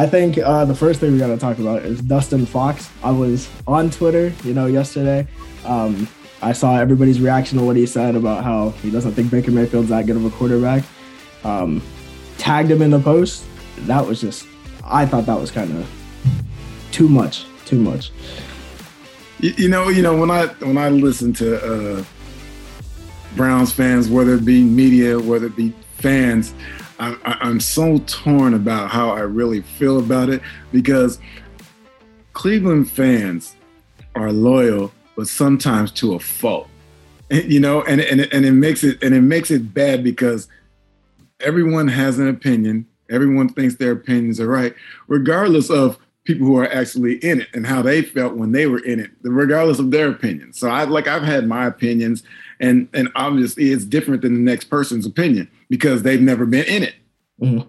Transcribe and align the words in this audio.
I 0.00 0.06
think 0.06 0.38
uh, 0.38 0.64
the 0.64 0.74
first 0.74 0.98
thing 0.98 1.12
we 1.12 1.18
got 1.18 1.26
to 1.26 1.36
talk 1.36 1.58
about 1.58 1.82
is 1.82 2.00
Dustin 2.00 2.46
Fox. 2.46 2.88
I 3.02 3.10
was 3.10 3.50
on 3.66 3.90
Twitter, 3.90 4.32
you 4.44 4.54
know, 4.54 4.64
yesterday. 4.64 5.28
Um, 5.66 6.08
I 6.40 6.54
saw 6.54 6.78
everybody's 6.78 7.20
reaction 7.20 7.58
to 7.58 7.64
what 7.64 7.76
he 7.76 7.84
said 7.84 8.16
about 8.16 8.42
how 8.42 8.70
he 8.80 8.90
doesn't 8.90 9.12
think 9.12 9.30
Baker 9.30 9.50
Mayfield's 9.50 9.90
that 9.90 10.06
good 10.06 10.16
of 10.16 10.24
a 10.24 10.30
quarterback. 10.30 10.84
Um, 11.44 11.82
tagged 12.38 12.70
him 12.70 12.80
in 12.80 12.90
the 12.90 12.98
post. 12.98 13.44
That 13.80 14.06
was 14.06 14.22
just, 14.22 14.46
I 14.82 15.04
thought 15.04 15.26
that 15.26 15.38
was 15.38 15.50
kind 15.50 15.70
of 15.76 15.86
too 16.92 17.06
much, 17.06 17.44
too 17.66 17.78
much. 17.78 18.10
You, 19.40 19.50
you, 19.58 19.68
know, 19.68 19.90
you 19.90 20.00
know 20.00 20.16
when 20.16 20.30
I 20.30 20.46
when 20.64 20.78
I 20.78 20.88
listen 20.88 21.34
to 21.34 21.98
uh, 21.98 22.04
Browns 23.36 23.70
fans, 23.70 24.08
whether 24.08 24.36
it 24.36 24.46
be 24.46 24.64
media, 24.64 25.18
whether 25.18 25.48
it 25.48 25.56
be 25.56 25.74
fans, 25.96 26.54
I, 27.00 27.38
I'm 27.40 27.60
so 27.60 27.98
torn 28.06 28.54
about 28.54 28.90
how 28.90 29.10
I 29.10 29.20
really 29.20 29.62
feel 29.62 29.98
about 29.98 30.28
it 30.28 30.42
because 30.70 31.18
Cleveland 32.34 32.90
fans 32.90 33.56
are 34.14 34.32
loyal, 34.32 34.92
but 35.16 35.26
sometimes 35.26 35.90
to 35.92 36.14
a 36.14 36.20
fault. 36.20 36.68
And, 37.30 37.50
you 37.50 37.60
know, 37.60 37.82
and, 37.82 38.00
and 38.00 38.20
and 38.32 38.44
it 38.44 38.52
makes 38.52 38.84
it 38.84 39.02
and 39.02 39.14
it 39.14 39.22
makes 39.22 39.50
it 39.50 39.72
bad 39.72 40.04
because 40.04 40.48
everyone 41.40 41.88
has 41.88 42.18
an 42.18 42.28
opinion. 42.28 42.86
Everyone 43.08 43.48
thinks 43.48 43.76
their 43.76 43.92
opinions 43.92 44.38
are 44.38 44.46
right, 44.46 44.74
regardless 45.08 45.70
of 45.70 45.98
people 46.24 46.46
who 46.46 46.56
are 46.58 46.70
actually 46.70 47.14
in 47.16 47.40
it 47.40 47.48
and 47.54 47.66
how 47.66 47.82
they 47.82 48.02
felt 48.02 48.36
when 48.36 48.52
they 48.52 48.66
were 48.66 48.84
in 48.84 49.00
it, 49.00 49.10
regardless 49.22 49.78
of 49.78 49.90
their 49.90 50.08
opinion. 50.10 50.52
So 50.52 50.68
I 50.68 50.84
like 50.84 51.08
I've 51.08 51.22
had 51.22 51.48
my 51.48 51.66
opinions, 51.66 52.22
and 52.60 52.88
and 52.92 53.08
obviously 53.16 53.72
it's 53.72 53.84
different 53.84 54.22
than 54.22 54.34
the 54.34 54.50
next 54.50 54.64
person's 54.64 55.06
opinion 55.06 55.50
because 55.68 56.02
they've 56.02 56.20
never 56.20 56.46
been 56.46 56.66
in 56.66 56.82
it. 56.84 56.94
Mm-hmm. 57.40 57.68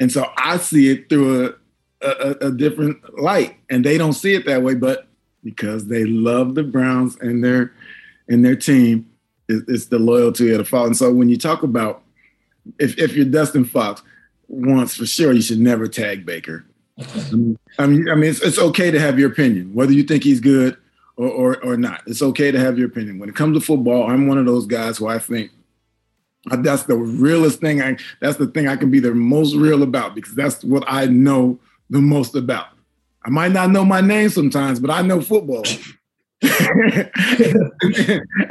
And 0.00 0.12
so 0.12 0.30
I 0.36 0.58
see 0.58 0.90
it 0.90 1.08
through 1.08 1.54
a, 2.00 2.08
a, 2.08 2.30
a 2.46 2.52
different 2.52 3.20
light, 3.20 3.56
and 3.68 3.84
they 3.84 3.98
don't 3.98 4.12
see 4.12 4.34
it 4.34 4.46
that 4.46 4.62
way. 4.62 4.74
But 4.74 5.08
because 5.42 5.88
they 5.88 6.04
love 6.04 6.54
the 6.54 6.62
Browns 6.62 7.16
and 7.20 7.42
their 7.42 7.72
and 8.28 8.44
their 8.44 8.56
team, 8.56 9.10
it's 9.48 9.86
the 9.86 9.98
loyalty 9.98 10.52
of 10.52 10.58
the 10.58 10.64
fault. 10.64 10.86
And 10.86 10.96
so 10.96 11.12
when 11.12 11.28
you 11.28 11.36
talk 11.36 11.64
about 11.64 12.02
if 12.78 12.96
if 12.96 13.14
you're 13.14 13.26
Dustin 13.26 13.64
Fox, 13.64 14.02
once 14.46 14.94
for 14.94 15.06
sure 15.06 15.32
you 15.32 15.42
should 15.42 15.60
never 15.60 15.88
tag 15.88 16.24
Baker. 16.24 16.64
I 17.78 17.86
mean, 17.86 18.08
I 18.08 18.14
mean, 18.16 18.30
it's, 18.30 18.42
it's 18.42 18.58
okay 18.58 18.90
to 18.90 18.98
have 18.98 19.18
your 19.18 19.30
opinion, 19.30 19.72
whether 19.72 19.92
you 19.92 20.02
think 20.02 20.24
he's 20.24 20.40
good 20.40 20.76
or, 21.18 21.28
or, 21.28 21.64
or 21.64 21.76
not. 21.76 22.02
It's 22.06 22.22
okay 22.22 22.50
to 22.50 22.58
have 22.58 22.78
your 22.78 22.86
opinion. 22.86 23.18
When 23.18 23.28
it 23.28 23.34
comes 23.34 23.58
to 23.58 23.60
football, 23.64 24.08
I'm 24.08 24.28
one 24.28 24.38
of 24.38 24.46
those 24.46 24.66
guys 24.66 24.96
who 24.96 25.08
I 25.08 25.18
think 25.18 25.50
that's 26.46 26.84
the 26.84 26.96
realest 26.96 27.60
thing. 27.60 27.82
I 27.82 27.98
that's 28.20 28.38
the 28.38 28.46
thing 28.46 28.68
I 28.68 28.76
can 28.76 28.90
be 28.90 29.00
the 29.00 29.12
most 29.12 29.54
real 29.54 29.82
about 29.82 30.14
because 30.14 30.34
that's 30.34 30.64
what 30.64 30.84
I 30.86 31.06
know 31.06 31.58
the 31.90 32.00
most 32.00 32.36
about. 32.36 32.68
I 33.24 33.30
might 33.30 33.52
not 33.52 33.70
know 33.70 33.84
my 33.84 34.00
name 34.00 34.30
sometimes, 34.30 34.78
but 34.78 34.90
I 34.90 35.02
know 35.02 35.20
football. 35.20 35.64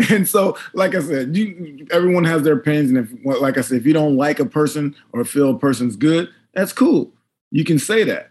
and 0.10 0.28
so, 0.28 0.58
like 0.73 0.94
I 0.94 1.00
said, 1.00 1.36
you, 1.36 1.88
everyone 1.90 2.26
has 2.26 2.44
their 2.44 2.56
opinions, 2.56 2.90
and 2.90 2.98
if, 2.98 3.42
like 3.42 3.58
I 3.58 3.62
said, 3.62 3.78
if 3.78 3.86
you 3.86 3.94
don't 3.94 4.18
like 4.18 4.42
a 4.42 4.45
person 4.45 4.94
or 5.14 5.23
feel 5.23 5.52
a 5.52 5.58
person's 5.58 5.95
good, 5.95 6.30
that's 6.54 6.73
cool. 6.73 7.14
You 7.50 7.64
can 7.64 7.80
say 7.80 8.04
that 8.04 8.30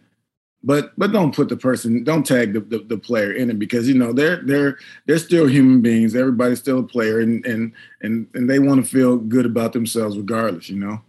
but 0.67 0.93
but 0.99 1.13
don't 1.13 1.35
put 1.35 1.49
the 1.49 1.57
person 1.57 2.03
don't 2.03 2.27
tag 2.27 2.53
the, 2.53 2.61
the, 2.61 2.79
the, 2.81 2.99
player 2.99 3.33
in 3.33 3.51
it 3.51 3.59
because 3.59 3.89
you 3.89 3.95
know 3.95 4.13
they're 4.13 4.43
they're 4.43 4.77
they're 5.07 5.19
still 5.19 5.47
human 5.47 5.81
beings. 5.81 6.15
Everybody's 6.15 6.59
still 6.59 6.81
a 6.81 6.83
player 6.83 7.21
and 7.21 7.47
and 7.47 7.73
and, 8.03 8.27
and 8.35 8.51
they 8.51 8.59
want 8.59 8.85
to 8.85 8.91
feel 8.91 9.17
good 9.17 9.47
about 9.47 9.73
themselves 9.73 10.19
regardless 10.19 10.69
you 10.69 10.79
know? 10.79 11.01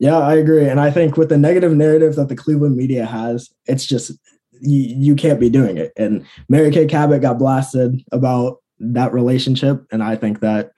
Yeah 0.00 0.18
i 0.18 0.34
agree. 0.34 0.66
And 0.66 0.80
i 0.80 0.90
think 0.90 1.16
with 1.16 1.28
the 1.28 1.36
negative 1.36 1.76
narrative 1.76 2.16
that 2.16 2.28
the 2.28 2.36
cleveland 2.36 2.76
media 2.76 3.04
has 3.04 3.50
it's 3.66 3.84
just 3.86 4.12
you, 4.62 4.80
you 4.80 5.14
can't 5.14 5.40
be 5.40 5.50
doing 5.50 5.76
it. 5.76 5.92
And 5.96 6.24
mary 6.48 6.70
kay 6.72 6.86
cabot 6.86 7.20
got 7.20 7.38
blasted 7.38 8.02
about 8.10 8.62
that 8.78 9.12
relationship. 9.12 9.84
And 9.92 10.02
i 10.02 10.16
think 10.16 10.40
that 10.40 10.72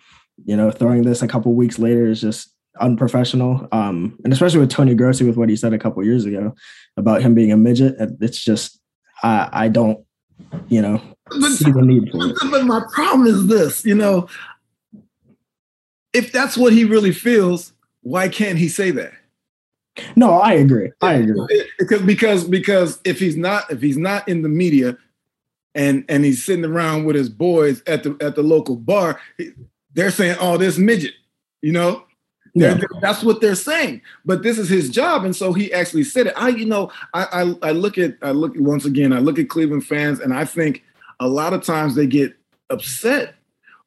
you 0.44 0.56
know 0.56 0.72
throwing 0.72 1.02
this 1.02 1.22
a 1.22 1.28
couple 1.28 1.54
weeks 1.54 1.78
later 1.78 2.08
is 2.08 2.20
just 2.20 2.51
unprofessional. 2.80 3.68
Um, 3.72 4.18
and 4.24 4.32
especially 4.32 4.60
with 4.60 4.70
Tony 4.70 4.94
Grossi 4.94 5.24
with 5.24 5.36
what 5.36 5.48
he 5.48 5.56
said 5.56 5.72
a 5.72 5.78
couple 5.78 6.04
years 6.04 6.24
ago 6.24 6.54
about 6.96 7.22
him 7.22 7.34
being 7.34 7.52
a 7.52 7.56
midget. 7.56 7.96
It's 8.20 8.42
just 8.42 8.80
I 9.22 9.48
I 9.52 9.68
don't, 9.68 10.04
you 10.68 10.82
know, 10.82 11.00
but, 11.26 11.50
see 11.50 11.70
the 11.70 11.82
need 11.82 12.10
for 12.10 12.26
it. 12.26 12.36
But 12.50 12.64
my 12.64 12.82
problem 12.92 13.26
is 13.26 13.46
this, 13.46 13.84
you 13.84 13.94
know, 13.94 14.28
if 16.12 16.32
that's 16.32 16.56
what 16.56 16.72
he 16.72 16.84
really 16.84 17.12
feels, 17.12 17.72
why 18.02 18.28
can't 18.28 18.58
he 18.58 18.68
say 18.68 18.90
that? 18.92 19.12
No, 20.16 20.32
I 20.40 20.52
agree. 20.52 20.90
I 21.00 21.14
agree. 21.14 21.66
Because 21.78 22.02
because 22.02 22.44
because 22.44 23.00
if 23.04 23.18
he's 23.18 23.36
not 23.36 23.70
if 23.70 23.82
he's 23.82 23.98
not 23.98 24.26
in 24.26 24.42
the 24.42 24.48
media 24.48 24.96
and 25.74 26.04
and 26.08 26.24
he's 26.24 26.44
sitting 26.44 26.64
around 26.64 27.04
with 27.04 27.16
his 27.16 27.28
boys 27.28 27.82
at 27.86 28.02
the 28.02 28.16
at 28.20 28.34
the 28.34 28.42
local 28.42 28.76
bar, 28.76 29.20
they're 29.92 30.10
saying, 30.10 30.36
"Oh, 30.40 30.56
this 30.56 30.78
midget," 30.78 31.12
you 31.60 31.72
know. 31.72 32.04
Yeah. 32.54 32.78
That's 33.00 33.22
what 33.22 33.40
they're 33.40 33.54
saying. 33.54 34.02
But 34.24 34.42
this 34.42 34.58
is 34.58 34.68
his 34.68 34.90
job, 34.90 35.24
and 35.24 35.34
so 35.34 35.52
he 35.52 35.72
actually 35.72 36.04
said 36.04 36.26
it. 36.26 36.34
I, 36.36 36.48
you 36.48 36.66
know, 36.66 36.92
I, 37.14 37.24
I, 37.62 37.68
I 37.68 37.70
look 37.72 37.96
at, 37.96 38.16
I 38.20 38.32
look 38.32 38.52
once 38.56 38.84
again, 38.84 39.12
I 39.12 39.20
look 39.20 39.38
at 39.38 39.48
Cleveland 39.48 39.86
fans, 39.86 40.20
and 40.20 40.34
I 40.34 40.44
think 40.44 40.82
a 41.18 41.28
lot 41.28 41.54
of 41.54 41.64
times 41.64 41.94
they 41.94 42.06
get 42.06 42.36
upset 42.68 43.34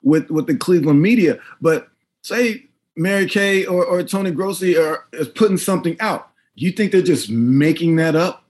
with 0.02 0.30
with 0.32 0.48
the 0.48 0.56
Cleveland 0.56 1.02
media. 1.02 1.40
But 1.62 1.90
say 2.24 2.66
Mary 2.96 3.28
Kay 3.28 3.66
or, 3.66 3.86
or 3.86 4.02
Tony 4.04 4.32
Grossi 4.32 4.78
are 4.78 5.06
is 5.14 5.28
putting 5.28 5.58
something 5.58 5.96
out. 6.00 6.30
You 6.56 6.72
think 6.72 6.92
they're 6.92 7.02
just 7.02 7.30
making 7.30 7.98
that 7.98 8.16
up? 8.16 8.46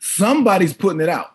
Somebody's 0.00 0.72
putting 0.72 1.00
it 1.00 1.08
out. 1.08 1.32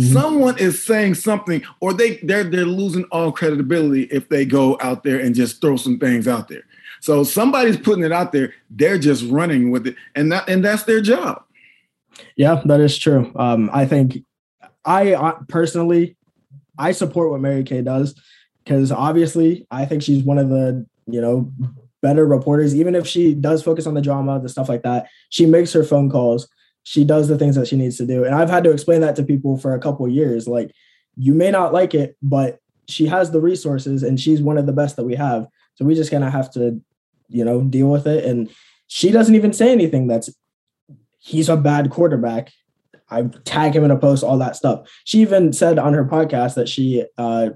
Mm-hmm. 0.00 0.12
Someone 0.12 0.58
is 0.58 0.84
saying 0.84 1.14
something, 1.14 1.62
or 1.80 1.94
they 1.94 2.18
they're 2.18 2.44
they're 2.44 2.66
losing 2.66 3.04
all 3.04 3.32
credibility 3.32 4.02
if 4.04 4.28
they 4.28 4.44
go 4.44 4.76
out 4.80 5.02
there 5.02 5.18
and 5.18 5.34
just 5.34 5.60
throw 5.60 5.76
some 5.76 5.98
things 5.98 6.28
out 6.28 6.48
there. 6.48 6.64
So 7.06 7.22
somebody's 7.22 7.76
putting 7.76 8.02
it 8.02 8.10
out 8.10 8.32
there. 8.32 8.52
They're 8.68 8.98
just 8.98 9.24
running 9.26 9.70
with 9.70 9.86
it, 9.86 9.94
and 10.16 10.32
that 10.32 10.48
and 10.48 10.64
that's 10.64 10.82
their 10.82 11.00
job. 11.00 11.44
Yeah, 12.34 12.62
that 12.64 12.80
is 12.80 12.98
true. 12.98 13.30
Um, 13.36 13.70
I 13.72 13.86
think 13.86 14.24
I 14.84 15.12
uh, 15.12 15.38
personally 15.46 16.16
I 16.76 16.90
support 16.90 17.30
what 17.30 17.40
Mary 17.40 17.62
Kay 17.62 17.82
does 17.82 18.20
because 18.64 18.90
obviously 18.90 19.68
I 19.70 19.84
think 19.84 20.02
she's 20.02 20.24
one 20.24 20.38
of 20.38 20.48
the 20.48 20.84
you 21.06 21.20
know 21.20 21.52
better 22.02 22.26
reporters. 22.26 22.74
Even 22.74 22.96
if 22.96 23.06
she 23.06 23.34
does 23.34 23.62
focus 23.62 23.86
on 23.86 23.94
the 23.94 24.02
drama, 24.02 24.40
the 24.40 24.48
stuff 24.48 24.68
like 24.68 24.82
that, 24.82 25.06
she 25.28 25.46
makes 25.46 25.72
her 25.74 25.84
phone 25.84 26.10
calls. 26.10 26.48
She 26.82 27.04
does 27.04 27.28
the 27.28 27.38
things 27.38 27.54
that 27.54 27.68
she 27.68 27.76
needs 27.76 27.98
to 27.98 28.06
do, 28.06 28.24
and 28.24 28.34
I've 28.34 28.50
had 28.50 28.64
to 28.64 28.72
explain 28.72 29.02
that 29.02 29.14
to 29.14 29.22
people 29.22 29.58
for 29.58 29.76
a 29.76 29.80
couple 29.80 30.08
years. 30.08 30.48
Like, 30.48 30.72
you 31.16 31.34
may 31.34 31.52
not 31.52 31.72
like 31.72 31.94
it, 31.94 32.16
but 32.20 32.58
she 32.88 33.06
has 33.06 33.30
the 33.30 33.40
resources, 33.40 34.02
and 34.02 34.18
she's 34.18 34.42
one 34.42 34.58
of 34.58 34.66
the 34.66 34.72
best 34.72 34.96
that 34.96 35.04
we 35.04 35.14
have. 35.14 35.46
So 35.76 35.84
we 35.84 35.94
just 35.94 36.10
gonna 36.10 36.30
have 36.30 36.50
to, 36.54 36.82
you 37.28 37.44
know, 37.44 37.62
deal 37.62 37.88
with 37.88 38.06
it. 38.06 38.24
And 38.24 38.50
she 38.86 39.10
doesn't 39.10 39.34
even 39.34 39.52
say 39.52 39.72
anything 39.72 40.06
that's 40.06 40.30
he's 41.18 41.48
a 41.48 41.56
bad 41.56 41.90
quarterback. 41.90 42.52
I 43.10 43.22
tag 43.44 43.74
him 43.74 43.84
in 43.84 43.90
a 43.90 43.98
post, 43.98 44.24
all 44.24 44.38
that 44.38 44.56
stuff. 44.56 44.88
She 45.04 45.20
even 45.20 45.52
said 45.52 45.78
on 45.78 45.94
her 45.94 46.04
podcast 46.04 46.54
that 46.54 46.68
she 46.68 47.04
uh, 47.18 47.50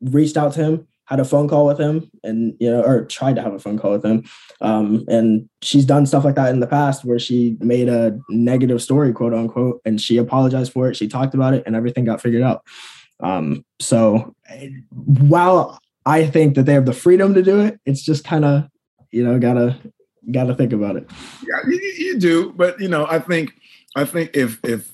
reached 0.00 0.36
out 0.36 0.52
to 0.54 0.64
him, 0.64 0.88
had 1.04 1.20
a 1.20 1.24
phone 1.24 1.48
call 1.48 1.66
with 1.66 1.78
him, 1.78 2.10
and 2.24 2.56
you 2.58 2.68
know, 2.70 2.82
or 2.82 3.04
tried 3.04 3.36
to 3.36 3.42
have 3.42 3.54
a 3.54 3.58
phone 3.58 3.78
call 3.78 3.92
with 3.92 4.04
him. 4.04 4.24
Um, 4.60 5.04
and 5.08 5.48
she's 5.62 5.84
done 5.84 6.06
stuff 6.06 6.24
like 6.24 6.34
that 6.34 6.50
in 6.50 6.60
the 6.60 6.66
past 6.66 7.04
where 7.04 7.20
she 7.20 7.56
made 7.60 7.88
a 7.88 8.18
negative 8.28 8.82
story, 8.82 9.12
quote 9.12 9.34
unquote, 9.34 9.80
and 9.84 10.00
she 10.00 10.16
apologized 10.16 10.72
for 10.72 10.88
it. 10.88 10.96
She 10.96 11.06
talked 11.06 11.34
about 11.34 11.54
it, 11.54 11.62
and 11.66 11.76
everything 11.76 12.04
got 12.04 12.20
figured 12.20 12.42
out. 12.42 12.64
Um, 13.20 13.64
so 13.80 14.34
while 14.90 15.78
I 16.06 16.24
think 16.24 16.54
that 16.54 16.62
they 16.62 16.72
have 16.72 16.86
the 16.86 16.92
freedom 16.92 17.34
to 17.34 17.42
do 17.42 17.60
it. 17.60 17.80
It's 17.84 18.02
just 18.02 18.24
kind 18.24 18.44
of, 18.44 18.68
you 19.16 19.24
know, 19.24 19.38
gotta 19.38 19.78
gotta 20.30 20.54
think 20.54 20.74
about 20.74 20.96
it. 20.96 21.08
Yeah, 21.42 21.56
you, 21.66 21.78
you, 21.96 22.18
do, 22.18 22.52
but 22.52 22.78
you 22.78 22.88
know, 22.88 23.06
I 23.08 23.18
think 23.18 23.54
I 23.96 24.04
think 24.04 24.36
if 24.36 24.60
if 24.62 24.92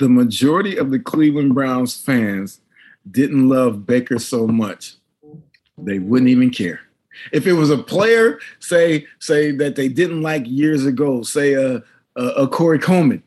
the 0.00 0.08
majority 0.08 0.76
of 0.76 0.90
the 0.90 0.98
Cleveland 0.98 1.54
Browns 1.54 1.96
fans 1.96 2.60
didn't 3.08 3.48
love 3.48 3.86
Baker 3.86 4.18
so 4.18 4.48
much, 4.48 4.96
they 5.78 6.00
wouldn't 6.00 6.28
even 6.28 6.50
care. 6.50 6.80
If 7.30 7.46
it 7.46 7.52
was 7.52 7.70
a 7.70 7.78
player, 7.78 8.40
say 8.58 9.06
say 9.20 9.52
that 9.52 9.76
they 9.76 9.86
didn't 9.86 10.22
like 10.22 10.42
years 10.46 10.84
ago, 10.84 11.22
say 11.22 11.52
a 11.54 11.84
a, 12.16 12.24
a 12.24 12.48
Corey 12.48 12.80
Coleman, 12.80 13.22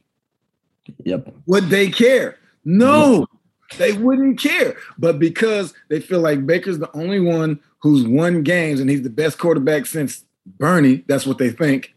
yep, 1.05 1.33
would 1.45 1.69
they 1.69 1.89
care? 1.89 2.37
No, 2.65 3.25
They 3.77 3.93
wouldn't 3.93 4.39
care. 4.39 4.75
But 4.97 5.19
because 5.19 5.73
they 5.87 5.99
feel 5.99 6.19
like 6.19 6.45
Baker's 6.45 6.79
the 6.79 6.93
only 6.95 7.19
one 7.19 7.59
who's 7.79 8.07
won 8.07 8.43
games 8.43 8.79
and 8.79 8.89
he's 8.89 9.03
the 9.03 9.09
best 9.09 9.37
quarterback 9.37 9.85
since 9.85 10.24
Bernie, 10.45 11.03
that's 11.07 11.25
what 11.25 11.37
they 11.37 11.49
think. 11.49 11.93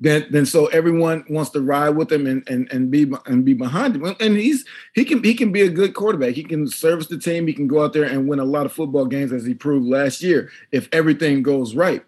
Then, 0.00 0.26
then 0.30 0.44
so 0.44 0.66
everyone 0.66 1.24
wants 1.30 1.50
to 1.50 1.60
ride 1.60 1.90
with 1.90 2.10
him 2.10 2.26
and, 2.26 2.46
and, 2.48 2.70
and 2.72 2.90
be 2.90 3.10
and 3.26 3.44
be 3.44 3.54
behind 3.54 3.94
him. 3.94 4.16
And 4.20 4.36
he's 4.36 4.64
he 4.94 5.04
can 5.04 5.22
he 5.22 5.34
can 5.34 5.52
be 5.52 5.62
a 5.62 5.70
good 5.70 5.94
quarterback. 5.94 6.34
He 6.34 6.42
can 6.42 6.66
service 6.66 7.06
the 7.06 7.16
team. 7.16 7.46
He 7.46 7.54
can 7.54 7.68
go 7.68 7.84
out 7.84 7.92
there 7.92 8.04
and 8.04 8.28
win 8.28 8.40
a 8.40 8.44
lot 8.44 8.66
of 8.66 8.72
football 8.72 9.06
games 9.06 9.32
as 9.32 9.46
he 9.46 9.54
proved 9.54 9.86
last 9.86 10.20
year 10.20 10.50
if 10.72 10.88
everything 10.92 11.42
goes 11.42 11.74
right. 11.74 12.04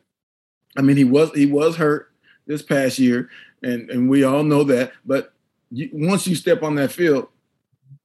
I 0.76 0.82
mean, 0.82 0.96
he 0.96 1.04
was 1.04 1.30
he 1.32 1.46
was 1.46 1.76
hurt 1.76 2.12
this 2.46 2.60
past 2.60 2.98
year, 2.98 3.30
and 3.62 3.88
and 3.88 4.10
we 4.10 4.24
all 4.24 4.42
know 4.42 4.64
that. 4.64 4.92
But 5.04 5.32
you, 5.70 5.88
once 5.92 6.26
you 6.26 6.34
step 6.34 6.62
on 6.62 6.74
that 6.74 6.92
field, 6.92 7.28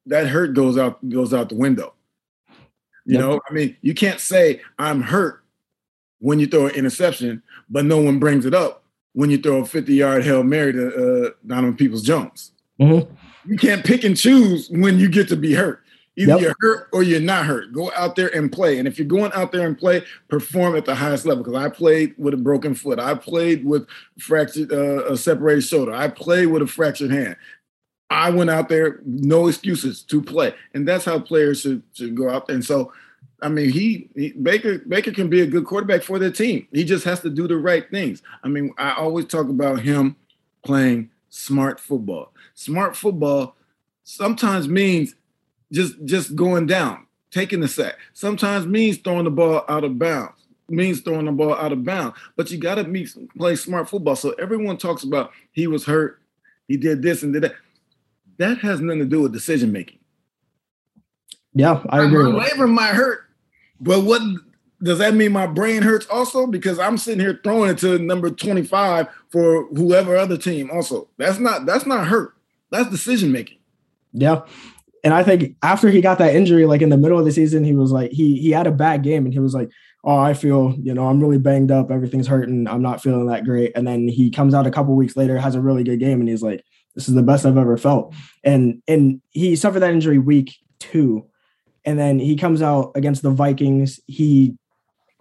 that 0.05 0.27
hurt 0.27 0.53
goes 0.53 0.77
out 0.77 1.07
goes 1.09 1.33
out 1.33 1.49
the 1.49 1.55
window. 1.55 1.93
You 3.05 3.17
yep. 3.17 3.19
know, 3.19 3.41
I 3.49 3.53
mean, 3.53 3.75
you 3.81 3.95
can't 3.95 4.19
say 4.19 4.61
I'm 4.77 5.01
hurt 5.01 5.40
when 6.21 6.39
you 6.39 6.47
throw 6.47 6.67
an 6.67 6.75
interception, 6.75 7.43
but 7.69 7.83
no 7.83 7.99
one 7.99 8.19
brings 8.19 8.45
it 8.45 8.53
up 8.53 8.83
when 9.13 9.29
you 9.29 9.37
throw 9.37 9.57
a 9.57 9.65
50 9.65 9.93
yard 9.93 10.23
Hail 10.23 10.43
Mary 10.43 10.71
to 10.71 10.87
uh, 10.87 11.29
Donovan 11.45 11.75
Peoples 11.75 12.03
Jones. 12.03 12.53
Mm-hmm. 12.79 13.13
You 13.51 13.57
can't 13.57 13.83
pick 13.83 14.03
and 14.03 14.15
choose 14.15 14.69
when 14.69 14.99
you 14.99 15.09
get 15.09 15.27
to 15.29 15.35
be 15.35 15.53
hurt. 15.53 15.83
Either 16.17 16.33
yep. 16.33 16.41
you're 16.41 16.55
hurt 16.59 16.89
or 16.91 17.03
you're 17.03 17.21
not 17.21 17.45
hurt. 17.45 17.71
Go 17.73 17.91
out 17.95 18.15
there 18.15 18.33
and 18.35 18.51
play. 18.51 18.77
And 18.77 18.87
if 18.87 18.99
you're 18.99 19.07
going 19.07 19.31
out 19.33 19.51
there 19.51 19.65
and 19.65 19.77
play, 19.77 20.03
perform 20.27 20.75
at 20.75 20.85
the 20.85 20.93
highest 20.93 21.25
level. 21.25 21.43
Because 21.43 21.59
I 21.59 21.69
played 21.69 22.13
with 22.17 22.33
a 22.33 22.37
broken 22.37 22.75
foot. 22.75 22.99
I 22.99 23.15
played 23.15 23.65
with 23.65 23.87
fractured, 24.19 24.71
uh, 24.71 25.05
a 25.05 25.17
separated 25.17 25.61
shoulder. 25.61 25.93
I 25.93 26.09
played 26.09 26.47
with 26.47 26.61
a 26.61 26.67
fractured 26.67 27.11
hand. 27.11 27.37
I 28.11 28.29
went 28.29 28.49
out 28.49 28.67
there, 28.67 28.99
no 29.05 29.47
excuses 29.47 30.03
to 30.03 30.21
play, 30.21 30.53
and 30.73 30.85
that's 30.85 31.05
how 31.05 31.17
players 31.17 31.61
should 31.61 31.81
should 31.93 32.13
go 32.13 32.29
out 32.29 32.45
there. 32.45 32.55
And 32.55 32.65
so, 32.65 32.91
I 33.41 33.49
mean, 33.49 33.69
he, 33.69 34.09
he 34.15 34.31
Baker 34.33 34.79
Baker 34.79 35.11
can 35.11 35.29
be 35.29 35.41
a 35.41 35.47
good 35.47 35.65
quarterback 35.65 36.03
for 36.03 36.19
their 36.19 36.31
team. 36.31 36.67
He 36.71 36.83
just 36.83 37.03
has 37.05 37.21
to 37.21 37.29
do 37.29 37.47
the 37.47 37.57
right 37.57 37.89
things. 37.89 38.21
I 38.43 38.47
mean, 38.47 38.73
I 38.77 38.93
always 38.93 39.25
talk 39.25 39.49
about 39.49 39.81
him 39.81 40.15
playing 40.63 41.09
smart 41.29 41.79
football. 41.79 42.33
Smart 42.53 42.95
football 42.95 43.55
sometimes 44.03 44.67
means 44.67 45.15
just 45.71 46.03
just 46.05 46.35
going 46.35 46.67
down, 46.67 47.07
taking 47.31 47.61
the 47.61 47.67
sack. 47.67 47.95
Sometimes 48.13 48.67
means 48.67 48.97
throwing 48.97 49.25
the 49.25 49.31
ball 49.31 49.65
out 49.67 49.83
of 49.83 49.97
bounds. 49.97 50.37
Means 50.69 51.01
throwing 51.01 51.25
the 51.25 51.31
ball 51.31 51.55
out 51.55 51.73
of 51.73 51.83
bounds. 51.83 52.17
But 52.37 52.49
you 52.49 52.57
got 52.57 52.75
to 52.75 53.07
play 53.37 53.55
smart 53.55 53.89
football. 53.89 54.15
So 54.15 54.31
everyone 54.33 54.77
talks 54.77 55.03
about 55.03 55.31
he 55.51 55.67
was 55.67 55.83
hurt, 55.83 56.21
he 56.67 56.77
did 56.77 57.01
this 57.01 57.23
and 57.23 57.33
did 57.33 57.43
that 57.43 57.55
that 58.41 58.57
has 58.59 58.81
nothing 58.81 58.99
to 58.99 59.05
do 59.05 59.21
with 59.21 59.33
decision 59.33 59.71
making. 59.71 59.99
Yeah, 61.53 61.83
I 61.89 62.03
agree. 62.03 62.31
My 62.31 62.45
labrum 62.45 62.71
might 62.71 62.93
hurt, 62.93 63.29
but 63.81 64.03
what 64.03 64.21
does 64.81 64.99
that 64.99 65.13
mean? 65.13 65.31
My 65.31 65.47
brain 65.47 65.81
hurts 65.81 66.07
also 66.07 66.47
because 66.47 66.79
I'm 66.79 66.97
sitting 66.97 67.19
here 67.19 67.39
throwing 67.43 67.71
it 67.71 67.77
to 67.79 67.99
number 67.99 68.29
25 68.29 69.07
for 69.29 69.65
whoever 69.67 70.15
other 70.15 70.37
team. 70.37 70.69
Also, 70.71 71.09
that's 71.17 71.39
not 71.39 71.65
that's 71.65 71.85
not 71.85 72.07
hurt. 72.07 72.33
That's 72.69 72.89
decision 72.89 73.31
making. 73.31 73.57
Yeah. 74.13 74.41
And 75.03 75.13
I 75.13 75.23
think 75.23 75.55
after 75.63 75.89
he 75.89 75.99
got 75.99 76.19
that 76.19 76.35
injury, 76.35 76.65
like 76.65 76.81
in 76.81 76.89
the 76.89 76.97
middle 76.97 77.17
of 77.17 77.25
the 77.25 77.31
season, 77.31 77.63
he 77.63 77.73
was 77.73 77.91
like, 77.91 78.11
he 78.11 78.37
he 78.37 78.51
had 78.51 78.67
a 78.67 78.71
bad 78.71 79.03
game 79.03 79.25
and 79.25 79.33
he 79.33 79.39
was 79.39 79.53
like, 79.53 79.69
Oh, 80.03 80.17
I 80.17 80.33
feel, 80.33 80.73
you 80.81 80.95
know, 80.95 81.07
I'm 81.07 81.21
really 81.21 81.37
banged 81.37 81.69
up, 81.69 81.91
everything's 81.91 82.27
hurting, 82.27 82.67
I'm 82.67 82.81
not 82.81 83.03
feeling 83.03 83.27
that 83.27 83.45
great. 83.45 83.71
And 83.75 83.87
then 83.87 84.07
he 84.07 84.31
comes 84.31 84.55
out 84.55 84.65
a 84.65 84.71
couple 84.71 84.95
weeks 84.95 85.15
later, 85.15 85.37
has 85.37 85.53
a 85.53 85.61
really 85.61 85.83
good 85.83 85.99
game, 85.99 86.19
and 86.19 86.27
he's 86.27 86.41
like, 86.41 86.63
this 86.95 87.07
is 87.07 87.13
the 87.13 87.21
best 87.21 87.45
I've 87.45 87.57
ever 87.57 87.77
felt. 87.77 88.13
And 88.43 88.81
and 88.87 89.21
he 89.29 89.55
suffered 89.55 89.81
that 89.81 89.93
injury 89.93 90.17
week 90.17 90.55
two. 90.79 91.27
And 91.85 91.97
then 91.97 92.19
he 92.19 92.35
comes 92.35 92.61
out 92.61 92.91
against 92.95 93.23
the 93.23 93.31
Vikings. 93.31 93.99
He 94.07 94.55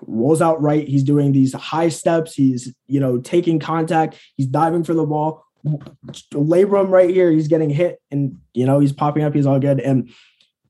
rolls 0.06 0.42
out 0.42 0.60
right. 0.60 0.86
He's 0.86 1.02
doing 1.02 1.32
these 1.32 1.52
high 1.52 1.88
steps. 1.88 2.34
He's, 2.34 2.74
you 2.86 3.00
know, 3.00 3.18
taking 3.18 3.58
contact. 3.58 4.18
He's 4.36 4.46
diving 4.46 4.84
for 4.84 4.94
the 4.94 5.06
ball. 5.06 5.44
Labrum 6.32 6.88
right 6.88 7.10
here. 7.10 7.30
He's 7.30 7.48
getting 7.48 7.70
hit 7.70 8.00
and, 8.10 8.38
you 8.54 8.66
know, 8.66 8.80
he's 8.80 8.92
popping 8.92 9.24
up. 9.24 9.34
He's 9.34 9.46
all 9.46 9.58
good. 9.58 9.80
And 9.80 10.10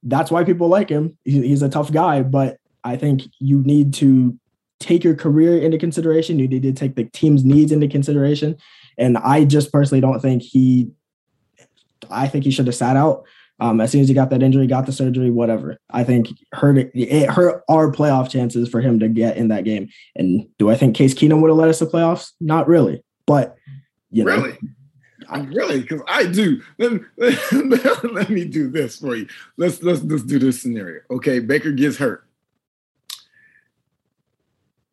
that's 0.03 0.31
why 0.31 0.45
people 0.45 0.69
like 0.69 0.89
him. 0.89 1.17
He's 1.25 1.63
a 1.63 1.69
tough 1.69 1.93
guy. 1.93 2.23
But 2.23 2.59
I 2.83 2.97
think 2.97 3.23
you 3.39 3.63
need 3.63 3.95
to 3.95 4.39
take 4.79 5.05
your 5.05 5.15
career 5.15 5.59
into 5.59 5.79
consideration. 5.79 6.39
You 6.39 6.49
need 6.49 6.63
to 6.63 6.73
take 6.73 6.97
the 6.97 7.05
team's 7.05 7.45
needs 7.45 7.71
into 7.71 7.87
consideration. 7.87 8.57
And 8.97 9.19
I 9.19 9.45
just 9.45 9.73
personally 9.73 10.01
don't 10.01 10.21
think 10.21 10.43
he, 10.43 10.91
I 12.11 12.27
think 12.29 12.45
he 12.45 12.51
should 12.51 12.67
have 12.67 12.75
sat 12.75 12.97
out. 12.97 13.25
Um, 13.61 13.81
as 13.81 13.93
soon 13.93 14.01
as 14.01 14.09
he 14.09 14.15
got 14.15 14.31
that 14.31 14.43
injury, 14.43 14.67
got 14.67 14.87
the 14.87 14.93
surgery, 14.93 15.31
whatever. 15.31 15.77
I 15.91 16.03
think 16.03 16.29
hurt 16.53 16.79
it, 16.79 16.91
it 16.95 17.29
hurt 17.29 17.63
our 17.69 17.93
playoff 17.93 18.31
chances 18.31 18.69
for 18.69 18.81
him 18.81 18.99
to 19.01 19.09
get 19.09 19.37
in 19.37 19.49
that 19.49 19.65
game. 19.65 19.89
And 20.17 20.49
do 20.59 20.71
I 20.71 20.77
think 20.77 20.97
Case 20.97 21.15
Keenum 21.15 21.41
would 21.43 21.51
have 21.51 21.59
led 21.59 21.69
us 21.69 21.81
to 21.81 21.87
playoffs? 21.87 22.33
Not 22.41 22.69
really, 22.69 23.05
but 23.27 23.57
you 24.11 24.25
know, 24.25 24.35
really. 24.35 24.59
I 25.29 25.41
really, 25.43 25.81
because 25.83 26.01
I 26.09 26.27
do. 26.27 26.61
Let 26.79 26.93
me, 26.93 27.01
let 28.13 28.31
me 28.31 28.45
do 28.45 28.69
this 28.69 28.99
for 28.99 29.15
you. 29.15 29.29
Let's 29.57 29.83
let's 29.83 30.03
let's 30.03 30.25
do 30.25 30.39
this 30.39 30.61
scenario. 30.61 31.03
Okay, 31.11 31.39
Baker 31.39 31.71
gets 31.71 31.99
hurt. 31.99 32.27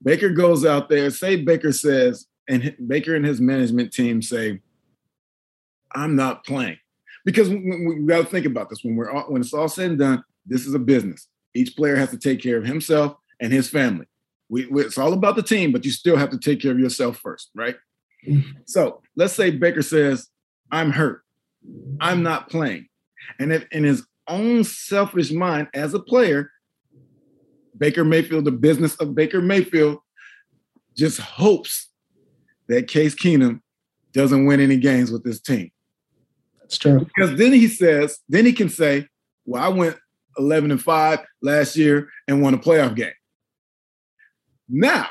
Baker 0.03 0.29
goes 0.29 0.63
out 0.63 0.89
there. 0.89 1.09
Say 1.09 1.37
Baker 1.37 1.71
says, 1.71 2.27
and 2.47 2.75
Baker 2.85 3.15
and 3.15 3.25
his 3.25 3.41
management 3.41 3.91
team 3.91 4.21
say, 4.21 4.61
"I'm 5.95 6.15
not 6.15 6.45
playing," 6.45 6.77
because 7.27 7.50
we, 7.50 7.85
we 7.85 8.06
got 8.06 8.19
to 8.19 8.24
think 8.24 8.45
about 8.45 8.69
this 8.69 8.85
when 8.85 8.95
we're 8.95 9.12
all, 9.12 9.24
when 9.24 9.41
it's 9.41 9.53
all 9.53 9.68
said 9.68 9.89
and 9.89 10.00
done. 10.00 10.24
This 10.45 10.65
is 10.65 10.74
a 10.74 10.79
business. 10.79 11.27
Each 11.53 11.75
player 11.75 11.97
has 11.97 12.09
to 12.12 12.18
take 12.18 12.41
care 12.41 12.56
of 12.56 12.65
himself 12.65 13.18
and 13.41 13.51
his 13.51 13.69
family. 13.69 14.06
We, 14.47 14.65
we, 14.68 14.83
it's 14.83 14.97
all 14.97 15.12
about 15.12 15.35
the 15.35 15.44
team, 15.44 15.74
but 15.74 15.83
you 15.83 15.91
still 15.91 16.15
have 16.15 16.29
to 16.29 16.39
take 16.39 16.62
care 16.62 16.71
of 16.71 16.79
yourself 16.79 17.18
first, 17.18 17.50
right? 17.53 17.75
Mm-hmm. 18.25 18.59
So 18.65 19.01
let's 19.18 19.33
say 19.33 19.51
Baker 19.51 19.81
says, 19.81 20.29
"I'm 20.71 20.89
hurt. 20.89 21.21
I'm 22.00 22.24
not 22.24 22.50
playing," 22.50 22.88
and 23.39 23.51
if 23.51 23.65
in 23.74 23.83
his 23.83 24.07
own 24.29 24.63
selfish 24.63 25.29
mind 25.29 25.68
as 25.74 25.94
a 25.94 26.00
player, 26.00 26.50
Baker 27.77 28.06
Mayfield, 28.06 28.45
the 28.45 28.51
business 28.51 28.95
of 28.95 29.15
Baker 29.15 29.41
Mayfield, 29.41 30.00
just 30.95 31.19
hopes 31.19 31.89
that 32.69 32.88
Case 32.88 33.15
Keenum 33.15 33.59
doesn't 34.13 34.45
win 34.45 34.62
any 34.62 34.77
games 34.77 35.12
with 35.12 35.25
this 35.25 35.41
team. 35.41 35.71
True. 36.69 36.99
Because 36.99 37.37
then 37.37 37.53
he 37.53 37.67
says, 37.67 38.19
then 38.27 38.45
he 38.45 38.53
can 38.53 38.69
say, 38.69 39.07
well, 39.45 39.63
I 39.63 39.69
went 39.69 39.97
11 40.37 40.71
and 40.71 40.81
5 40.81 41.19
last 41.41 41.75
year 41.75 42.09
and 42.27 42.41
won 42.41 42.53
a 42.53 42.57
playoff 42.57 42.95
game. 42.95 43.13
Now, 44.69 45.07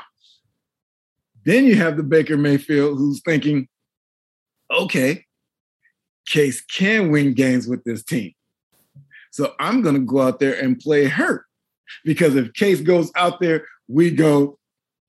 then 1.45 1.65
you 1.65 1.75
have 1.75 1.97
the 1.97 2.03
Baker 2.03 2.37
Mayfield 2.37 2.97
who's 2.97 3.21
thinking, 3.21 3.67
okay, 4.71 5.25
Case 6.27 6.61
can 6.61 7.09
win 7.09 7.33
games 7.33 7.67
with 7.67 7.83
this 7.85 8.03
team. 8.03 8.33
So 9.31 9.53
I'm 9.59 9.81
going 9.81 9.95
to 9.95 10.01
go 10.01 10.21
out 10.21 10.39
there 10.39 10.59
and 10.59 10.79
play 10.79 11.05
hurt. 11.05 11.45
Because 12.03 12.35
if 12.35 12.53
Case 12.53 12.81
goes 12.81 13.11
out 13.15 13.39
there, 13.39 13.65
we 13.87 14.11
go 14.11 14.59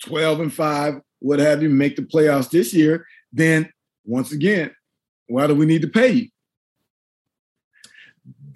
12 0.05 0.41
and 0.41 0.53
5, 0.53 1.01
what 1.19 1.41
have 1.41 1.63
you, 1.63 1.69
make 1.69 1.97
the 1.97 2.03
playoffs 2.03 2.51
this 2.51 2.73
year, 2.73 3.05
then 3.33 3.71
once 4.05 4.31
again, 4.33 4.71
why 5.27 5.47
do 5.47 5.55
we 5.55 5.67
need 5.67 5.83
to 5.83 5.89
pay 5.89 6.13
you? 6.13 6.29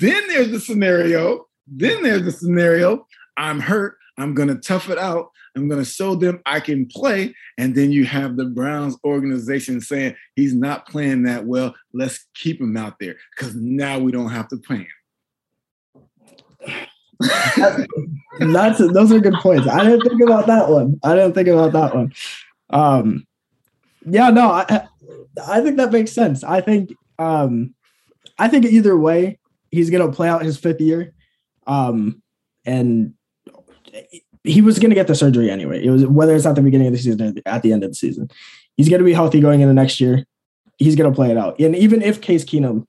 Then 0.02 0.26
there's 0.26 0.50
the 0.50 0.59
scenario. 0.59 1.47
Then 1.68 2.02
there's 2.02 2.25
the 2.25 2.32
scenario. 2.32 3.06
I'm 3.37 3.61
hurt. 3.61 3.97
I'm 4.18 4.35
going 4.35 4.49
to 4.49 4.56
tough 4.56 4.90
it 4.90 4.99
out. 4.99 5.30
I'm 5.54 5.68
going 5.68 5.78
to 5.80 5.88
show 5.88 6.16
them 6.16 6.40
I 6.44 6.59
can 6.59 6.87
play. 6.87 7.37
And 7.56 7.76
then 7.76 7.92
you 7.92 8.04
have 8.06 8.37
the 8.37 8.47
Browns 8.47 8.97
organization 9.04 9.80
saying 9.80 10.16
he's 10.35 10.54
not 10.54 10.88
playing 10.88 11.23
that 11.23 11.47
well. 11.47 11.76
Let's 11.94 12.26
keep 12.35 12.61
him 12.61 12.76
out 12.76 12.99
there 12.99 13.14
because 13.37 13.54
now 13.54 14.00
we 14.00 14.11
don't 14.11 14.30
have 14.30 14.49
to 14.49 14.56
pay 14.56 14.88
him. 16.66 16.87
That's 18.40 18.78
those 18.78 19.12
are 19.12 19.21
good 19.21 19.35
points. 19.35 19.68
I 19.68 19.85
didn't 19.85 20.09
think 20.09 20.21
about 20.21 20.49
that 20.49 20.68
one. 20.68 20.99
I 21.04 21.14
didn't 21.14 21.35
think 21.35 21.47
about 21.47 21.73
that 21.75 21.94
one. 21.94 22.12
Um, 22.71 23.25
yeah, 24.04 24.30
no, 24.30 24.50
I, 24.50 24.88
I 25.47 25.61
think 25.61 25.76
that 25.76 25.92
makes 25.92 26.11
sense. 26.11 26.42
I 26.42 26.61
think, 26.61 26.92
um, 27.21 27.75
I 28.38 28.49
think 28.49 28.64
either 28.64 28.97
way, 28.97 29.38
he's 29.73 29.91
gonna 29.91 30.12
play 30.12 30.29
out 30.29 30.45
his 30.45 30.57
fifth 30.57 30.81
year, 30.81 31.12
um, 31.67 32.23
and 32.64 33.14
he 34.45 34.61
was 34.61 34.79
gonna 34.79 34.95
get 34.95 35.09
the 35.09 35.14
surgery 35.17 35.50
anyway. 35.50 35.85
It 35.85 35.91
was 35.91 36.07
whether 36.07 36.37
it's 36.37 36.47
at 36.47 36.55
the 36.55 36.62
beginning 36.62 36.87
of 36.87 36.93
the 36.93 36.99
season 36.99 37.21
or 37.21 37.43
at 37.47 37.62
the 37.62 37.73
end 37.73 37.83
of 37.83 37.91
the 37.91 37.97
season. 37.97 38.31
He's 38.76 38.88
gonna 38.88 39.05
be 39.05 39.12
healthy 39.12 39.41
going 39.41 39.61
into 39.61 39.75
next 39.75 40.00
year. 40.00 40.25
He's 40.79 40.95
gonna 40.95 41.12
play 41.12 41.31
it 41.31 41.37
out, 41.37 41.59
and 41.59 41.75
even 41.75 42.02
if 42.02 42.21
Case 42.21 42.45
Keenum, 42.45 42.87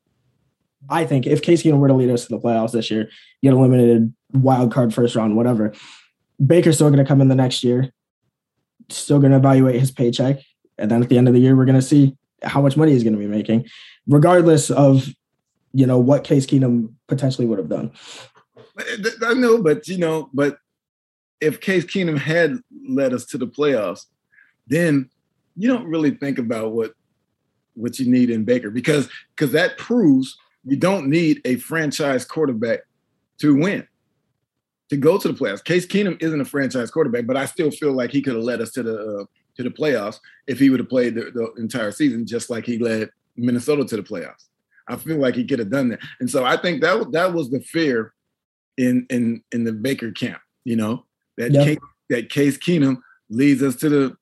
I 0.90 1.06
think 1.06 1.26
if 1.26 1.42
Case 1.42 1.64
Keenum 1.64 1.80
were 1.80 1.88
to 1.88 1.96
lead 1.96 2.12
us 2.12 2.28
to 2.28 2.36
the 2.36 2.40
playoffs 2.40 2.74
this 2.74 2.92
year, 2.92 3.10
get 3.42 3.54
eliminated 3.54 4.14
wild 4.34 4.72
card 4.72 4.94
first 4.94 5.16
round, 5.16 5.36
whatever. 5.36 5.74
Baker's 6.46 6.76
still 6.76 6.92
gonna 6.92 7.06
come 7.06 7.22
in 7.22 7.30
the 7.30 7.36
next 7.36 7.64
year 7.64 7.92
still 8.90 9.20
going 9.20 9.32
to 9.32 9.38
evaluate 9.38 9.80
his 9.80 9.92
paycheck. 9.92 10.40
And 10.78 10.90
then 10.90 11.04
at 11.04 11.10
the 11.10 11.18
end 11.18 11.28
of 11.28 11.34
the 11.34 11.40
year, 11.40 11.56
we're 11.56 11.66
going 11.66 11.80
to 11.80 11.82
see 11.82 12.16
how 12.42 12.62
much 12.62 12.76
money 12.76 12.92
he's 12.92 13.04
going 13.04 13.14
to 13.14 13.20
be 13.20 13.28
making, 13.28 13.66
regardless 14.08 14.70
of 14.70 15.08
you 15.74 15.86
know 15.86 16.00
what 16.00 16.24
Case 16.24 16.46
Keenum 16.46 16.94
potentially 17.08 17.48
would 17.48 17.60
have 17.60 17.70
done. 17.70 17.92
I 19.26 19.34
know, 19.34 19.62
but 19.62 19.88
you 19.88 19.98
know, 19.98 20.30
but 20.34 20.58
if 21.42 21.60
Case 21.60 21.86
Keenum 21.86 22.18
had 22.18 22.60
led 22.88 23.14
us 23.14 23.26
to 23.28 23.38
the 23.38 23.48
playoffs, 23.48 24.06
then 24.68 25.10
you 25.56 25.68
don't 25.68 25.86
really 25.86 26.12
think 26.12 26.38
about 26.38 26.72
what 26.72 26.94
what 27.76 28.00
you 28.00 28.10
need 28.10 28.30
in 28.30 28.44
Baker 28.44 28.70
because 28.70 29.10
because 29.36 29.52
that 29.52 29.78
proves 29.78 30.38
you 30.64 30.78
don't 30.78 31.08
need 31.08 31.42
a 31.46 31.56
franchise 31.58 32.24
quarterback 32.24 32.82
to 33.40 33.56
win 33.56 33.88
to 34.90 34.98
go 34.98 35.18
to 35.18 35.28
the 35.28 35.34
playoffs. 35.34 35.64
Case 35.64 35.86
Keenum 35.86 36.22
isn't 36.22 36.40
a 36.40 36.46
franchise 36.46 36.92
quarterback, 36.92 37.26
but 37.26 37.38
I 37.38 37.46
still 37.46 37.72
feel 37.72 37.94
like 37.94 38.12
he 38.12 38.22
could 38.22 38.36
have 38.36 38.44
led 38.44 38.62
us 38.62 38.72
to 38.74 38.84
the 38.84 39.20
uh, 39.22 39.26
to 39.56 39.64
the 39.64 39.70
playoffs 39.70 40.20
if 40.48 40.60
he 40.60 40.70
would 40.70 40.80
have 40.80 40.90
played 40.90 41.16
the, 41.16 41.32
the 41.32 41.62
entire 41.62 41.92
season, 41.92 42.26
just 42.26 42.50
like 42.50 42.66
he 42.66 42.78
led 42.80 43.10
Minnesota 43.36 43.86
to 43.86 43.96
the 43.98 44.04
playoffs. 44.04 44.46
I 44.88 44.98
feel 44.98 45.18
like 45.18 45.36
he 45.36 45.46
could 45.46 45.60
have 45.60 45.70
done 45.70 45.90
that, 45.90 46.00
and 46.20 46.30
so 46.30 46.44
I 46.44 46.58
think 46.58 46.82
that 46.82 47.12
that 47.12 47.34
was 47.34 47.50
the 47.50 47.62
fear 47.62 48.14
in 48.78 49.06
in 49.10 49.44
in 49.52 49.64
the 49.64 49.74
Baker 49.74 50.12
camp. 50.12 50.42
You 50.66 50.76
know 50.76 51.06
that 51.38 51.52
yep. 51.52 51.66
Case, 51.66 51.78
that 52.10 52.30
Case 52.30 52.58
Keenum 52.58 52.98
leads 53.30 53.64
us 53.64 53.76
to 53.78 53.90
the 53.90 54.18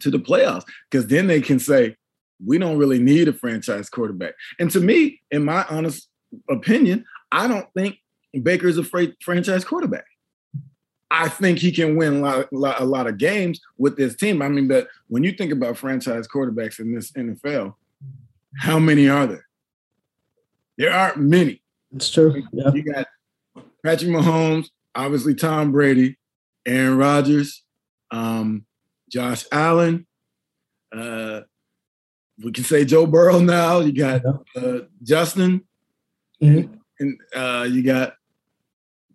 to 0.00 0.10
the 0.10 0.18
playoffs 0.18 0.64
because 0.90 1.06
then 1.08 1.26
they 1.26 1.40
can 1.40 1.58
say 1.58 1.96
we 2.44 2.58
don't 2.58 2.78
really 2.78 2.98
need 2.98 3.28
a 3.28 3.32
franchise 3.32 3.90
quarterback. 3.90 4.34
And 4.58 4.70
to 4.70 4.80
me, 4.80 5.20
in 5.30 5.44
my 5.44 5.64
honest 5.68 6.08
opinion, 6.48 7.04
I 7.32 7.48
don't 7.48 7.66
think 7.74 7.98
Baker 8.42 8.68
is 8.68 8.78
a 8.78 8.84
fra- 8.84 9.14
franchise 9.22 9.64
quarterback. 9.64 10.04
I 11.10 11.28
think 11.28 11.58
he 11.58 11.72
can 11.72 11.96
win 11.96 12.16
a 12.16 12.20
lot, 12.20 12.48
a 12.52 12.56
lot, 12.56 12.80
a 12.80 12.84
lot 12.84 13.06
of 13.08 13.18
games 13.18 13.60
with 13.78 13.96
this 13.96 14.14
team. 14.14 14.42
I 14.42 14.48
mean, 14.48 14.68
but 14.68 14.86
when 15.08 15.24
you 15.24 15.32
think 15.32 15.52
about 15.52 15.76
franchise 15.76 16.28
quarterbacks 16.28 16.78
in 16.78 16.94
this 16.94 17.10
NFL, 17.12 17.74
how 18.56 18.78
many 18.78 19.08
are 19.08 19.26
there? 19.26 19.44
There 20.80 20.90
aren't 20.90 21.18
many. 21.18 21.62
It's 21.94 22.08
true. 22.08 22.42
Yeah. 22.52 22.72
You 22.72 22.82
got 22.82 23.06
Patrick 23.84 24.10
Mahomes, 24.10 24.70
obviously 24.94 25.34
Tom 25.34 25.72
Brady, 25.72 26.16
Aaron 26.64 26.96
Rodgers, 26.96 27.62
um, 28.10 28.64
Josh 29.12 29.44
Allen. 29.52 30.06
Uh, 30.90 31.42
we 32.42 32.50
can 32.52 32.64
say 32.64 32.86
Joe 32.86 33.04
Burrow 33.04 33.40
now. 33.40 33.80
You 33.80 33.92
got 33.92 34.22
uh, 34.56 34.78
Justin, 35.02 35.64
mm-hmm. 36.42 36.72
and 36.98 37.18
uh, 37.36 37.68
you 37.70 37.82
got 37.82 38.14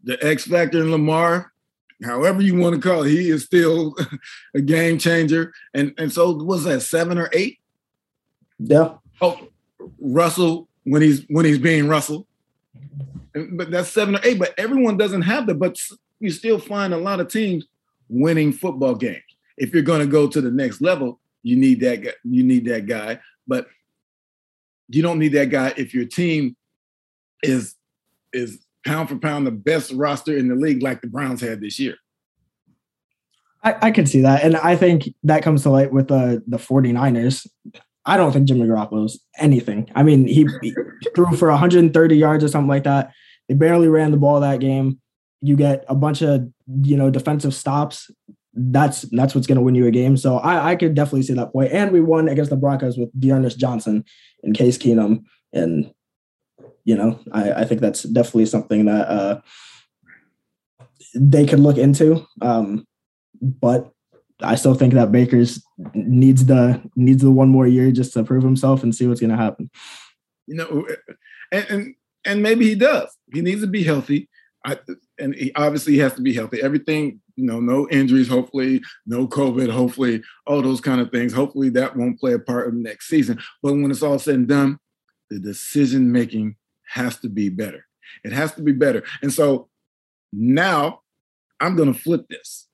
the 0.04 0.24
X 0.24 0.46
Factor 0.46 0.82
in 0.82 0.92
Lamar. 0.92 1.52
However 2.04 2.44
you 2.44 2.58
want 2.58 2.76
to 2.76 2.88
call 2.88 3.02
it, 3.02 3.10
he 3.10 3.32
is 3.32 3.44
still 3.44 3.96
a 4.54 4.62
game 4.62 5.00
changer. 5.00 5.52
And 5.74 5.96
and 5.98 6.14
so 6.14 6.32
was 6.32 6.66
that 6.66 6.82
seven 6.82 7.18
or 7.18 7.32
eight? 7.34 7.58
Yeah. 8.60 8.98
Oh, 9.20 9.48
Russell 10.00 10.70
when 10.86 11.02
he's 11.02 11.26
when 11.28 11.46
he's 11.46 11.60
being 11.60 11.88
Russell. 11.88 12.26
But 13.34 13.70
that's 13.70 13.90
seven 13.90 14.16
or 14.16 14.22
eight. 14.24 14.40
But 14.40 14.54
everyone 14.58 14.98
doesn't 14.98 15.24
have 15.24 15.46
that. 15.48 15.56
But 15.56 15.78
you 16.20 16.32
still 16.32 16.60
find 16.60 16.94
a 16.94 16.98
lot 16.98 17.20
of 17.20 17.28
teams 17.28 17.66
winning 18.08 18.54
football 18.54 18.96
games. 18.96 19.24
If 19.58 19.74
you're 19.74 19.84
going 19.84 20.02
to 20.02 20.08
go 20.08 20.28
to 20.28 20.42
the 20.42 20.52
next 20.52 20.82
level, 20.82 21.20
you 21.44 21.56
need 21.56 21.82
that 21.82 22.02
guy. 22.02 22.14
You 22.24 22.44
need 22.44 22.66
that 22.66 22.86
guy. 22.86 23.20
But 23.48 23.68
you 24.88 25.02
don't 25.02 25.20
need 25.20 25.34
that 25.34 25.50
guy 25.50 25.74
if 25.78 25.94
your 25.94 26.06
team 26.06 26.56
is 27.44 27.76
is 28.32 28.60
pound 28.86 29.10
for 29.10 29.18
pound 29.18 29.48
the 29.48 29.52
best 29.52 29.92
roster 29.92 30.38
in 30.38 30.48
the 30.48 30.56
league 30.56 30.84
like 30.84 31.02
the 31.02 31.08
Browns 31.08 31.42
had 31.42 31.62
this 31.62 31.80
year. 31.80 31.96
I, 33.64 33.76
I 33.82 33.92
can 33.92 34.06
see 34.06 34.22
that. 34.22 34.44
And 34.44 34.56
I 34.58 34.76
think 34.76 35.14
that 35.24 35.42
comes 35.42 35.64
to 35.64 35.72
light 35.72 35.92
with 35.92 36.08
the 36.08 36.44
the 36.48 36.58
49ers. 36.58 37.48
I 38.06 38.18
don't 38.18 38.32
think 38.32 38.48
Jimmy 38.48 38.68
Garoppolo's 38.68 39.20
anything. 39.40 39.90
I 39.96 40.04
mean, 40.04 40.28
he, 40.28 40.48
he 40.62 40.76
threw 41.16 41.36
for 41.36 41.50
130 41.50 42.16
yards 42.16 42.44
or 42.44 42.48
something 42.48 42.70
like 42.70 42.84
that. 42.84 43.12
They 43.48 43.56
barely 43.56 43.88
ran 43.88 44.12
the 44.12 44.18
ball 44.18 44.40
that 44.40 44.60
game. 44.60 45.00
You 45.42 45.56
get 45.56 45.86
a 45.88 45.96
bunch 45.96 46.22
of 46.22 46.50
you 46.82 46.98
know 46.98 47.10
defensive 47.10 47.54
stops. 47.54 48.10
That's 48.54 49.02
that's 49.12 49.36
what's 49.36 49.48
going 49.48 49.58
to 49.58 49.62
win 49.62 49.76
you 49.76 49.86
a 49.86 49.92
game. 49.92 50.18
So 50.18 50.38
I, 50.38 50.72
I 50.72 50.76
could 50.76 50.96
definitely 50.96 51.24
see 51.24 51.34
that 51.34 51.52
point. 51.52 51.72
And 51.72 51.92
we 51.92 52.02
won 52.02 52.28
against 52.28 52.50
the 52.50 52.58
Broncos 52.58 52.98
with 52.98 53.12
D'Ernest 53.20 53.60
Johnson 53.60 54.06
and 54.44 54.56
Case 54.56 54.78
Keenum, 54.78 55.26
and 55.54 55.92
you 56.84 56.96
know 56.96 57.20
I, 57.32 57.52
I 57.52 57.66
think 57.66 57.82
that's 57.82 58.04
definitely 58.04 58.48
something 58.48 58.86
that 58.86 59.08
uh, 59.08 59.42
they 61.14 61.46
could 61.46 61.60
look 61.60 61.78
into. 61.78 62.26
Um, 62.42 62.88
but 63.42 63.92
I 64.42 64.56
still 64.56 64.76
think 64.76 64.94
that 64.94 65.12
Baker's 65.12 65.64
needs 65.94 66.46
the 66.46 66.82
needs 66.96 67.24
the 67.24 67.32
one 67.32 67.50
more 67.50 67.68
year 67.68 67.92
just 67.92 68.14
to 68.14 68.24
prove 68.24 68.44
himself 68.44 68.84
and 68.84 68.94
see 68.94 69.08
what's 69.08 69.22
going 69.22 69.32
to 69.32 69.38
happen. 69.38 69.70
You 70.48 70.56
know, 70.56 70.88
and, 71.52 71.66
and 71.70 71.96
and 72.26 72.44
maybe 72.44 72.68
he 72.68 72.76
does. 72.76 73.16
He 73.34 73.42
needs 73.42 73.62
to 73.62 73.68
be 73.68 73.84
healthy. 73.84 74.30
I, 74.66 74.80
and 75.20 75.36
he 75.36 75.54
obviously 75.56 75.98
has 76.00 76.14
to 76.16 76.22
be 76.22 76.34
healthy. 76.34 76.62
Everything, 76.62 77.22
you 77.36 77.46
know, 77.46 77.60
no 77.60 77.88
injuries, 77.90 78.28
hopefully, 78.28 78.82
no 79.06 79.28
COVID, 79.28 79.70
hopefully, 79.70 80.24
all 80.48 80.62
those 80.62 80.82
kind 80.82 81.00
of 81.00 81.12
things. 81.12 81.34
Hopefully, 81.34 81.70
that 81.70 81.96
won't 81.96 82.20
play 82.20 82.34
a 82.34 82.40
part 82.40 82.68
of 82.68 82.74
next 82.74 83.08
season. 83.08 83.40
But 83.62 83.74
when 83.74 83.92
it's 83.92 84.02
all 84.02 84.18
said 84.18 84.36
and 84.36 84.48
done, 84.48 84.80
the 85.30 85.40
decision 85.40 86.12
making 86.12 86.56
has 86.90 87.20
to 87.20 87.30
be 87.30 87.50
better. 87.50 87.86
It 88.24 88.32
has 88.32 88.54
to 88.56 88.64
be 88.64 88.72
better. 88.72 89.04
And 89.22 89.32
so 89.32 89.70
now 90.34 91.02
I'm 91.60 91.76
going 91.76 91.94
to 91.94 92.00
flip 92.00 92.28
this. 92.30 92.68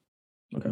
Okay. 0.56 0.72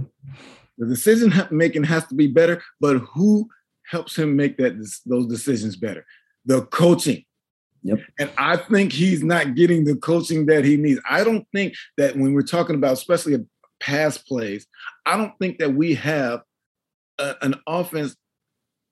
The 0.80 0.88
decision 0.88 1.34
making 1.52 1.84
has 1.84 2.08
to 2.08 2.16
be 2.16 2.28
better, 2.28 2.64
but 2.80 2.98
who 2.98 3.50
helps 3.86 4.18
him 4.18 4.36
make 4.36 4.58
that 4.58 4.76
those 5.06 5.28
decisions 5.28 5.76
better? 5.76 6.06
The 6.46 6.64
coaching. 6.68 7.26
Yep. 7.84 8.00
And 8.18 8.32
I 8.38 8.58
think 8.58 8.92
he's 8.92 9.24
not 9.24 9.56
getting 9.56 9.84
the 9.84 9.96
coaching 9.96 10.46
that 10.48 10.66
he 10.66 10.78
needs. 10.78 11.00
I 11.10 11.24
don't 11.24 11.46
think 11.54 11.76
that 11.98 12.16
when 12.16 12.34
we're 12.34 12.42
talking 12.42 12.76
about, 12.76 12.94
especially 12.94 13.38
pass 13.80 14.18
plays, 14.18 14.66
I 15.06 15.18
don't 15.18 15.38
think 15.40 15.60
that 15.60 15.74
we 15.74 15.96
have 15.96 16.42
a, 17.20 17.36
an 17.42 17.56
offense 17.68 18.16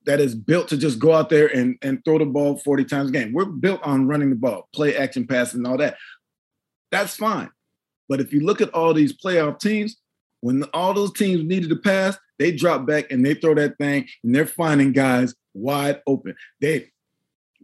that 0.06 0.20
is 0.22 0.36
built 0.36 0.70
to 0.70 0.78
just 0.78 1.00
go 1.00 1.14
out 1.14 1.30
there 1.30 1.48
and, 1.48 1.78
and 1.82 2.04
throw 2.04 2.18
the 2.18 2.26
ball 2.26 2.58
40 2.58 2.86
times 2.86 3.10
a 3.10 3.14
game. 3.14 3.34
We're 3.34 3.46
built 3.46 3.82
on 3.84 4.08
running 4.08 4.30
the 4.30 4.36
ball, 4.36 4.70
play 4.74 4.96
action 4.96 5.28
passes, 5.28 5.56
and 5.56 5.68
all 5.68 5.78
that. 5.78 5.98
That's 6.92 7.16
fine. 7.16 7.50
But 8.08 8.22
if 8.22 8.32
you 8.32 8.42
look 8.42 8.62
at 8.62 8.74
all 8.74 8.94
these 8.94 9.18
playoff 9.18 9.60
teams, 9.60 9.98
when 10.42 10.64
all 10.74 10.94
those 10.94 11.14
teams 11.14 11.44
needed 11.44 11.70
to 11.70 11.76
pass, 11.76 12.18
they 12.40 12.52
drop 12.52 12.86
back 12.86 13.12
and 13.12 13.26
they 13.26 13.34
throw 13.34 13.56
that 13.56 13.78
thing 13.78 14.08
and 14.24 14.34
they're 14.34 14.46
finding 14.46 14.92
guys 14.92 15.34
wide 15.54 16.02
open. 16.06 16.36
They 16.62 16.90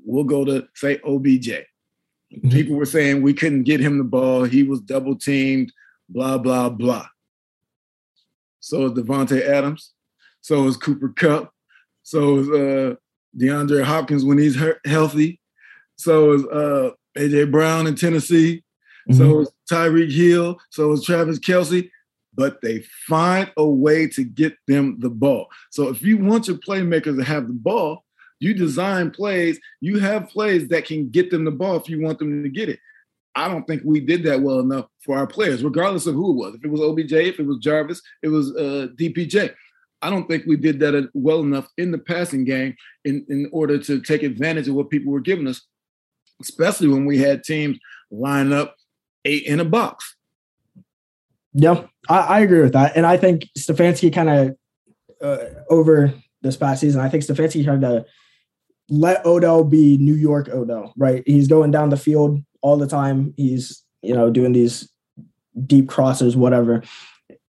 we'll 0.05 0.23
go 0.23 0.43
to 0.45 0.67
say 0.75 0.99
OBJ. 1.05 1.49
Mm-hmm. 1.49 2.49
People 2.49 2.75
were 2.75 2.85
saying 2.85 3.21
we 3.21 3.33
couldn't 3.33 3.63
get 3.63 3.79
him 3.79 3.97
the 3.97 4.03
ball. 4.03 4.43
He 4.43 4.63
was 4.63 4.81
double 4.81 5.15
teamed, 5.15 5.71
blah, 6.09 6.37
blah, 6.37 6.69
blah. 6.69 7.07
So 8.59 8.85
is 8.85 8.93
Davante 8.93 9.41
Adams. 9.41 9.93
So 10.41 10.67
is 10.67 10.77
Cooper 10.77 11.09
Kupp. 11.09 11.51
So 12.01 12.39
is 12.39 12.49
uh, 12.49 12.95
DeAndre 13.37 13.83
Hopkins 13.83 14.25
when 14.25 14.37
he's 14.37 14.57
healthy. 14.85 15.39
So 15.97 16.33
is 16.33 16.45
uh, 16.45 16.91
AJ 17.17 17.51
Brown 17.51 17.87
in 17.87 17.95
Tennessee. 17.95 18.63
Mm-hmm. 19.09 19.17
So 19.17 19.39
is 19.41 19.51
Tyreek 19.71 20.11
Hill. 20.11 20.57
So 20.69 20.91
is 20.93 21.03
Travis 21.03 21.39
Kelce. 21.39 21.89
But 22.35 22.61
they 22.61 22.83
find 23.07 23.51
a 23.57 23.65
way 23.65 24.07
to 24.07 24.23
get 24.23 24.55
them 24.67 24.97
the 24.99 25.09
ball. 25.09 25.47
So 25.71 25.89
if 25.89 26.01
you 26.01 26.17
want 26.17 26.47
your 26.47 26.57
playmakers 26.57 27.17
to 27.17 27.23
have 27.23 27.47
the 27.47 27.53
ball, 27.53 28.03
you 28.39 28.53
design 28.53 29.11
plays, 29.11 29.59
you 29.79 29.99
have 29.99 30.29
plays 30.29 30.67
that 30.69 30.85
can 30.85 31.09
get 31.09 31.31
them 31.31 31.45
the 31.45 31.51
ball 31.51 31.77
if 31.77 31.87
you 31.87 32.01
want 32.01 32.19
them 32.19 32.43
to 32.43 32.49
get 32.49 32.69
it. 32.69 32.79
I 33.35 33.47
don't 33.47 33.65
think 33.65 33.81
we 33.85 33.99
did 33.99 34.23
that 34.23 34.41
well 34.41 34.59
enough 34.59 34.87
for 35.03 35.17
our 35.17 35.25
players, 35.25 35.63
regardless 35.63 36.05
of 36.05 36.15
who 36.15 36.31
it 36.31 36.35
was. 36.35 36.55
If 36.55 36.65
it 36.65 36.69
was 36.69 36.81
OBJ, 36.81 37.13
if 37.13 37.39
it 37.39 37.45
was 37.45 37.57
Jarvis, 37.57 38.01
it 38.21 38.27
was 38.27 38.55
uh, 38.55 38.87
DPJ. 38.95 39.53
I 40.01 40.09
don't 40.09 40.27
think 40.27 40.43
we 40.45 40.57
did 40.57 40.79
that 40.81 41.09
well 41.13 41.39
enough 41.39 41.69
in 41.77 41.91
the 41.91 41.97
passing 41.97 42.43
game 42.43 42.75
in, 43.05 43.25
in 43.29 43.49
order 43.51 43.77
to 43.79 44.01
take 44.01 44.21
advantage 44.21 44.67
of 44.67 44.75
what 44.75 44.89
people 44.89 45.13
were 45.13 45.21
giving 45.21 45.47
us, 45.47 45.61
especially 46.41 46.89
when 46.89 47.05
we 47.05 47.17
had 47.17 47.43
teams 47.43 47.79
line 48.11 48.51
up 48.51 48.75
eight 49.23 49.45
in 49.45 49.61
a 49.61 49.65
box. 49.65 50.12
Yeah, 51.53 51.85
I, 52.09 52.19
I 52.19 52.39
agree 52.41 52.61
with 52.61 52.73
that. 52.73 52.95
And 52.95 53.05
I 53.05 53.17
think 53.17 53.47
Stefanski 53.57 54.13
kind 54.13 54.29
of 54.29 54.57
uh, 55.21 55.45
over 55.69 56.13
this 56.41 56.57
past 56.57 56.81
season, 56.81 57.01
I 57.01 57.09
think 57.09 57.23
Stefanski 57.23 57.63
tried 57.63 57.81
to 57.81 58.05
let 58.89 59.25
Odell 59.25 59.63
be 59.63 59.97
New 59.97 60.15
York 60.15 60.49
Odell, 60.49 60.93
right? 60.97 61.23
He's 61.25 61.47
going 61.47 61.71
down 61.71 61.89
the 61.89 61.97
field 61.97 62.39
all 62.61 62.77
the 62.77 62.87
time. 62.87 63.33
He's, 63.37 63.83
you 64.01 64.13
know, 64.13 64.29
doing 64.29 64.51
these 64.51 64.91
deep 65.65 65.87
crosses, 65.87 66.35
whatever. 66.35 66.83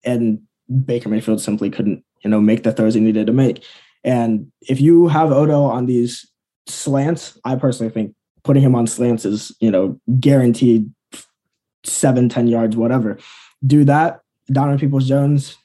And 0.05 0.43
Baker 0.85 1.09
Mayfield 1.09 1.41
simply 1.41 1.71
couldn't, 1.71 2.05
you 2.23 2.31
know, 2.31 2.41
make 2.41 2.63
the 2.63 2.73
throws 2.73 2.95
he 2.95 3.01
needed 3.01 3.27
to 3.27 3.33
make. 3.33 3.65
And 4.05 4.51
if 4.61 4.81
you 4.81 5.09
have 5.09 5.31
Odell 5.31 5.65
on 5.65 5.87
these 5.87 6.29
slants, 6.67 7.39
I 7.45 7.57
personally 7.57 7.93
think 7.93 8.15
putting 8.43 8.63
him 8.63 8.75
on 8.75 8.87
slants 8.87 9.25
is, 9.25 9.57
you 9.61 9.71
know, 9.71 10.01
guaranteed 10.19 10.91
seven, 11.85 12.29
ten 12.29 12.49
yards, 12.49 12.77
whatever. 12.77 13.19
Do 13.67 13.85
that. 13.85 14.21
Donovan 14.49 14.79
Peoples 14.79 15.09
Jones, 15.09 15.57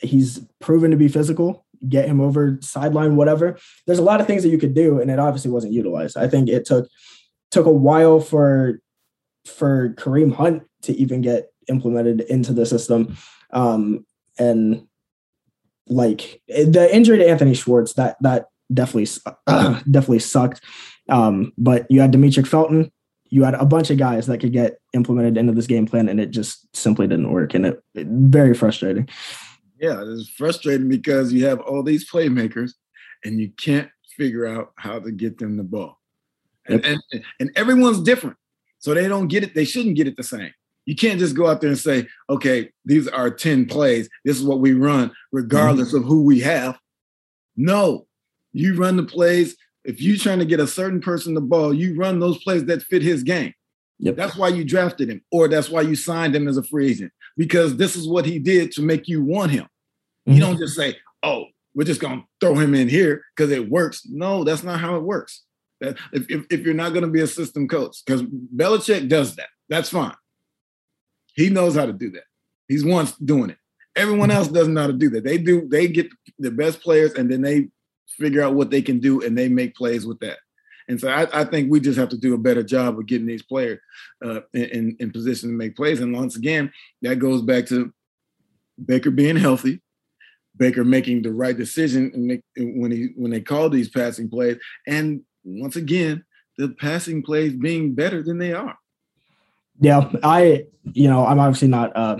he's 0.00 0.40
proven 0.58 0.90
to 0.90 0.96
be 0.96 1.08
physical 1.08 1.64
get 1.88 2.06
him 2.06 2.20
over 2.20 2.58
sideline, 2.60 3.16
whatever. 3.16 3.58
There's 3.86 3.98
a 3.98 4.04
lot 4.04 4.20
of 4.20 4.26
things 4.26 4.42
that 4.42 4.50
you 4.50 4.58
could 4.58 4.74
do, 4.74 5.00
and 5.00 5.10
it 5.10 5.18
obviously 5.18 5.50
wasn't 5.50 5.72
utilized. 5.72 6.16
I 6.16 6.28
think 6.28 6.48
it 6.48 6.64
took 6.64 6.88
took 7.50 7.66
a 7.66 7.72
while 7.72 8.20
for 8.20 8.80
for 9.46 9.94
Kareem 9.94 10.34
Hunt 10.34 10.62
to 10.82 10.92
even 10.94 11.20
get 11.20 11.52
implemented 11.68 12.20
into 12.22 12.52
the 12.52 12.66
system. 12.66 13.16
Um, 13.52 14.06
and 14.38 14.86
like 15.88 16.40
the 16.48 16.88
injury 16.94 17.18
to 17.18 17.28
Anthony 17.28 17.54
Schwartz, 17.54 17.94
that 17.94 18.16
that 18.20 18.46
definitely 18.72 19.08
uh, 19.46 19.80
definitely 19.90 20.20
sucked. 20.20 20.60
Um, 21.08 21.52
but 21.58 21.86
you 21.90 22.00
had 22.00 22.12
Demetric 22.12 22.46
Felton, 22.46 22.92
you 23.32 23.44
had 23.44 23.54
a 23.54 23.64
bunch 23.64 23.88
of 23.88 23.96
guys 23.96 24.26
that 24.26 24.40
could 24.40 24.52
get 24.52 24.78
implemented 24.92 25.38
into 25.38 25.54
this 25.54 25.66
game 25.66 25.86
plan, 25.86 26.06
and 26.06 26.20
it 26.20 26.32
just 26.32 26.68
simply 26.76 27.06
didn't 27.06 27.32
work, 27.32 27.54
and 27.54 27.64
it, 27.64 27.82
it 27.94 28.06
very 28.06 28.52
frustrating. 28.52 29.08
Yeah, 29.80 30.04
it's 30.06 30.28
frustrating 30.28 30.90
because 30.90 31.32
you 31.32 31.46
have 31.46 31.58
all 31.60 31.82
these 31.82 32.08
playmakers, 32.08 32.72
and 33.24 33.40
you 33.40 33.50
can't 33.58 33.88
figure 34.18 34.46
out 34.46 34.72
how 34.76 34.98
to 34.98 35.10
get 35.10 35.38
them 35.38 35.56
the 35.56 35.62
ball, 35.62 35.98
and, 36.68 36.84
yep. 36.84 36.98
and 37.10 37.24
and 37.40 37.50
everyone's 37.56 38.02
different, 38.02 38.36
so 38.78 38.92
they 38.92 39.08
don't 39.08 39.28
get 39.28 39.42
it. 39.42 39.54
They 39.54 39.64
shouldn't 39.64 39.96
get 39.96 40.06
it 40.06 40.18
the 40.18 40.22
same. 40.22 40.52
You 40.84 40.94
can't 40.94 41.18
just 41.18 41.34
go 41.34 41.46
out 41.46 41.62
there 41.62 41.70
and 41.70 41.78
say, 41.78 42.08
okay, 42.28 42.68
these 42.84 43.08
are 43.08 43.30
10 43.30 43.66
plays. 43.66 44.10
This 44.24 44.36
is 44.36 44.44
what 44.44 44.58
we 44.58 44.72
run, 44.72 45.12
regardless 45.30 45.88
mm-hmm. 45.94 45.98
of 45.98 46.04
who 46.04 46.24
we 46.24 46.40
have. 46.40 46.76
No, 47.56 48.08
you 48.52 48.74
run 48.74 48.96
the 48.96 49.04
plays. 49.04 49.56
If 49.84 50.00
you're 50.00 50.16
trying 50.16 50.38
to 50.38 50.44
get 50.44 50.60
a 50.60 50.66
certain 50.66 51.00
person 51.00 51.34
the 51.34 51.40
ball, 51.40 51.74
you 51.74 51.96
run 51.96 52.20
those 52.20 52.42
plays 52.42 52.64
that 52.66 52.82
fit 52.82 53.02
his 53.02 53.22
game. 53.22 53.52
Yep. 53.98 54.16
That's 54.16 54.36
why 54.36 54.48
you 54.48 54.64
drafted 54.64 55.08
him, 55.08 55.22
or 55.30 55.48
that's 55.48 55.70
why 55.70 55.82
you 55.82 55.94
signed 55.94 56.34
him 56.34 56.48
as 56.48 56.56
a 56.56 56.62
free 56.62 56.90
agent, 56.90 57.12
because 57.36 57.76
this 57.76 57.94
is 57.94 58.08
what 58.08 58.26
he 58.26 58.38
did 58.38 58.72
to 58.72 58.82
make 58.82 59.06
you 59.06 59.22
want 59.22 59.52
him. 59.52 59.64
Mm-hmm. 59.64 60.32
You 60.32 60.40
don't 60.40 60.58
just 60.58 60.74
say, 60.74 60.96
oh, 61.22 61.46
we're 61.74 61.84
just 61.84 62.00
going 62.00 62.20
to 62.20 62.26
throw 62.40 62.54
him 62.54 62.74
in 62.74 62.88
here 62.88 63.22
because 63.36 63.50
it 63.50 63.70
works. 63.70 64.06
No, 64.08 64.44
that's 64.44 64.62
not 64.62 64.80
how 64.80 64.96
it 64.96 65.02
works. 65.02 65.42
That 65.80 65.96
if, 66.12 66.28
if, 66.28 66.46
if 66.50 66.60
you're 66.60 66.74
not 66.74 66.90
going 66.90 67.04
to 67.04 67.10
be 67.10 67.20
a 67.20 67.26
system 67.26 67.68
coach, 67.68 67.98
because 68.04 68.22
Belichick 68.22 69.08
does 69.08 69.36
that, 69.36 69.48
that's 69.68 69.88
fine. 69.88 70.14
He 71.34 71.48
knows 71.48 71.76
how 71.76 71.86
to 71.86 71.92
do 71.92 72.10
that. 72.10 72.24
He's 72.68 72.84
once 72.84 73.16
doing 73.16 73.50
it. 73.50 73.58
Everyone 73.94 74.30
else 74.30 74.48
doesn't 74.48 74.74
know 74.74 74.82
how 74.82 74.86
to 74.88 74.92
do 74.92 75.10
that. 75.10 75.24
They 75.24 75.38
do, 75.38 75.68
they 75.68 75.86
get 75.86 76.08
the 76.38 76.50
best 76.50 76.80
players 76.80 77.12
and 77.14 77.30
then 77.30 77.42
they 77.42 77.68
figure 78.18 78.42
out 78.42 78.54
what 78.54 78.70
they 78.70 78.82
can 78.82 78.98
do 78.98 79.22
and 79.22 79.36
they 79.36 79.48
make 79.48 79.74
plays 79.74 80.06
with 80.06 80.18
that. 80.20 80.38
And 80.88 81.00
so 81.00 81.08
I, 81.08 81.40
I 81.40 81.44
think 81.44 81.70
we 81.70 81.80
just 81.80 81.98
have 81.98 82.08
to 82.10 82.18
do 82.18 82.34
a 82.34 82.38
better 82.38 82.62
job 82.62 82.98
of 82.98 83.06
getting 83.06 83.26
these 83.26 83.42
players 83.42 83.78
uh, 84.24 84.40
in, 84.52 84.96
in 84.98 85.10
position 85.10 85.50
to 85.50 85.54
make 85.54 85.76
plays. 85.76 86.00
And 86.00 86.14
once 86.14 86.36
again, 86.36 86.72
that 87.02 87.16
goes 87.16 87.42
back 87.42 87.66
to 87.66 87.92
Baker 88.84 89.10
being 89.10 89.36
healthy, 89.36 89.80
Baker 90.56 90.84
making 90.84 91.22
the 91.22 91.32
right 91.32 91.56
decision 91.56 92.40
when 92.56 92.90
he 92.90 93.08
when 93.16 93.30
they 93.30 93.40
call 93.40 93.68
these 93.68 93.88
passing 93.88 94.28
plays, 94.28 94.58
and 94.86 95.22
once 95.44 95.76
again, 95.76 96.24
the 96.58 96.70
passing 96.70 97.22
plays 97.22 97.52
being 97.52 97.94
better 97.94 98.22
than 98.22 98.38
they 98.38 98.52
are. 98.52 98.76
Yeah, 99.80 100.10
I 100.22 100.66
you 100.84 101.08
know 101.08 101.26
I'm 101.26 101.38
obviously 101.38 101.68
not. 101.68 101.96
Uh, 101.96 102.18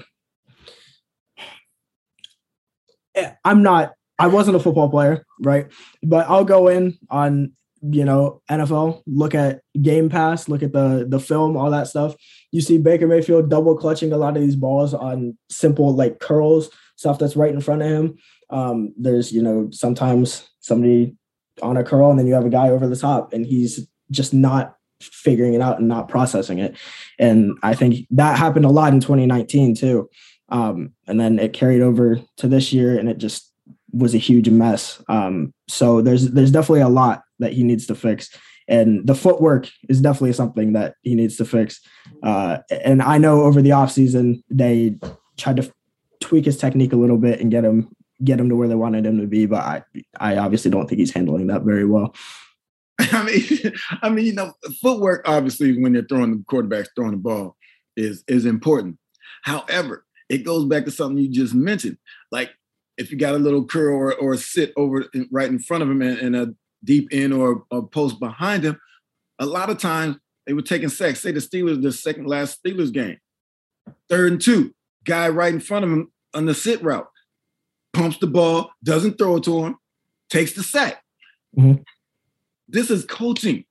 I'm 3.44 3.62
not. 3.62 3.92
I 4.22 4.28
wasn't 4.28 4.56
a 4.56 4.60
football 4.60 4.88
player, 4.88 5.26
right? 5.40 5.66
But 6.00 6.28
I'll 6.30 6.44
go 6.44 6.68
in 6.68 6.96
on 7.10 7.54
you 7.82 8.04
know 8.04 8.40
NFL, 8.48 9.02
look 9.04 9.34
at 9.34 9.62
Game 9.80 10.08
Pass, 10.08 10.48
look 10.48 10.62
at 10.62 10.72
the 10.72 11.04
the 11.08 11.18
film, 11.18 11.56
all 11.56 11.72
that 11.72 11.88
stuff. 11.88 12.14
You 12.52 12.60
see 12.60 12.78
Baker 12.78 13.08
Mayfield 13.08 13.50
double 13.50 13.76
clutching 13.76 14.12
a 14.12 14.16
lot 14.16 14.36
of 14.36 14.42
these 14.42 14.54
balls 14.54 14.94
on 14.94 15.36
simple 15.50 15.92
like 15.92 16.20
curls, 16.20 16.70
stuff 16.94 17.18
that's 17.18 17.34
right 17.34 17.52
in 17.52 17.60
front 17.60 17.82
of 17.82 17.88
him. 17.88 18.16
Um, 18.48 18.94
there's 18.96 19.32
you 19.32 19.42
know 19.42 19.70
sometimes 19.72 20.48
somebody 20.60 21.16
on 21.60 21.76
a 21.76 21.82
curl, 21.82 22.10
and 22.10 22.16
then 22.16 22.28
you 22.28 22.34
have 22.34 22.46
a 22.46 22.50
guy 22.50 22.68
over 22.68 22.86
the 22.86 22.96
top, 22.96 23.32
and 23.32 23.44
he's 23.44 23.88
just 24.12 24.32
not 24.32 24.76
figuring 25.00 25.54
it 25.54 25.60
out 25.60 25.80
and 25.80 25.88
not 25.88 26.08
processing 26.08 26.60
it. 26.60 26.76
And 27.18 27.58
I 27.64 27.74
think 27.74 28.06
that 28.10 28.38
happened 28.38 28.66
a 28.66 28.70
lot 28.70 28.92
in 28.92 29.00
2019 29.00 29.74
too. 29.74 30.08
Um, 30.48 30.92
and 31.08 31.18
then 31.18 31.40
it 31.40 31.54
carried 31.54 31.82
over 31.82 32.20
to 32.36 32.46
this 32.46 32.72
year, 32.72 32.96
and 32.96 33.08
it 33.08 33.18
just 33.18 33.51
was 33.92 34.14
a 34.14 34.18
huge 34.18 34.48
mess. 34.48 35.02
Um, 35.08 35.52
so 35.68 36.00
there's 36.00 36.30
there's 36.30 36.50
definitely 36.50 36.80
a 36.80 36.88
lot 36.88 37.22
that 37.38 37.52
he 37.52 37.62
needs 37.62 37.86
to 37.86 37.94
fix, 37.94 38.30
and 38.68 39.06
the 39.06 39.14
footwork 39.14 39.68
is 39.88 40.00
definitely 40.00 40.32
something 40.32 40.72
that 40.72 40.94
he 41.02 41.14
needs 41.14 41.36
to 41.36 41.44
fix. 41.44 41.80
Uh, 42.22 42.58
and 42.70 43.02
I 43.02 43.18
know 43.18 43.42
over 43.42 43.62
the 43.62 43.70
offseason 43.70 44.42
they 44.50 44.96
tried 45.36 45.56
to 45.56 45.72
tweak 46.20 46.44
his 46.44 46.56
technique 46.56 46.92
a 46.92 46.96
little 46.96 47.18
bit 47.18 47.40
and 47.40 47.50
get 47.50 47.64
him 47.64 47.88
get 48.24 48.38
him 48.38 48.48
to 48.48 48.56
where 48.56 48.68
they 48.68 48.74
wanted 48.74 49.04
him 49.04 49.20
to 49.20 49.26
be, 49.26 49.46
but 49.46 49.62
I 49.62 49.82
I 50.18 50.36
obviously 50.36 50.70
don't 50.70 50.88
think 50.88 50.98
he's 50.98 51.12
handling 51.12 51.48
that 51.48 51.62
very 51.62 51.84
well. 51.84 52.14
I 52.98 53.24
mean, 53.24 53.72
I 54.02 54.08
mean, 54.08 54.26
you 54.26 54.32
know, 54.34 54.52
footwork 54.80 55.22
obviously 55.26 55.80
when 55.80 55.92
they're 55.92 56.06
throwing 56.08 56.30
the 56.30 56.44
quarterbacks 56.44 56.88
throwing 56.94 57.12
the 57.12 57.16
ball 57.16 57.56
is 57.96 58.24
is 58.28 58.46
important. 58.46 58.98
However, 59.42 60.04
it 60.28 60.44
goes 60.44 60.64
back 60.66 60.84
to 60.84 60.90
something 60.90 61.18
you 61.18 61.28
just 61.28 61.54
mentioned. 61.54 61.98
Like 62.30 62.50
if 62.98 63.10
you 63.10 63.18
got 63.18 63.34
a 63.34 63.38
little 63.38 63.64
curl 63.64 63.96
or, 63.96 64.14
or 64.14 64.36
sit 64.36 64.72
over 64.76 65.06
in, 65.14 65.28
right 65.30 65.48
in 65.48 65.58
front 65.58 65.82
of 65.82 65.90
him 65.90 66.02
and, 66.02 66.18
and 66.18 66.36
a 66.36 66.54
deep 66.84 67.12
in 67.12 67.32
or 67.32 67.64
a 67.70 67.82
post 67.82 68.20
behind 68.20 68.64
him, 68.64 68.78
a 69.38 69.46
lot 69.46 69.70
of 69.70 69.78
times 69.78 70.16
they 70.46 70.52
were 70.52 70.62
taking 70.62 70.88
sacks. 70.88 71.20
Say 71.20 71.32
the 71.32 71.40
Steelers, 71.40 71.82
the 71.82 71.92
second 71.92 72.26
last 72.26 72.62
Steelers 72.62 72.92
game, 72.92 73.18
third 74.08 74.32
and 74.32 74.40
two, 74.40 74.74
guy 75.04 75.28
right 75.28 75.52
in 75.52 75.60
front 75.60 75.84
of 75.84 75.90
him 75.90 76.12
on 76.34 76.46
the 76.46 76.54
sit 76.54 76.82
route, 76.82 77.08
pumps 77.92 78.18
the 78.18 78.26
ball, 78.26 78.70
doesn't 78.82 79.18
throw 79.18 79.36
it 79.36 79.44
to 79.44 79.64
him, 79.64 79.76
takes 80.30 80.52
the 80.52 80.62
sack. 80.62 81.02
Mm-hmm. 81.56 81.82
This 82.68 82.90
is 82.90 83.04
coaching. 83.04 83.64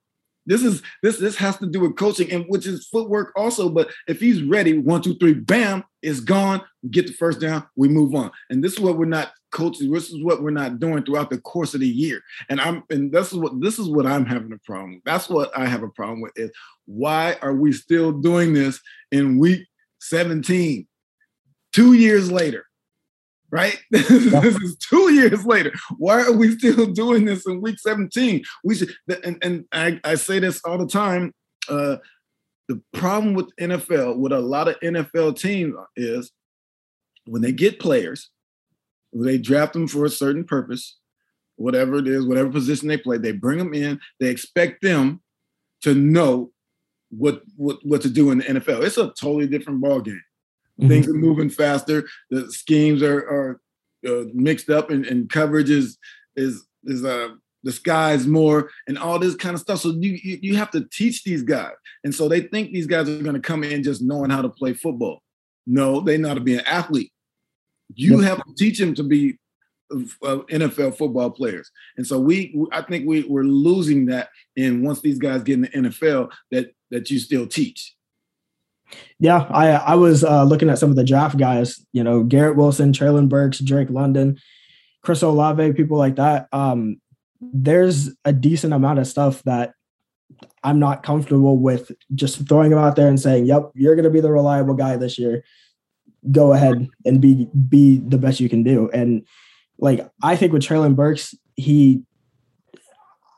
This 0.46 0.62
is 0.62 0.82
this 1.02 1.18
this 1.18 1.36
has 1.36 1.56
to 1.58 1.66
do 1.66 1.80
with 1.80 1.96
coaching 1.96 2.30
and 2.32 2.44
which 2.48 2.66
is 2.66 2.88
footwork 2.88 3.32
also. 3.36 3.68
But 3.68 3.90
if 4.08 4.20
he's 4.20 4.42
ready, 4.42 4.78
one, 4.78 5.02
two, 5.02 5.14
three, 5.16 5.34
bam, 5.34 5.84
it's 6.02 6.20
gone. 6.20 6.62
We 6.82 6.90
get 6.90 7.06
the 7.06 7.12
first 7.12 7.40
down, 7.40 7.64
we 7.76 7.88
move 7.88 8.14
on. 8.14 8.30
And 8.50 8.62
this 8.62 8.72
is 8.72 8.80
what 8.80 8.98
we're 8.98 9.04
not 9.04 9.32
coaching. 9.52 9.92
This 9.92 10.10
is 10.10 10.22
what 10.22 10.42
we're 10.42 10.50
not 10.50 10.80
doing 10.80 11.04
throughout 11.04 11.30
the 11.30 11.40
course 11.40 11.74
of 11.74 11.80
the 11.80 11.88
year. 11.88 12.20
And 12.48 12.60
I'm 12.60 12.82
and 12.90 13.12
this 13.12 13.32
is 13.32 13.38
what 13.38 13.60
this 13.60 13.78
is 13.78 13.88
what 13.88 14.06
I'm 14.06 14.26
having 14.26 14.52
a 14.52 14.58
problem 14.66 14.94
with. 14.94 15.04
That's 15.04 15.28
what 15.28 15.56
I 15.56 15.66
have 15.66 15.82
a 15.82 15.88
problem 15.88 16.20
with 16.20 16.32
is 16.36 16.50
why 16.86 17.36
are 17.42 17.54
we 17.54 17.72
still 17.72 18.12
doing 18.12 18.52
this 18.52 18.80
in 19.12 19.38
week 19.38 19.66
17, 20.00 20.86
two 21.72 21.92
years 21.92 22.32
later? 22.32 22.66
Right? 23.52 23.78
this 23.90 24.10
is 24.10 24.76
two 24.78 25.12
years 25.12 25.44
later. 25.44 25.72
Why 25.98 26.22
are 26.22 26.32
we 26.32 26.56
still 26.58 26.86
doing 26.92 27.26
this 27.26 27.46
in 27.46 27.60
week 27.60 27.78
17? 27.78 28.42
We 28.64 28.74
should, 28.74 28.92
and, 29.22 29.38
and 29.42 29.66
I, 29.70 30.00
I 30.02 30.16
say 30.16 30.40
this 30.40 30.60
all 30.64 30.78
the 30.78 30.86
time. 30.86 31.32
Uh, 31.68 31.96
the 32.68 32.82
problem 32.94 33.34
with 33.34 33.54
NFL, 33.60 34.16
with 34.16 34.32
a 34.32 34.40
lot 34.40 34.68
of 34.68 34.80
NFL 34.80 35.38
teams, 35.38 35.74
is 35.96 36.32
when 37.26 37.42
they 37.42 37.52
get 37.52 37.78
players, 37.78 38.30
when 39.10 39.26
they 39.26 39.38
draft 39.38 39.74
them 39.74 39.86
for 39.86 40.06
a 40.06 40.10
certain 40.10 40.44
purpose, 40.44 40.96
whatever 41.56 41.96
it 41.96 42.08
is, 42.08 42.26
whatever 42.26 42.50
position 42.50 42.88
they 42.88 42.96
play, 42.96 43.18
they 43.18 43.32
bring 43.32 43.58
them 43.58 43.74
in, 43.74 44.00
they 44.18 44.30
expect 44.30 44.80
them 44.82 45.20
to 45.82 45.94
know 45.94 46.50
what 47.10 47.42
what, 47.56 47.78
what 47.84 48.00
to 48.02 48.08
do 48.08 48.30
in 48.30 48.38
the 48.38 48.44
NFL. 48.44 48.82
It's 48.82 48.96
a 48.96 49.12
totally 49.20 49.46
different 49.46 49.82
ball 49.82 50.00
game. 50.00 50.22
Mm-hmm. 50.82 50.90
Things 50.90 51.08
are 51.08 51.14
moving 51.14 51.50
faster. 51.50 52.08
The 52.30 52.50
schemes 52.52 53.02
are, 53.02 53.18
are 53.18 53.60
uh, 54.06 54.24
mixed 54.34 54.70
up, 54.70 54.90
and, 54.90 55.06
and 55.06 55.30
coverage 55.30 55.70
is 55.70 55.98
is 56.36 56.64
is 56.84 57.04
uh, 57.04 57.28
disguised 57.64 58.28
more, 58.28 58.70
and 58.88 58.98
all 58.98 59.18
this 59.18 59.34
kind 59.34 59.54
of 59.54 59.60
stuff. 59.60 59.80
So 59.80 59.90
you 59.90 60.18
you 60.42 60.56
have 60.56 60.70
to 60.72 60.86
teach 60.92 61.24
these 61.24 61.42
guys, 61.42 61.72
and 62.04 62.14
so 62.14 62.28
they 62.28 62.40
think 62.40 62.72
these 62.72 62.86
guys 62.86 63.08
are 63.08 63.22
going 63.22 63.34
to 63.34 63.40
come 63.40 63.64
in 63.64 63.82
just 63.82 64.02
knowing 64.02 64.30
how 64.30 64.42
to 64.42 64.48
play 64.48 64.74
football. 64.74 65.22
No, 65.66 66.00
they 66.00 66.18
know 66.18 66.28
how 66.28 66.34
to 66.34 66.40
be 66.40 66.54
an 66.54 66.66
athlete. 66.66 67.12
You 67.94 68.20
have 68.20 68.38
to 68.38 68.54
teach 68.56 68.78
them 68.78 68.94
to 68.94 69.02
be 69.02 69.38
uh, 69.92 70.38
NFL 70.50 70.96
football 70.96 71.30
players. 71.30 71.70
And 71.96 72.06
so 72.06 72.18
we, 72.18 72.58
I 72.72 72.82
think 72.82 73.06
we, 73.06 73.22
we're 73.24 73.44
losing 73.44 74.06
that. 74.06 74.30
And 74.56 74.82
once 74.82 75.00
these 75.00 75.18
guys 75.18 75.42
get 75.42 75.54
in 75.54 75.60
the 75.62 75.68
NFL, 75.68 76.32
that 76.50 76.72
that 76.90 77.10
you 77.10 77.18
still 77.18 77.46
teach. 77.46 77.94
Yeah, 79.18 79.46
I 79.50 79.70
I 79.70 79.94
was 79.94 80.24
uh, 80.24 80.44
looking 80.44 80.70
at 80.70 80.78
some 80.78 80.90
of 80.90 80.96
the 80.96 81.04
draft 81.04 81.36
guys. 81.36 81.84
You 81.92 82.02
know, 82.02 82.22
Garrett 82.22 82.56
Wilson, 82.56 82.92
Treylon 82.92 83.28
Burks, 83.28 83.58
Drake 83.58 83.90
London, 83.90 84.38
Chris 85.02 85.22
Olave, 85.22 85.72
people 85.74 85.98
like 85.98 86.16
that. 86.16 86.48
Um, 86.52 87.00
there's 87.40 88.10
a 88.24 88.32
decent 88.32 88.72
amount 88.72 88.98
of 88.98 89.06
stuff 89.06 89.42
that 89.44 89.74
I'm 90.64 90.78
not 90.78 91.02
comfortable 91.02 91.58
with 91.58 91.92
just 92.14 92.46
throwing 92.48 92.70
them 92.70 92.78
out 92.78 92.96
there 92.96 93.08
and 93.08 93.20
saying, 93.20 93.46
"Yep, 93.46 93.72
you're 93.74 93.96
going 93.96 94.04
to 94.04 94.10
be 94.10 94.20
the 94.20 94.32
reliable 94.32 94.74
guy 94.74 94.96
this 94.96 95.18
year. 95.18 95.44
Go 96.30 96.52
ahead 96.52 96.88
and 97.04 97.20
be 97.20 97.48
be 97.68 97.98
the 97.98 98.18
best 98.18 98.40
you 98.40 98.48
can 98.48 98.62
do." 98.62 98.90
And 98.92 99.26
like 99.78 100.08
I 100.22 100.36
think 100.36 100.52
with 100.52 100.62
Treylon 100.62 100.96
Burks, 100.96 101.34
he 101.56 102.02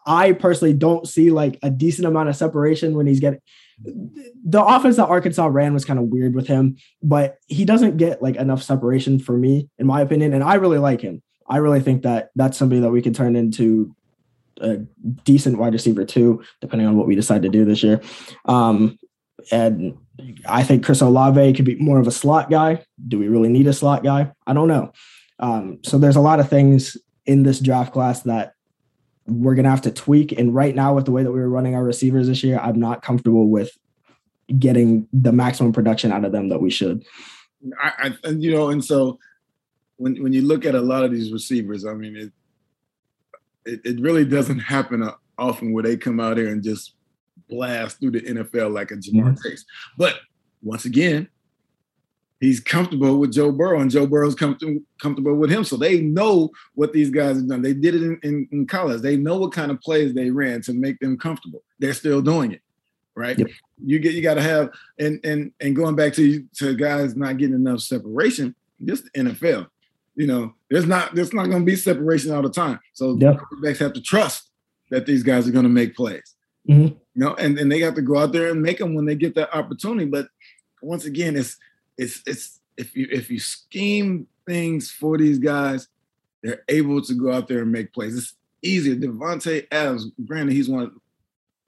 I 0.06 0.32
personally 0.32 0.74
don't 0.74 1.08
see 1.08 1.30
like 1.30 1.58
a 1.62 1.70
decent 1.70 2.06
amount 2.06 2.28
of 2.28 2.36
separation 2.36 2.94
when 2.94 3.06
he's 3.06 3.20
getting 3.20 3.40
the 3.82 4.64
offense 4.64 4.96
that 4.96 5.06
Arkansas 5.06 5.46
ran 5.46 5.74
was 5.74 5.84
kind 5.84 5.98
of 5.98 6.06
weird 6.06 6.34
with 6.34 6.46
him, 6.46 6.76
but 7.02 7.38
he 7.46 7.64
doesn't 7.64 7.96
get 7.96 8.22
like 8.22 8.36
enough 8.36 8.62
separation 8.62 9.18
for 9.18 9.36
me, 9.36 9.68
in 9.78 9.86
my 9.86 10.00
opinion. 10.00 10.32
And 10.32 10.44
I 10.44 10.54
really 10.54 10.78
like 10.78 11.00
him. 11.00 11.22
I 11.48 11.58
really 11.58 11.80
think 11.80 12.02
that 12.02 12.30
that's 12.36 12.56
somebody 12.56 12.80
that 12.80 12.90
we 12.90 13.02
can 13.02 13.12
turn 13.12 13.36
into 13.36 13.94
a 14.60 14.78
decent 15.24 15.58
wide 15.58 15.72
receiver 15.72 16.04
too, 16.04 16.42
depending 16.60 16.86
on 16.86 16.96
what 16.96 17.06
we 17.06 17.14
decide 17.14 17.42
to 17.42 17.48
do 17.48 17.64
this 17.64 17.82
year. 17.82 18.00
Um, 18.44 18.98
and 19.50 19.98
I 20.46 20.62
think 20.62 20.84
Chris 20.84 21.00
Olave 21.00 21.52
could 21.54 21.64
be 21.64 21.74
more 21.76 22.00
of 22.00 22.06
a 22.06 22.12
slot 22.12 22.50
guy. 22.50 22.84
Do 23.08 23.18
we 23.18 23.28
really 23.28 23.48
need 23.48 23.66
a 23.66 23.72
slot 23.72 24.04
guy? 24.04 24.32
I 24.46 24.52
don't 24.52 24.68
know. 24.68 24.92
Um, 25.38 25.80
so 25.82 25.98
there's 25.98 26.16
a 26.16 26.20
lot 26.20 26.40
of 26.40 26.48
things 26.48 26.96
in 27.26 27.42
this 27.42 27.60
draft 27.60 27.92
class 27.92 28.22
that 28.22 28.53
we're 29.26 29.54
gonna 29.54 29.70
have 29.70 29.82
to 29.82 29.90
tweak. 29.90 30.32
And 30.32 30.54
right 30.54 30.74
now, 30.74 30.94
with 30.94 31.06
the 31.06 31.12
way 31.12 31.22
that 31.22 31.32
we 31.32 31.40
were 31.40 31.48
running 31.48 31.74
our 31.74 31.84
receivers 31.84 32.28
this 32.28 32.42
year, 32.42 32.58
I'm 32.58 32.78
not 32.78 33.02
comfortable 33.02 33.48
with 33.48 33.76
getting 34.58 35.08
the 35.12 35.32
maximum 35.32 35.72
production 35.72 36.12
out 36.12 36.24
of 36.24 36.32
them 36.32 36.48
that 36.50 36.60
we 36.60 36.70
should. 36.70 37.04
I, 37.82 37.92
I 37.98 38.28
and 38.28 38.42
you 38.42 38.52
know, 38.52 38.70
and 38.70 38.84
so 38.84 39.18
when 39.96 40.22
when 40.22 40.32
you 40.32 40.42
look 40.42 40.64
at 40.64 40.74
a 40.74 40.80
lot 40.80 41.04
of 41.04 41.10
these 41.10 41.32
receivers, 41.32 41.86
I 41.86 41.94
mean, 41.94 42.16
it 42.16 42.32
it, 43.64 43.80
it 43.84 44.00
really 44.00 44.24
doesn't 44.24 44.58
happen 44.58 45.08
often 45.38 45.72
where 45.72 45.82
they 45.82 45.96
come 45.96 46.20
out 46.20 46.36
here 46.36 46.48
and 46.48 46.62
just 46.62 46.94
blast 47.48 48.00
through 48.00 48.12
the 48.12 48.20
NFL 48.20 48.72
like 48.72 48.90
a 48.90 48.94
Ja'Marr 48.94 49.34
mm-hmm. 49.34 49.48
Chase. 49.48 49.64
But 49.96 50.16
once 50.62 50.84
again, 50.84 51.28
he's 52.40 52.60
comfortable 52.60 53.18
with 53.18 53.32
Joe 53.32 53.52
Burrow, 53.52 53.80
and 53.80 53.90
Joe 53.90 54.06
Burrow's 54.06 54.34
comfortable 54.34 54.80
comfortable 55.00 55.34
with 55.34 55.50
him. 55.50 55.64
So 55.64 55.76
they 55.76 56.00
know 56.00 56.50
what 56.74 56.92
these 56.92 57.10
guys 57.10 57.36
have 57.36 57.48
done. 57.48 57.62
They 57.62 57.74
did 57.74 57.94
it 57.94 58.02
in, 58.02 58.20
in, 58.22 58.48
in, 58.52 58.66
college. 58.66 59.02
They 59.02 59.16
know 59.16 59.38
what 59.38 59.52
kind 59.52 59.70
of 59.70 59.80
plays 59.80 60.14
they 60.14 60.30
ran 60.30 60.62
to 60.62 60.72
make 60.72 60.98
them 61.00 61.16
comfortable. 61.16 61.62
They're 61.78 61.94
still 61.94 62.22
doing 62.22 62.52
it, 62.52 62.62
right? 63.14 63.38
Yep. 63.38 63.48
You 63.84 63.98
get 63.98 64.14
you 64.14 64.22
got 64.22 64.34
to 64.34 64.42
have 64.42 64.70
and 64.98 65.20
and 65.24 65.52
and 65.60 65.74
going 65.76 65.96
back 65.96 66.14
to 66.14 66.44
to 66.58 66.74
guys 66.74 67.16
not 67.16 67.38
getting 67.38 67.56
enough 67.56 67.80
separation. 67.80 68.54
Just 68.84 69.04
the 69.04 69.10
NFL, 69.20 69.68
you 70.14 70.26
know, 70.26 70.54
there's 70.70 70.86
not 70.86 71.14
there's 71.14 71.32
not 71.32 71.46
going 71.46 71.62
to 71.62 71.66
be 71.66 71.76
separation 71.76 72.32
all 72.32 72.42
the 72.42 72.50
time. 72.50 72.80
So 72.92 73.16
yep. 73.18 73.38
quarterbacks 73.38 73.78
have 73.78 73.92
to 73.94 74.02
trust 74.02 74.50
that 74.90 75.06
these 75.06 75.22
guys 75.22 75.48
are 75.48 75.52
going 75.52 75.64
to 75.64 75.70
make 75.70 75.96
plays. 75.96 76.34
Mm-hmm. 76.68 76.94
You 76.94 77.00
know, 77.14 77.34
and, 77.34 77.58
and 77.58 77.70
they 77.70 77.78
got 77.80 77.94
to 77.94 78.02
go 78.02 78.18
out 78.18 78.32
there 78.32 78.50
and 78.50 78.62
make 78.62 78.78
them 78.78 78.94
when 78.94 79.04
they 79.04 79.14
get 79.14 79.34
that 79.36 79.54
opportunity. 79.54 80.06
But 80.06 80.26
once 80.82 81.04
again, 81.04 81.36
it's 81.36 81.56
it's 81.98 82.22
it's 82.26 82.60
if 82.76 82.96
you 82.96 83.06
if 83.10 83.30
you 83.30 83.38
scheme 83.38 84.26
things 84.46 84.90
for 84.90 85.18
these 85.18 85.38
guys, 85.38 85.88
they're 86.42 86.62
able 86.68 87.02
to 87.02 87.14
go 87.14 87.32
out 87.32 87.48
there 87.48 87.62
and 87.62 87.72
make 87.72 87.92
plays. 87.92 88.16
It's 88.16 88.34
easier. 88.62 88.96
Davante 88.96 89.66
Adams, 89.70 90.10
granted, 90.24 90.52
he's 90.52 90.68
one 90.68 90.84
of 90.84 90.92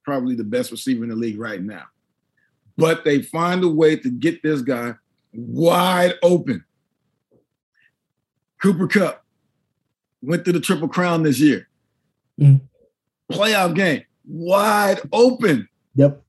probably 0.05 0.35
the 0.35 0.45
best 0.45 0.71
receiver 0.71 1.03
in 1.03 1.11
the 1.11 1.17
league 1.17 1.39
right 1.39 1.63
now. 1.63 1.85
But 2.77 3.05
they 3.05 3.23
find 3.23 3.65
a 3.65 3.69
way 3.69 3.97
to 3.97 4.11
get 4.11 4.43
this 4.43 4.63
guy 4.63 4.95
wide 5.33 6.15
open. 6.23 6.65
Cooper 8.63 8.87
Kupp 8.87 9.25
went 10.23 10.45
to 10.45 10.53
the 10.53 10.61
Triple 10.61 10.89
Crown 10.89 11.23
this 11.23 11.41
year. 11.41 11.69
Mm. 12.41 12.61
Playoff 13.31 13.75
game, 13.75 14.05
wide 14.27 15.01
open. 15.13 15.69
Yep. 15.95 16.23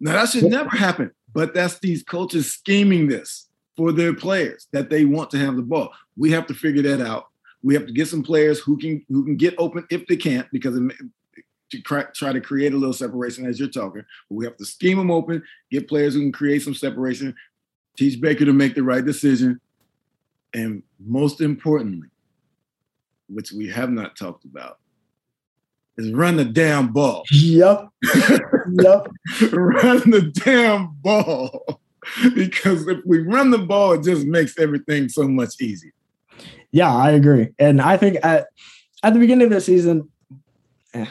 Now 0.00 0.12
that 0.12 0.28
should 0.28 0.42
yep. 0.42 0.52
never 0.52 0.70
happen. 0.70 1.10
But 1.36 1.52
that's 1.52 1.78
these 1.80 2.02
coaches 2.02 2.50
scheming 2.50 3.08
this 3.08 3.50
for 3.76 3.92
their 3.92 4.14
players 4.14 4.68
that 4.72 4.88
they 4.88 5.04
want 5.04 5.30
to 5.32 5.38
have 5.38 5.56
the 5.56 5.62
ball. 5.62 5.92
We 6.16 6.30
have 6.30 6.46
to 6.46 6.54
figure 6.54 6.80
that 6.84 7.06
out. 7.06 7.26
We 7.62 7.74
have 7.74 7.86
to 7.86 7.92
get 7.92 8.08
some 8.08 8.22
players 8.22 8.58
who 8.58 8.78
can 8.78 9.04
who 9.10 9.22
can 9.22 9.36
get 9.36 9.54
open 9.58 9.86
if 9.90 10.06
they 10.06 10.16
can't, 10.16 10.50
because 10.50 10.78
it, 10.78 10.92
to 11.72 11.80
try 11.82 12.32
to 12.32 12.40
create 12.40 12.72
a 12.72 12.76
little 12.78 12.94
separation 12.94 13.44
as 13.44 13.60
you're 13.60 13.68
talking. 13.68 14.02
But 14.30 14.34
we 14.34 14.46
have 14.46 14.56
to 14.56 14.64
scheme 14.64 14.96
them 14.96 15.10
open, 15.10 15.42
get 15.70 15.88
players 15.88 16.14
who 16.14 16.20
can 16.20 16.32
create 16.32 16.62
some 16.62 16.74
separation, 16.74 17.34
teach 17.98 18.18
Baker 18.18 18.46
to 18.46 18.54
make 18.54 18.74
the 18.74 18.82
right 18.82 19.04
decision, 19.04 19.60
and 20.54 20.82
most 20.98 21.42
importantly, 21.42 22.08
which 23.28 23.52
we 23.52 23.68
have 23.68 23.90
not 23.90 24.16
talked 24.16 24.46
about, 24.46 24.78
is 25.98 26.12
run 26.12 26.36
the 26.36 26.44
damn 26.44 26.92
ball. 26.92 27.24
Yep. 27.30 27.88
yep. 28.04 29.08
run 29.52 30.10
the 30.10 30.32
damn 30.44 30.94
ball. 31.00 31.80
because 32.34 32.86
if 32.86 32.98
we 33.04 33.20
run 33.20 33.50
the 33.50 33.58
ball, 33.58 33.92
it 33.92 34.04
just 34.04 34.26
makes 34.26 34.58
everything 34.58 35.08
so 35.08 35.26
much 35.28 35.60
easier. 35.60 35.92
Yeah, 36.70 36.94
I 36.94 37.12
agree. 37.12 37.48
And 37.58 37.80
I 37.80 37.96
think 37.96 38.18
at 38.22 38.48
at 39.02 39.14
the 39.14 39.20
beginning 39.20 39.46
of 39.46 39.52
the 39.52 39.60
season, 39.60 40.08
eh, 40.94 41.06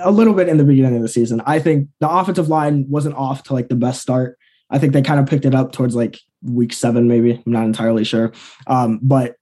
a 0.00 0.10
little 0.10 0.34
bit 0.34 0.48
in 0.48 0.56
the 0.56 0.64
beginning 0.64 0.96
of 0.96 1.02
the 1.02 1.08
season, 1.08 1.42
I 1.46 1.58
think 1.58 1.88
the 2.00 2.08
offensive 2.08 2.48
line 2.48 2.86
wasn't 2.88 3.16
off 3.16 3.42
to 3.44 3.54
like 3.54 3.68
the 3.68 3.76
best 3.76 4.00
start. 4.00 4.38
I 4.70 4.78
think 4.78 4.92
they 4.92 5.02
kind 5.02 5.20
of 5.20 5.26
picked 5.26 5.44
it 5.44 5.54
up 5.54 5.72
towards 5.72 5.94
like 5.94 6.18
week 6.42 6.72
seven, 6.72 7.08
maybe. 7.08 7.32
I'm 7.32 7.52
not 7.52 7.64
entirely 7.64 8.04
sure. 8.04 8.32
Um, 8.66 9.00
but 9.02 9.36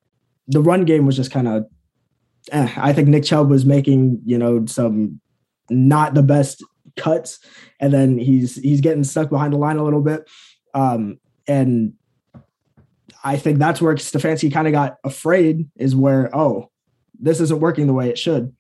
the 0.48 0.60
run 0.60 0.84
game 0.84 1.06
was 1.06 1.16
just 1.16 1.30
kind 1.30 1.48
of 1.48 1.66
eh, 2.50 2.72
I 2.76 2.92
think 2.92 3.08
Nick 3.08 3.24
Chubb 3.24 3.50
was 3.50 3.64
making, 3.64 4.20
you 4.24 4.38
know, 4.38 4.66
some 4.66 5.20
not 5.70 6.14
the 6.14 6.22
best 6.22 6.64
cuts, 6.96 7.38
and 7.80 7.92
then 7.92 8.18
he's 8.18 8.56
he's 8.56 8.80
getting 8.80 9.04
stuck 9.04 9.30
behind 9.30 9.52
the 9.52 9.58
line 9.58 9.76
a 9.76 9.84
little 9.84 10.02
bit. 10.02 10.28
Um, 10.74 11.18
and 11.46 11.94
I 13.24 13.36
think 13.36 13.58
that's 13.58 13.80
where 13.80 13.94
Stefanski 13.94 14.52
kind 14.52 14.66
of 14.66 14.72
got 14.72 14.96
afraid 15.04 15.68
is 15.76 15.94
where, 15.94 16.34
oh, 16.34 16.70
this 17.18 17.40
isn't 17.40 17.60
working 17.60 17.86
the 17.86 17.92
way 17.92 18.08
it 18.08 18.18
should. 18.18 18.54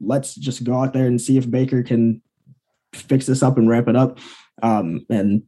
Let's 0.00 0.34
just 0.34 0.64
go 0.64 0.74
out 0.74 0.92
there 0.92 1.06
and 1.06 1.20
see 1.20 1.36
if 1.36 1.50
Baker 1.50 1.82
can 1.82 2.22
fix 2.94 3.26
this 3.26 3.42
up 3.42 3.58
and 3.58 3.68
ramp 3.68 3.88
it 3.88 3.96
up. 3.96 4.18
Um, 4.62 5.04
and 5.10 5.42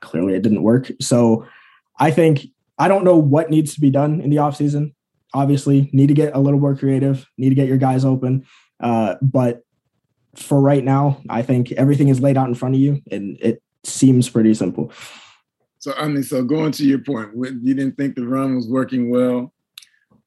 clearly 0.00 0.34
it 0.34 0.42
didn't 0.42 0.62
work. 0.62 0.90
So 1.00 1.46
I 1.98 2.10
think 2.10 2.46
I 2.78 2.88
don't 2.88 3.04
know 3.04 3.16
what 3.16 3.50
needs 3.50 3.74
to 3.74 3.80
be 3.80 3.90
done 3.90 4.20
in 4.20 4.30
the 4.30 4.36
offseason 4.36 4.94
obviously 5.34 5.90
need 5.92 6.08
to 6.08 6.14
get 6.14 6.34
a 6.34 6.38
little 6.38 6.60
more 6.60 6.76
creative, 6.76 7.26
need 7.36 7.50
to 7.50 7.54
get 7.54 7.68
your 7.68 7.78
guys 7.78 8.04
open. 8.04 8.46
Uh, 8.80 9.16
but 9.22 9.62
for 10.34 10.60
right 10.60 10.84
now, 10.84 11.20
I 11.28 11.42
think 11.42 11.72
everything 11.72 12.08
is 12.08 12.20
laid 12.20 12.36
out 12.36 12.48
in 12.48 12.54
front 12.54 12.74
of 12.74 12.80
you 12.80 13.02
and 13.10 13.38
it 13.40 13.62
seems 13.84 14.28
pretty 14.28 14.54
simple. 14.54 14.92
So, 15.78 15.92
I 15.96 16.08
mean, 16.08 16.22
so 16.22 16.42
going 16.42 16.72
to 16.72 16.84
your 16.84 16.98
point, 16.98 17.30
you 17.34 17.74
didn't 17.74 17.96
think 17.96 18.16
the 18.16 18.26
run 18.26 18.56
was 18.56 18.68
working 18.68 19.10
well. 19.10 19.52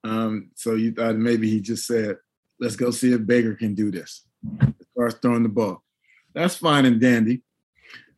Um, 0.03 0.51
so 0.55 0.75
you 0.75 0.91
thought 0.91 1.15
maybe 1.15 1.49
he 1.49 1.59
just 1.59 1.85
said, 1.85 2.17
let's 2.59 2.75
go 2.75 2.91
see 2.91 3.13
if 3.13 3.25
Baker 3.25 3.55
can 3.55 3.75
do 3.75 3.91
this 3.91 4.25
as 4.61 4.87
far 4.95 5.07
as 5.07 5.15
throwing 5.15 5.43
the 5.43 5.49
ball. 5.49 5.83
That's 6.33 6.55
fine 6.55 6.85
and 6.85 7.01
dandy. 7.01 7.43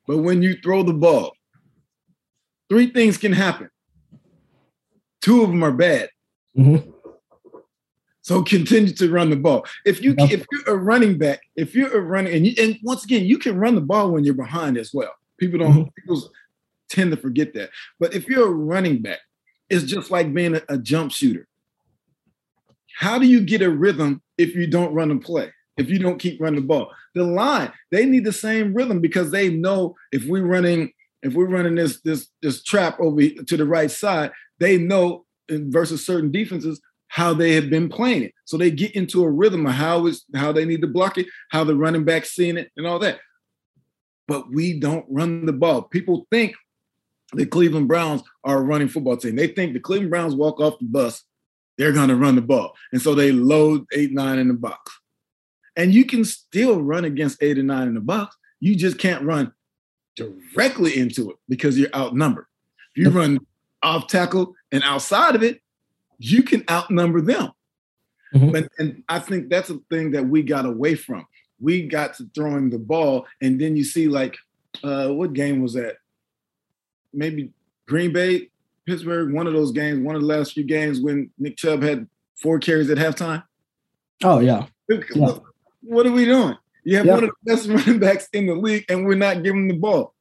But 0.08 0.20
when 0.20 0.42
you 0.42 0.56
throw 0.62 0.84
the 0.84 0.94
ball, 0.94 1.34
three 2.70 2.92
things 2.92 3.18
can 3.18 3.34
happen. 3.34 3.70
Two 5.22 5.44
of 5.44 5.50
them 5.50 5.64
are 5.64 5.72
bad. 5.72 6.10
Mm-hmm. 6.58 6.90
So 8.24 8.44
continue 8.44 8.94
to 8.94 9.12
run 9.12 9.32
the 9.32 9.36
ball. 9.36 9.66
If 9.86 10.02
you 10.04 10.14
if 10.18 10.46
you're 10.52 10.76
a 10.76 10.78
running 10.78 11.18
back, 11.18 11.42
if 11.56 11.74
you're 11.74 11.96
a 11.98 12.02
running 12.02 12.34
and 12.34 12.48
you, 12.48 12.54
and 12.64 12.78
once 12.84 13.04
again 13.04 13.26
you 13.26 13.38
can 13.38 13.58
run 13.58 13.76
the 13.76 13.82
ball 13.82 14.12
when 14.12 14.24
you're 14.24 14.34
behind 14.36 14.78
as 14.78 14.94
well. 14.94 15.14
People 15.40 15.60
don't 15.60 15.72
mm-hmm. 15.72 15.90
people 15.98 16.32
tend 16.90 17.12
to 17.12 17.18
forget 17.18 17.54
that. 17.56 17.72
But 18.00 18.14
if 18.14 18.28
you're 18.28 18.48
a 18.48 18.52
running 18.52 19.02
back, 19.02 19.20
it's 19.70 19.86
just 19.86 20.12
like 20.12 20.34
being 20.34 20.56
a, 20.56 20.62
a 20.70 20.78
jump 20.78 21.12
shooter. 21.12 21.48
How 22.96 23.18
do 23.18 23.26
you 23.26 23.42
get 23.42 23.64
a 23.64 23.70
rhythm 23.70 24.22
if 24.38 24.56
you 24.56 24.68
don't 24.68 24.94
run 24.94 25.10
and 25.10 25.22
play? 25.22 25.52
If 25.78 25.90
you 25.90 25.98
don't 25.98 26.20
keep 26.20 26.40
running 26.40 26.62
the 26.62 26.68
ball, 26.68 26.92
the 27.16 27.24
line 27.24 27.72
they 27.90 28.06
need 28.06 28.26
the 28.26 28.34
same 28.34 28.74
rhythm 28.76 29.00
because 29.02 29.32
they 29.32 29.50
know 29.50 29.96
if 30.12 30.26
we're 30.26 30.46
running 30.46 30.92
if 31.24 31.34
we're 31.34 31.50
running 31.50 31.76
this 31.76 32.02
this 32.02 32.28
this 32.44 32.62
trap 32.64 33.00
over 33.00 33.22
to 33.22 33.58
the 33.58 33.66
right 33.66 33.90
side, 33.90 34.32
they 34.60 34.78
know 34.78 35.26
versus 35.52 36.06
certain 36.06 36.32
defenses 36.32 36.82
how 37.12 37.34
they 37.34 37.54
have 37.56 37.70
been 37.70 37.90
playing 37.90 38.24
it. 38.24 38.34
So 38.46 38.58
they 38.58 38.72
get 38.72 38.96
into 38.96 39.24
a 39.24 39.30
rhythm 39.30 39.68
of 39.68 39.74
how 39.74 40.06
is 40.06 40.24
how 40.34 40.54
they 40.54 40.64
need 40.64 40.80
to 40.82 40.88
block 40.88 41.18
it, 41.18 41.28
how 41.50 41.66
the 41.66 41.76
running 41.76 42.06
back 42.06 42.26
seeing 42.26 42.56
it, 42.56 42.72
and 42.78 42.88
all 42.88 43.00
that. 43.00 43.20
But 44.30 44.50
we 44.50 44.80
don't 44.80 45.06
run 45.10 45.46
the 45.46 45.52
ball. 45.52 45.82
People 45.82 46.26
think 46.32 46.56
the 47.34 47.46
Cleveland 47.46 47.90
Browns 47.90 48.22
are 48.46 48.60
a 48.60 48.62
running 48.62 48.88
football 48.88 49.18
team. 49.18 49.36
They 49.36 49.48
think 49.48 49.74
the 49.74 49.82
Cleveland 49.82 50.10
Browns 50.10 50.36
walk 50.36 50.62
off 50.62 50.80
the 50.80 50.86
bus, 50.86 51.24
they're 51.78 51.92
gonna 51.92 52.16
run 52.16 52.36
the 52.36 52.42
ball. 52.42 52.76
And 52.94 53.02
so 53.02 53.14
they 53.14 53.34
load 53.34 53.86
eight, 53.94 54.14
nine 54.14 54.40
in 54.40 54.48
the 54.48 54.54
box. 54.54 54.80
And 55.76 55.94
you 55.94 56.06
can 56.06 56.24
still 56.24 56.82
run 56.82 57.04
against 57.04 57.44
eight 57.44 57.58
and 57.58 57.68
nine 57.68 57.90
in 57.90 57.94
the 57.94 58.02
box. 58.02 58.38
You 58.62 58.76
just 58.76 58.98
can't 58.98 59.26
run 59.26 59.52
directly 60.16 60.98
into 60.98 61.32
it 61.32 61.38
because 61.50 61.78
you're 61.78 61.94
outnumbered. 61.94 62.46
If 62.96 63.04
you 63.04 63.10
run 63.10 63.40
off 63.84 64.08
tackle 64.08 64.54
and 64.72 64.84
outside 64.84 65.36
of 65.36 65.44
it, 65.44 65.62
you 66.20 66.44
can 66.44 66.64
outnumber 66.70 67.22
them. 67.22 67.52
Mm-hmm. 68.34 68.52
But, 68.52 68.68
and 68.80 69.04
I 69.10 69.20
think 69.20 69.50
that's 69.50 69.70
a 69.70 69.80
thing 69.90 70.12
that 70.12 70.28
we 70.28 70.44
got 70.44 70.66
away 70.66 70.96
from. 70.96 71.26
We 71.60 71.88
got 71.88 72.16
to 72.16 72.30
throwing 72.34 72.70
the 72.70 72.80
ball, 72.80 73.28
and 73.42 73.60
then 73.60 73.76
you 73.76 73.84
see 73.84 74.08
like, 74.08 74.38
uh, 74.84 75.10
what 75.10 75.34
game 75.34 75.62
was 75.62 75.74
that? 75.74 75.98
Maybe 77.14 77.52
Green 77.88 78.14
Bay, 78.14 78.50
Pittsburgh. 78.86 79.34
One 79.34 79.48
of 79.48 79.54
those 79.54 79.72
games, 79.72 80.00
one 80.00 80.16
of 80.16 80.22
the 80.22 80.28
last 80.28 80.54
few 80.54 80.64
games 80.64 81.02
when 81.02 81.30
Nick 81.38 81.58
Chubb 81.58 81.84
had 81.84 82.08
four 82.36 82.58
carries 82.58 82.90
at 82.90 82.98
halftime. 82.98 83.44
Oh 84.24 84.40
yeah. 84.40 84.68
yeah. 84.88 85.38
What 85.82 86.06
are 86.06 86.12
we 86.12 86.26
doing? 86.26 86.56
You 86.84 86.98
have 86.98 87.06
yeah. 87.06 87.16
one 87.16 87.24
of 87.26 87.30
the 87.30 87.52
best 87.52 87.68
running 87.88 88.00
backs 88.00 88.28
in 88.34 88.48
the 88.48 88.56
league, 88.56 88.86
and 88.90 89.06
we're 89.06 89.16
not 89.16 89.44
giving 89.44 89.68
the 89.68 89.78
ball. 89.78 90.14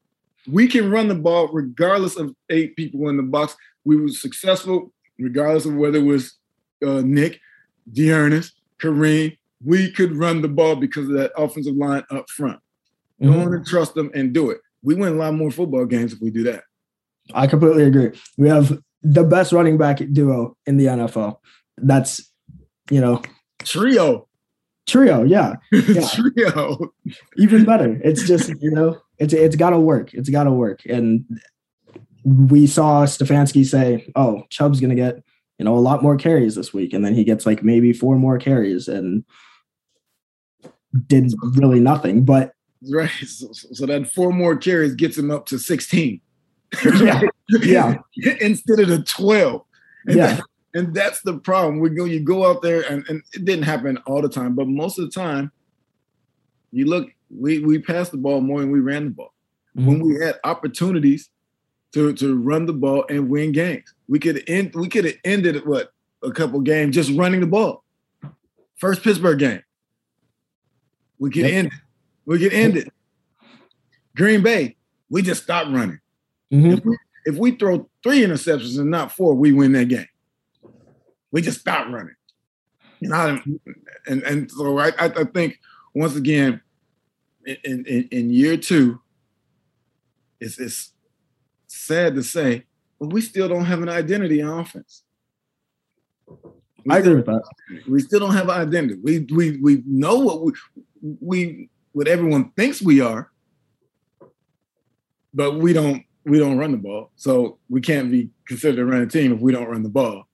We 0.48 0.68
can 0.68 0.90
run 0.90 1.08
the 1.08 1.14
ball 1.14 1.48
regardless 1.52 2.16
of 2.16 2.34
eight 2.50 2.76
people 2.76 3.08
in 3.08 3.16
the 3.16 3.22
box. 3.22 3.56
We 3.84 3.96
were 3.96 4.08
successful 4.08 4.92
regardless 5.18 5.66
of 5.66 5.74
whether 5.74 5.98
it 5.98 6.04
was 6.04 6.36
uh, 6.84 7.02
Nick, 7.04 7.40
D'Ernest, 7.92 8.54
Kareem, 8.80 9.36
we 9.64 9.90
could 9.92 10.16
run 10.16 10.40
the 10.40 10.48
ball 10.48 10.76
because 10.76 11.08
of 11.08 11.14
that 11.16 11.32
offensive 11.36 11.74
line 11.76 12.04
up 12.10 12.28
front. 12.30 12.58
Mhm. 13.22 13.32
Go 13.34 13.40
on 13.40 13.54
and 13.54 13.66
trust 13.66 13.94
them 13.94 14.10
and 14.14 14.32
do 14.32 14.48
it. 14.50 14.60
We 14.82 14.94
win 14.94 15.12
a 15.12 15.16
lot 15.16 15.34
more 15.34 15.50
football 15.50 15.84
games 15.84 16.14
if 16.14 16.20
we 16.22 16.30
do 16.30 16.42
that. 16.44 16.64
I 17.34 17.46
completely 17.46 17.84
agree. 17.84 18.10
We 18.38 18.48
have 18.48 18.80
the 19.02 19.24
best 19.24 19.52
running 19.52 19.76
back 19.76 19.98
duo 20.12 20.56
in 20.66 20.78
the 20.78 20.86
NFL. 20.86 21.36
That's, 21.76 22.32
you 22.90 23.00
know, 23.02 23.20
Trio. 23.62 24.26
trio. 24.86 25.22
Yeah, 25.24 25.56
Yeah. 25.72 26.08
Trio. 26.08 26.92
even 27.36 27.64
better. 27.66 28.00
It's 28.02 28.26
just, 28.26 28.50
you 28.62 28.70
know, 28.70 28.98
it's 29.20 29.32
it's 29.32 29.54
got 29.56 29.70
to 29.70 29.78
work. 29.78 30.12
It's 30.14 30.28
got 30.30 30.44
to 30.44 30.50
work. 30.50 30.80
And 30.86 31.24
we 32.24 32.66
saw 32.66 33.04
Stefanski 33.04 33.64
say, 33.64 34.10
"Oh, 34.16 34.42
Chubb's 34.50 34.80
going 34.80 34.90
to 34.90 34.96
get, 34.96 35.22
you 35.58 35.64
know, 35.64 35.76
a 35.76 35.78
lot 35.78 36.02
more 36.02 36.16
carries 36.16 36.54
this 36.56 36.72
week," 36.74 36.92
and 36.92 37.04
then 37.04 37.14
he 37.14 37.22
gets 37.22 37.46
like 37.46 37.62
maybe 37.62 37.92
four 37.92 38.16
more 38.16 38.38
carries 38.38 38.88
and 38.88 39.24
did 41.06 41.32
really 41.54 41.80
nothing. 41.80 42.24
But 42.24 42.52
Right. 42.90 43.10
So, 43.26 43.48
so 43.52 43.84
that 43.86 44.10
four 44.10 44.32
more 44.32 44.56
carries 44.56 44.94
gets 44.94 45.18
him 45.18 45.30
up 45.30 45.44
to 45.46 45.58
16. 45.58 46.18
Yeah. 46.98 47.20
Yeah. 47.60 47.96
Instead 48.40 48.80
of 48.80 48.88
the 48.88 49.02
12. 49.04 49.62
And 50.06 50.16
Yeah. 50.16 50.26
that- 50.36 50.44
and 50.72 50.94
that's 50.94 51.20
the 51.22 51.36
problem. 51.36 51.80
We 51.80 51.90
go, 51.90 52.04
you 52.04 52.20
go 52.20 52.48
out 52.48 52.62
there, 52.62 52.82
and, 52.82 53.04
and 53.08 53.22
it 53.34 53.44
didn't 53.44 53.64
happen 53.64 53.96
all 54.06 54.22
the 54.22 54.28
time, 54.28 54.54
but 54.54 54.68
most 54.68 55.00
of 55.00 55.04
the 55.04 55.10
time, 55.10 55.50
you 56.70 56.86
look, 56.86 57.08
we 57.34 57.60
we 57.60 57.78
passed 57.78 58.10
the 58.10 58.16
ball 58.18 58.40
more 58.40 58.60
than 58.60 58.70
we 58.70 58.80
ran 58.80 59.04
the 59.04 59.10
ball. 59.10 59.34
When 59.74 60.00
we 60.00 60.16
had 60.22 60.38
opportunities 60.44 61.30
to 61.92 62.12
to 62.14 62.36
run 62.36 62.66
the 62.66 62.72
ball 62.72 63.04
and 63.08 63.28
win 63.28 63.52
games, 63.52 63.94
we 64.08 64.18
could 64.18 64.42
end 64.48 64.74
we 64.74 64.88
could 64.88 65.04
have 65.04 65.14
ended 65.24 65.64
what 65.66 65.92
a 66.22 66.30
couple 66.32 66.60
games 66.60 66.94
just 66.94 67.12
running 67.12 67.40
the 67.40 67.46
ball. 67.46 67.84
First 68.76 69.02
Pittsburgh 69.02 69.38
game, 69.38 69.62
we 71.18 71.30
could 71.30 71.42
Yep. 71.42 71.52
end 71.52 71.66
it. 71.68 71.72
We 72.26 72.38
could 72.38 72.52
end 72.52 72.76
it. 72.76 72.92
Green 74.16 74.42
Bay, 74.42 74.76
we 75.08 75.22
just 75.22 75.42
stopped 75.44 75.70
running. 75.70 76.00
Mhm. 76.52 76.78
If 76.78 76.84
we 76.84 76.98
if 77.26 77.36
we 77.36 77.52
throw 77.52 77.88
three 78.02 78.22
interceptions 78.22 78.78
and 78.78 78.90
not 78.90 79.12
four, 79.12 79.34
we 79.34 79.52
win 79.52 79.72
that 79.72 79.86
game. 79.88 80.06
We 81.30 81.42
just 81.42 81.60
stop 81.60 81.86
running. 81.92 82.14
You 82.98 83.08
know, 83.10 83.40
and 84.06 84.22
and 84.24 84.50
so 84.50 84.78
I 84.78 84.92
I 84.98 85.24
think 85.24 85.60
once 85.94 86.16
again, 86.16 86.60
in 87.46 87.84
in, 87.86 88.08
in 88.10 88.30
year 88.30 88.56
two, 88.56 89.00
it's 90.40 90.58
it's 90.58 90.92
sad 91.66 92.14
to 92.14 92.22
say, 92.22 92.64
but 92.98 93.12
we 93.12 93.20
still 93.20 93.48
don't 93.48 93.64
have 93.64 93.82
an 93.82 93.88
identity 93.88 94.42
on 94.42 94.60
offense. 94.60 95.02
We 96.26 96.94
I 96.94 96.98
agree 96.98 97.02
still- 97.02 97.16
with 97.16 97.26
that. 97.26 97.42
we 97.88 98.00
still 98.00 98.20
don't 98.20 98.34
have 98.34 98.48
an 98.48 98.60
identity. 98.68 99.00
We 99.02 99.26
we 99.34 99.58
we 99.58 99.82
know 99.86 100.18
what 100.18 100.42
we 100.44 100.52
we 101.20 101.68
what 101.92 102.08
everyone 102.08 102.52
thinks 102.52 102.80
we 102.80 103.00
are, 103.00 103.30
but 105.34 105.56
we 105.56 105.72
don't 105.72 106.04
we 106.24 106.38
don't 106.38 106.58
run 106.58 106.72
the 106.72 106.78
ball. 106.78 107.10
So 107.16 107.58
we 107.68 107.80
can't 107.80 108.10
be 108.10 108.30
considered 108.46 108.80
a 108.80 108.84
running 108.84 109.08
team 109.08 109.32
if 109.32 109.40
we 109.40 109.52
don't 109.52 109.66
run 109.68 109.82
the 109.82 109.88
ball. 109.88 110.24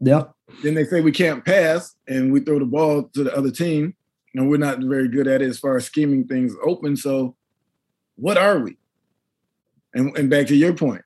Yeah. 0.00 0.24
Then 0.62 0.74
they 0.74 0.84
say 0.84 1.00
we 1.02 1.12
can't 1.12 1.44
pass 1.44 1.94
and 2.06 2.32
we 2.32 2.40
throw 2.40 2.58
the 2.58 2.64
ball 2.64 3.04
to 3.14 3.24
the 3.24 3.36
other 3.36 3.50
team, 3.50 3.94
and 4.38 4.48
we're 4.48 4.56
not 4.56 4.78
very 4.78 5.08
good 5.08 5.26
at 5.26 5.42
it 5.42 5.48
as 5.48 5.58
far 5.58 5.76
as 5.76 5.84
scheming 5.84 6.24
things 6.24 6.54
open. 6.62 6.96
So 6.96 7.34
what 8.14 8.38
are 8.38 8.60
we? 8.60 8.76
And 9.92 10.16
and 10.16 10.30
back 10.30 10.46
to 10.46 10.54
your 10.54 10.72
point, 10.74 11.02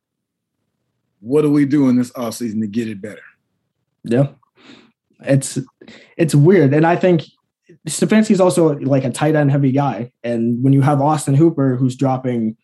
what 1.21 1.43
do 1.43 1.51
we 1.51 1.65
do 1.65 1.89
in 1.89 1.97
this 1.97 2.13
offseason 2.13 2.61
to 2.61 2.67
get 2.67 2.89
it 2.89 3.01
better? 3.01 3.23
Yeah. 4.05 4.29
It's 5.21 5.59
it's 6.19 6.35
weird. 6.35 6.75
And 6.75 6.87
I 6.87 6.95
think 6.95 7.23
Stefanski's 7.89 8.41
also 8.41 8.79
like 8.81 9.05
a 9.05 9.11
tight 9.11 9.35
end 9.35 9.51
heavy 9.51 9.73
guy. 9.73 10.13
And 10.23 10.63
when 10.63 10.75
you 10.75 10.83
have 10.83 11.01
Austin 11.01 11.35
Hooper 11.35 11.77
who's 11.77 11.97
dropping 11.97 12.57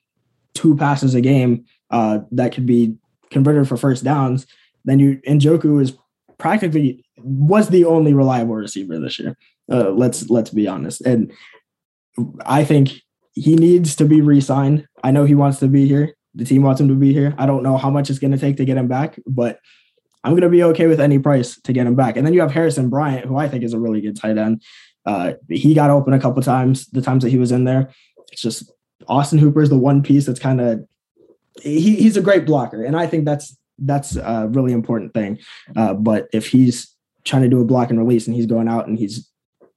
two 0.53 0.77
passes 0.77 1.15
a 1.15 1.23
game 1.23 1.65
uh, 1.91 2.19
that 2.33 2.53
could 2.53 2.67
be 2.67 2.95
converted 3.31 3.67
for 3.67 3.79
first 3.79 4.05
downs, 4.05 4.47
then 4.85 4.99
you 4.99 5.17
Njoku 5.27 5.81
is 5.81 5.97
practically 6.37 7.07
was 7.17 7.69
the 7.71 7.87
only 7.87 8.13
reliable 8.13 8.55
receiver 8.55 8.99
this 8.99 9.19
year. 9.19 9.35
Uh, 9.71 9.91
let's 9.91 10.31
let's 10.31 10.51
be 10.51 10.67
honest. 10.67 11.01
And 11.03 11.33
I 12.45 12.65
think 12.65 13.03
he 13.35 13.55
needs 13.55 13.95
to 13.97 14.05
be 14.05 14.21
re-signed. 14.21 14.87
I 15.05 15.11
know 15.11 15.25
he 15.25 15.35
wants 15.35 15.61
to 15.61 15.69
be 15.69 15.87
here. 15.87 16.15
The 16.35 16.45
team 16.45 16.63
wants 16.63 16.81
him 16.81 16.89
to 16.89 16.95
be 16.95 17.13
here. 17.13 17.35
I 17.39 17.47
don't 17.47 17.63
know 17.63 17.77
how 17.77 17.91
much 17.91 18.11
it's 18.11 18.19
going 18.19 18.33
to 18.33 18.39
take 18.39 18.57
to 18.57 18.65
get 18.65 18.77
him 18.77 18.89
back, 18.89 19.19
but 19.27 19.61
I'm 20.25 20.33
going 20.33 20.43
to 20.43 20.49
be 20.49 20.65
okay 20.65 20.87
with 20.87 21.01
any 21.01 21.19
price 21.19 21.61
to 21.63 21.73
get 21.73 21.87
him 21.87 21.95
back. 21.95 22.17
And 22.17 22.27
then 22.27 22.35
you 22.35 22.41
have 22.41 22.51
Harrison 22.51 22.89
Bryant, 22.89 23.27
who 23.27 23.37
I 23.37 23.49
think 23.49 23.63
is 23.63 23.73
a 23.73 23.79
really 23.79 24.01
good 24.01 24.17
tight 24.17 24.37
end. 24.39 24.63
Uh, 25.07 25.35
he 25.49 25.75
got 25.75 25.91
open 25.91 26.13
a 26.13 26.21
couple 26.21 26.43
times. 26.43 26.87
The 26.89 27.03
times 27.03 27.23
that 27.23 27.31
he 27.31 27.39
was 27.39 27.53
in 27.53 27.65
there, 27.65 27.91
it's 28.33 28.43
just 28.43 28.71
Austin 29.07 29.39
Hooper 29.39 29.63
is 29.63 29.71
the 29.71 29.79
one 29.79 30.03
piece 30.03 30.27
that's 30.27 30.41
kind 30.41 30.61
of 30.61 30.85
he, 31.63 31.97
he's 31.97 32.17
a 32.17 32.23
great 32.23 32.47
blocker, 32.47 32.85
and 32.85 32.97
I 32.97 33.07
think 33.07 33.25
that's 33.25 33.57
that's 33.79 34.17
a 34.17 34.49
really 34.51 34.73
important 34.73 35.15
thing. 35.15 35.39
Uh, 35.77 35.95
but 35.95 36.29
if 36.33 36.49
he's 36.49 36.95
trying 37.25 37.43
to 37.43 37.49
do 37.49 37.61
a 37.61 37.65
block 37.65 37.91
and 37.91 37.99
release 37.99 38.27
and 38.27 38.35
he's 38.35 38.47
going 38.47 38.69
out 38.69 38.87
and 38.87 38.99
he's 38.99 39.29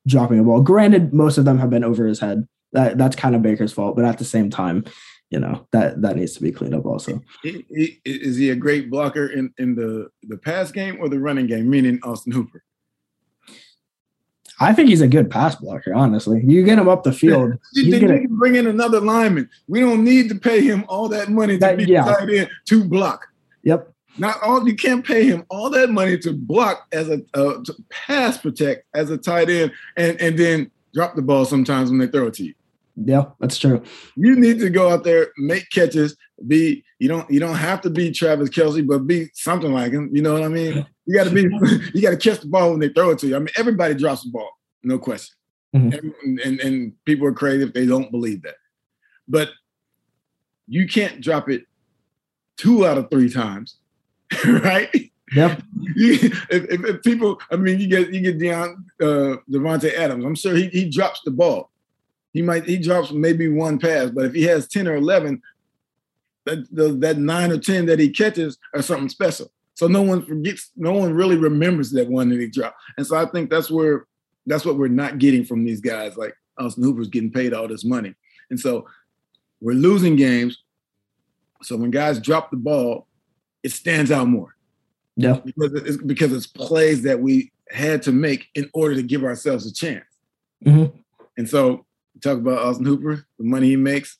dropping 0.07 0.39
a 0.39 0.43
ball, 0.43 0.61
granted, 0.61 1.13
most 1.13 1.37
of 1.37 1.45
them 1.45 1.57
have 1.59 1.69
been 1.69 1.83
over 1.83 2.05
his 2.05 2.19
head. 2.19 2.47
That 2.73 2.97
that's 2.97 3.15
kind 3.15 3.35
of 3.35 3.41
Baker's 3.41 3.73
fault, 3.73 3.95
but 3.95 4.05
at 4.05 4.17
the 4.17 4.23
same 4.25 4.49
time, 4.49 4.85
you 5.29 5.39
know 5.39 5.67
that 5.71 6.01
that 6.01 6.15
needs 6.15 6.33
to 6.35 6.41
be 6.41 6.51
cleaned 6.51 6.73
up 6.75 6.85
also. 6.85 7.21
Is 7.43 8.37
he 8.37 8.49
a 8.49 8.55
great 8.55 8.89
blocker 8.89 9.27
in, 9.27 9.53
in 9.57 9.75
the, 9.75 10.09
the 10.23 10.37
pass 10.37 10.71
game 10.71 10.97
or 11.01 11.09
the 11.09 11.19
running 11.19 11.47
game, 11.47 11.69
meaning 11.69 11.99
Austin 12.03 12.31
Hooper? 12.31 12.63
I 14.59 14.73
think 14.73 14.89
he's 14.89 15.01
a 15.01 15.07
good 15.07 15.29
pass 15.31 15.55
blocker. 15.55 15.93
Honestly, 15.93 16.41
you 16.45 16.63
get 16.63 16.77
him 16.77 16.87
up 16.87 17.03
the 17.03 17.11
field, 17.11 17.53
You 17.73 17.99
gonna 17.99 18.19
can 18.19 18.37
bring 18.37 18.55
in 18.55 18.67
another 18.67 19.01
lineman. 19.01 19.49
We 19.67 19.79
don't 19.79 20.03
need 20.03 20.29
to 20.29 20.35
pay 20.35 20.61
him 20.61 20.85
all 20.87 21.09
that 21.09 21.29
money 21.29 21.53
to 21.53 21.59
That- 21.59 21.77
be 21.77 21.85
yeah. 21.85 22.03
tight 22.03 22.29
end 22.29 22.49
to 22.67 22.83
block. 22.83 23.25
Yep. 23.63 23.91
Not 24.17 24.41
all 24.43 24.67
you 24.67 24.75
can't 24.75 25.05
pay 25.05 25.23
him 25.25 25.45
all 25.49 25.69
that 25.71 25.89
money 25.89 26.17
to 26.19 26.33
block 26.33 26.87
as 26.91 27.09
a 27.09 27.21
uh, 27.33 27.63
to 27.63 27.73
pass 27.89 28.37
protect 28.37 28.85
as 28.93 29.09
a 29.09 29.17
tight 29.17 29.49
end 29.49 29.71
and 29.97 30.19
and 30.19 30.37
then 30.37 30.69
drop 30.93 31.15
the 31.15 31.21
ball 31.21 31.45
sometimes 31.45 31.89
when 31.89 31.99
they 31.99 32.07
throw 32.07 32.27
it 32.27 32.33
to 32.35 32.43
you. 32.43 32.53
Yeah, 32.97 33.25
that's 33.39 33.57
true. 33.57 33.81
You 34.17 34.35
need 34.35 34.59
to 34.59 34.69
go 34.69 34.89
out 34.89 35.05
there, 35.05 35.27
make 35.37 35.69
catches, 35.71 36.17
be 36.45 36.83
you 36.99 37.07
don't 37.07 37.29
you 37.31 37.39
don't 37.39 37.55
have 37.55 37.81
to 37.81 37.89
be 37.89 38.11
Travis 38.11 38.49
Kelce, 38.49 38.85
but 38.85 39.07
be 39.07 39.29
something 39.33 39.71
like 39.71 39.93
him. 39.93 40.09
You 40.11 40.21
know 40.21 40.33
what 40.33 40.43
I 40.43 40.49
mean? 40.49 40.85
You 41.07 41.17
got 41.17 41.23
to 41.25 41.31
be 41.31 41.41
you 41.93 42.01
got 42.01 42.11
to 42.11 42.15
catch 42.17 42.41
the 42.41 42.47
ball 42.47 42.69
when 42.71 42.79
they 42.79 42.87
throw 42.87 43.09
it 43.09 43.17
to 43.19 43.27
you. 43.27 43.35
I 43.35 43.39
mean, 43.39 43.49
everybody 43.57 43.95
drops 43.95 44.23
the 44.23 44.29
ball, 44.29 44.49
no 44.83 44.99
question. 44.99 45.35
Mhm. 45.75 45.93
Every- 45.93 46.13
and, 46.45 46.59
and 46.59 46.93
people 47.05 47.25
are 47.27 47.33
crazy 47.33 47.63
if 47.63 47.73
they 47.73 47.85
don't 47.87 48.11
believe 48.11 48.43
that. 48.43 48.55
But 49.27 49.49
you 50.67 50.87
can't 50.87 51.19
drop 51.19 51.49
it 51.49 51.63
two 52.55 52.85
out 52.85 52.97
of 52.99 53.09
three 53.09 53.29
times, 53.29 53.77
right? 54.63 55.11
Yep. 55.33 55.61
You, 55.95 56.13
if, 56.49 56.49
if, 56.49 56.85
if 56.85 57.03
people, 57.03 57.39
I 57.51 57.55
mean, 57.55 57.79
you 57.79 57.87
get 57.87 58.13
you 58.13 58.21
get 58.21 58.39
Deion, 58.39 58.75
uh, 59.01 59.37
Davante 59.49 59.93
Adams. 59.93 60.25
I'm 60.25 60.35
sure 60.35 60.55
he, 60.55 60.67
he 60.67 60.89
drops 60.89 61.21
the 61.23 61.31
ball. 61.31 61.71
He 62.33 62.41
might 62.41 62.65
he 62.65 62.77
drops 62.77 63.11
maybe 63.11 63.49
one 63.49 63.77
pass, 63.79 64.09
but 64.09 64.25
if 64.25 64.33
he 64.33 64.43
has 64.43 64.67
ten 64.67 64.87
or 64.87 64.95
eleven, 64.95 65.41
that 66.45 66.73
the, 66.73 66.89
that 66.93 67.17
nine 67.17 67.51
or 67.51 67.57
ten 67.57 67.85
that 67.87 67.99
he 67.99 68.09
catches 68.09 68.57
are 68.73 68.81
something 68.81 69.09
special. 69.09 69.51
So 69.73 69.87
no 69.87 70.01
one 70.01 70.23
forgets, 70.23 70.71
no 70.75 70.93
one 70.93 71.13
really 71.13 71.37
remembers 71.37 71.91
that 71.91 72.07
one 72.07 72.29
that 72.29 72.39
he 72.39 72.47
dropped. 72.47 72.77
And 72.97 73.07
so 73.07 73.15
I 73.17 73.25
think 73.25 73.49
that's 73.49 73.71
where 73.71 74.05
that's 74.45 74.65
what 74.65 74.77
we're 74.77 74.87
not 74.87 75.17
getting 75.17 75.45
from 75.45 75.63
these 75.65 75.81
guys. 75.81 76.17
Like 76.17 76.35
Austin 76.57 76.83
Hooper's 76.83 77.07
getting 77.07 77.31
paid 77.31 77.53
all 77.53 77.67
this 77.67 77.83
money, 77.83 78.15
and 78.49 78.59
so 78.59 78.87
we're 79.59 79.73
losing 79.73 80.15
games. 80.15 80.57
So 81.63 81.77
when 81.77 81.91
guys 81.91 82.19
drop 82.19 82.49
the 82.49 82.57
ball, 82.57 83.07
it 83.63 83.71
stands 83.71 84.11
out 84.11 84.27
more 84.27 84.55
Yeah. 85.15 85.39
because 85.43 85.73
it's 85.73 85.97
because 85.97 86.33
it's 86.33 86.47
plays 86.47 87.03
that 87.03 87.19
we 87.21 87.51
had 87.69 88.01
to 88.03 88.11
make 88.11 88.47
in 88.55 88.69
order 88.73 88.95
to 88.95 89.03
give 89.03 89.23
ourselves 89.23 89.65
a 89.65 89.73
chance. 89.73 90.05
Mhm. 90.65 90.91
And 91.37 91.49
so 91.49 91.85
talk 92.21 92.37
about 92.37 92.59
Austin 92.59 92.85
Hooper, 92.85 93.25
the 93.37 93.43
money 93.45 93.69
he 93.69 93.75
makes, 93.75 94.17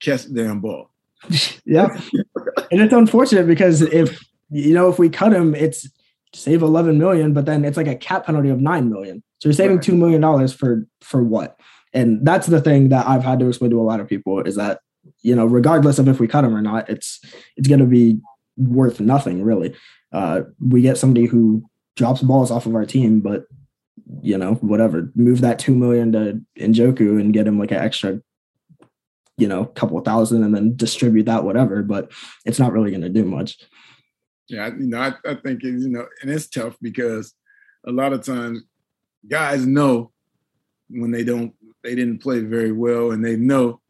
catch 0.00 0.24
the 0.24 0.42
damn 0.42 0.60
ball. 0.60 0.90
yeah. 1.64 1.88
And 2.70 2.80
it's 2.80 2.92
unfortunate 2.94 3.46
because 3.46 3.82
if 3.82 4.24
you 4.50 4.72
know 4.74 4.88
if 4.88 4.98
we 4.98 5.08
cut 5.08 5.32
him, 5.32 5.54
it's 5.54 5.88
save 6.34 6.62
11 6.62 6.96
million, 6.98 7.32
but 7.32 7.44
then 7.44 7.64
it's 7.64 7.76
like 7.76 7.88
a 7.88 7.96
cap 7.96 8.24
penalty 8.26 8.48
of 8.48 8.60
9 8.60 8.88
million. 8.88 9.22
So 9.40 9.48
you're 9.48 9.54
saving 9.54 9.80
$2 9.80 9.96
million 9.96 10.48
for 10.48 10.86
for 11.00 11.22
what? 11.22 11.58
And 11.92 12.24
that's 12.24 12.46
the 12.46 12.60
thing 12.60 12.88
that 12.90 13.06
I've 13.06 13.24
had 13.24 13.40
to 13.40 13.48
explain 13.48 13.70
to 13.72 13.80
a 13.80 13.82
lot 13.82 13.98
of 14.00 14.06
people 14.08 14.40
is 14.40 14.54
that, 14.56 14.80
you 15.22 15.34
know, 15.34 15.46
regardless 15.46 15.98
of 15.98 16.08
if 16.08 16.20
we 16.20 16.28
cut 16.28 16.44
him 16.44 16.54
or 16.54 16.62
not, 16.62 16.88
it's 16.88 17.20
it's 17.56 17.68
gonna 17.68 17.86
be 17.86 18.18
worth 18.56 19.00
nothing 19.00 19.42
really. 19.42 19.74
Uh 20.12 20.42
we 20.60 20.82
get 20.82 20.98
somebody 20.98 21.26
who 21.26 21.64
drops 21.96 22.22
balls 22.22 22.50
off 22.50 22.66
of 22.66 22.74
our 22.74 22.86
team, 22.86 23.20
but 23.20 23.44
you 24.22 24.36
know, 24.36 24.54
whatever, 24.54 25.10
move 25.14 25.40
that 25.40 25.58
2 25.58 25.74
million 25.74 26.12
to 26.12 26.40
Njoku 26.58 27.20
and 27.20 27.32
get 27.32 27.46
him 27.46 27.58
like 27.58 27.70
an 27.70 27.78
extra 27.78 28.20
you 29.40 29.48
know, 29.48 29.64
couple 29.64 29.98
thousand 30.00 30.44
and 30.44 30.54
then 30.54 30.76
distribute 30.76 31.24
that 31.24 31.44
whatever, 31.44 31.82
but 31.82 32.12
it's 32.44 32.58
not 32.58 32.72
really 32.72 32.90
going 32.90 33.00
to 33.00 33.08
do 33.08 33.24
much. 33.24 33.58
Yeah, 34.48 34.66
you 34.66 34.86
know, 34.86 34.98
I, 34.98 35.14
I 35.26 35.34
think 35.36 35.64
it, 35.64 35.80
you 35.80 35.88
know, 35.88 36.06
and 36.20 36.30
it's 36.30 36.46
tough 36.46 36.76
because 36.82 37.34
a 37.86 37.90
lot 37.90 38.12
of 38.12 38.22
times 38.22 38.62
guys 39.26 39.66
know 39.66 40.12
when 40.90 41.10
they 41.10 41.24
don't 41.24 41.54
they 41.82 41.94
didn't 41.94 42.18
play 42.18 42.40
very 42.40 42.72
well, 42.72 43.12
and 43.12 43.24
they 43.24 43.36
know 43.36 43.80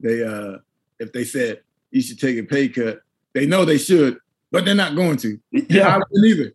they 0.00 0.22
uh 0.22 0.58
if 0.98 1.12
they 1.12 1.24
said 1.24 1.60
you 1.90 2.02
should 2.02 2.18
take 2.18 2.38
a 2.38 2.42
pay 2.42 2.68
cut, 2.68 3.00
they 3.34 3.46
know 3.46 3.64
they 3.64 3.78
should, 3.78 4.18
but 4.50 4.64
they're 4.64 4.74
not 4.74 4.96
going 4.96 5.16
to. 5.18 5.38
Yeah, 5.50 5.96
I 5.96 5.98
wouldn't 5.98 6.26
either. 6.26 6.52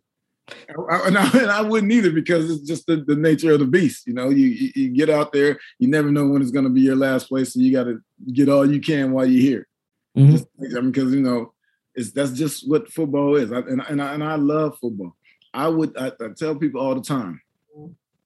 I, 0.90 1.00
and, 1.06 1.18
I, 1.18 1.30
and 1.38 1.50
I 1.50 1.62
wouldn't 1.62 1.92
either 1.92 2.10
because 2.10 2.50
it's 2.50 2.66
just 2.66 2.86
the, 2.86 2.96
the 2.96 3.16
nature 3.16 3.52
of 3.52 3.60
the 3.60 3.66
beast. 3.66 4.06
You 4.06 4.14
know, 4.14 4.28
you, 4.28 4.48
you, 4.48 4.72
you 4.74 4.88
get 4.90 5.10
out 5.10 5.32
there, 5.32 5.58
you 5.78 5.88
never 5.88 6.10
know 6.10 6.26
when 6.26 6.42
it's 6.42 6.50
going 6.50 6.64
to 6.64 6.70
be 6.70 6.82
your 6.82 6.96
last 6.96 7.28
place, 7.28 7.54
so 7.54 7.60
you 7.60 7.72
got 7.72 7.84
to 7.84 8.00
get 8.32 8.48
all 8.48 8.70
you 8.70 8.80
can 8.80 9.12
while 9.12 9.26
you're 9.26 9.42
here. 9.42 9.66
Mm-hmm. 10.16 10.32
Just, 10.32 10.46
I 10.60 10.80
mean, 10.80 10.90
because 10.90 11.14
you 11.14 11.22
know, 11.22 11.52
it's 11.94 12.12
that's 12.12 12.32
just 12.32 12.68
what 12.68 12.92
football 12.92 13.36
is, 13.36 13.52
I, 13.52 13.58
and 13.58 13.82
and 13.88 14.02
I, 14.02 14.14
and 14.14 14.24
I 14.24 14.34
love 14.36 14.78
football. 14.80 15.16
I 15.52 15.68
would 15.68 15.96
I, 15.96 16.08
I 16.08 16.28
tell 16.36 16.56
people 16.56 16.80
all 16.80 16.94
the 16.94 17.02
time, 17.02 17.40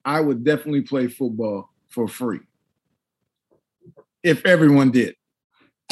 I 0.04 0.20
would 0.20 0.44
definitely 0.44 0.82
play 0.82 1.06
football 1.06 1.70
for 1.88 2.08
free 2.08 2.40
if 4.22 4.44
everyone 4.44 4.90
did. 4.90 5.14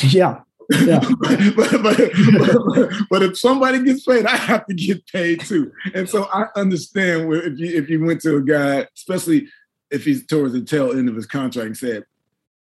Yeah. 0.02 0.40
Yeah. 0.70 0.98
but, 1.20 1.82
but, 1.82 1.82
but, 1.82 2.92
but, 3.08 3.22
if 3.22 3.38
somebody 3.38 3.82
gets 3.84 4.04
paid, 4.04 4.26
I 4.26 4.36
have 4.36 4.66
to 4.66 4.74
get 4.74 5.06
paid 5.06 5.40
too. 5.40 5.72
And 5.94 6.08
so 6.08 6.24
I 6.24 6.46
understand 6.56 7.28
where 7.28 7.42
if 7.42 7.58
you 7.58 7.66
if 7.66 7.88
you 7.88 8.04
went 8.04 8.20
to 8.22 8.36
a 8.36 8.42
guy, 8.42 8.86
especially 8.96 9.48
if 9.90 10.04
he's 10.04 10.26
towards 10.26 10.54
the 10.54 10.62
tail 10.62 10.92
end 10.92 11.08
of 11.08 11.14
his 11.14 11.26
contract 11.26 11.66
and 11.66 11.76
said, 11.76 12.04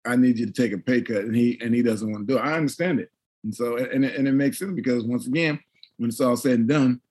I 0.05 0.15
need 0.15 0.37
you 0.37 0.45
to 0.45 0.51
take 0.51 0.73
a 0.73 0.77
pay 0.77 1.01
cut 1.01 1.23
and 1.23 1.35
he 1.35 1.59
and 1.61 1.73
he 1.73 1.81
doesn't 1.81 2.09
want 2.09 2.27
to 2.27 2.33
do 2.33 2.37
it. 2.39 2.43
I 2.43 2.53
understand 2.53 2.99
it. 2.99 3.09
And 3.43 3.53
so 3.53 3.77
and 3.77 4.05
it, 4.05 4.15
and 4.15 4.27
it 4.27 4.33
makes 4.33 4.59
sense 4.59 4.73
because 4.73 5.03
once 5.03 5.25
again, 5.25 5.59
when 5.97 6.09
it's 6.09 6.21
all 6.21 6.37
said 6.37 6.59
and 6.59 6.67
done, 6.67 7.01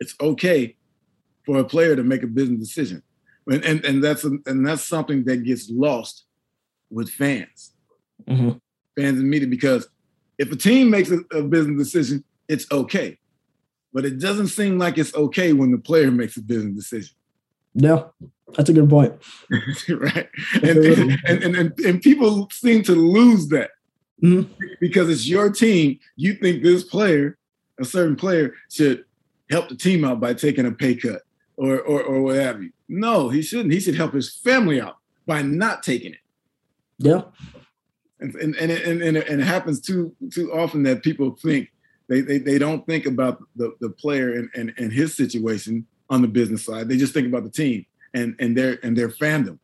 it's 0.00 0.14
okay 0.20 0.76
for 1.46 1.58
a 1.58 1.64
player 1.64 1.96
to 1.96 2.02
make 2.02 2.22
a 2.22 2.26
business 2.26 2.60
decision. 2.60 3.02
And 3.50 3.64
and, 3.64 3.84
and 3.84 4.04
that's 4.04 4.24
a, 4.24 4.32
and 4.46 4.66
that's 4.66 4.84
something 4.84 5.24
that 5.24 5.44
gets 5.44 5.70
lost 5.70 6.24
with 6.90 7.08
fans. 7.08 7.72
Mm-hmm. 8.28 8.58
Fans 8.96 9.18
and 9.18 9.28
media 9.28 9.48
because 9.48 9.88
if 10.38 10.50
a 10.50 10.56
team 10.56 10.90
makes 10.90 11.10
a, 11.10 11.18
a 11.32 11.42
business 11.42 11.78
decision, 11.78 12.24
it's 12.48 12.66
okay. 12.70 13.18
But 13.92 14.04
it 14.04 14.18
doesn't 14.18 14.48
seem 14.48 14.78
like 14.78 14.98
it's 14.98 15.14
okay 15.14 15.52
when 15.52 15.70
the 15.70 15.78
player 15.78 16.10
makes 16.10 16.36
a 16.36 16.42
business 16.42 16.74
decision. 16.74 17.14
Yeah, 17.74 18.04
that's 18.56 18.68
a 18.68 18.72
good 18.72 18.88
point. 18.88 19.14
right. 19.88 20.28
And, 20.54 20.78
and, 20.78 21.20
and, 21.26 21.56
and, 21.56 21.80
and, 21.80 22.02
people 22.02 22.48
seem 22.52 22.84
to 22.84 22.92
lose 22.92 23.48
that 23.48 23.70
mm-hmm. 24.22 24.52
because 24.80 25.10
it's 25.10 25.28
your 25.28 25.50
team. 25.50 25.98
You 26.16 26.34
think 26.34 26.62
this 26.62 26.84
player, 26.84 27.36
a 27.80 27.84
certain 27.84 28.14
player, 28.14 28.54
should 28.70 29.04
help 29.50 29.68
the 29.68 29.76
team 29.76 30.04
out 30.04 30.20
by 30.20 30.34
taking 30.34 30.66
a 30.66 30.72
pay 30.72 30.94
cut 30.94 31.22
or, 31.56 31.80
or, 31.80 32.02
or 32.02 32.22
what 32.22 32.36
have 32.36 32.62
you. 32.62 32.70
No, 32.88 33.28
he 33.28 33.42
shouldn't. 33.42 33.72
He 33.72 33.80
should 33.80 33.96
help 33.96 34.12
his 34.12 34.32
family 34.32 34.80
out 34.80 34.98
by 35.26 35.42
not 35.42 35.82
taking 35.82 36.12
it. 36.12 36.20
Yeah 36.98 37.22
and 38.20 38.34
and 38.36 38.54
and 38.56 38.70
it, 38.70 38.86
and, 38.86 39.02
and 39.02 39.40
it 39.40 39.44
happens 39.44 39.80
too 39.80 40.14
too 40.32 40.52
often 40.52 40.82
that 40.84 41.02
people 41.02 41.36
think 41.42 41.70
they 42.08 42.20
they, 42.20 42.38
they 42.38 42.58
don't 42.58 42.86
think 42.86 43.06
about 43.06 43.42
the, 43.56 43.74
the 43.80 43.90
player 43.90 44.34
and, 44.34 44.50
and 44.54 44.72
and 44.78 44.92
his 44.92 45.16
situation 45.16 45.86
on 46.10 46.22
the 46.22 46.28
business 46.28 46.64
side. 46.64 46.88
They 46.88 46.96
just 46.96 47.14
think 47.14 47.26
about 47.26 47.44
the 47.44 47.50
team 47.50 47.86
and 48.12 48.34
and 48.38 48.56
their 48.56 48.78
and 48.82 48.96
their 48.96 49.08
fandom. 49.08 49.58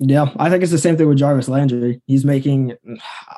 Yeah, 0.00 0.32
I 0.36 0.48
think 0.48 0.62
it's 0.62 0.72
the 0.72 0.78
same 0.78 0.96
thing 0.96 1.08
with 1.08 1.18
Jarvis 1.18 1.48
Landry. 1.48 2.00
He's 2.06 2.24
making 2.24 2.74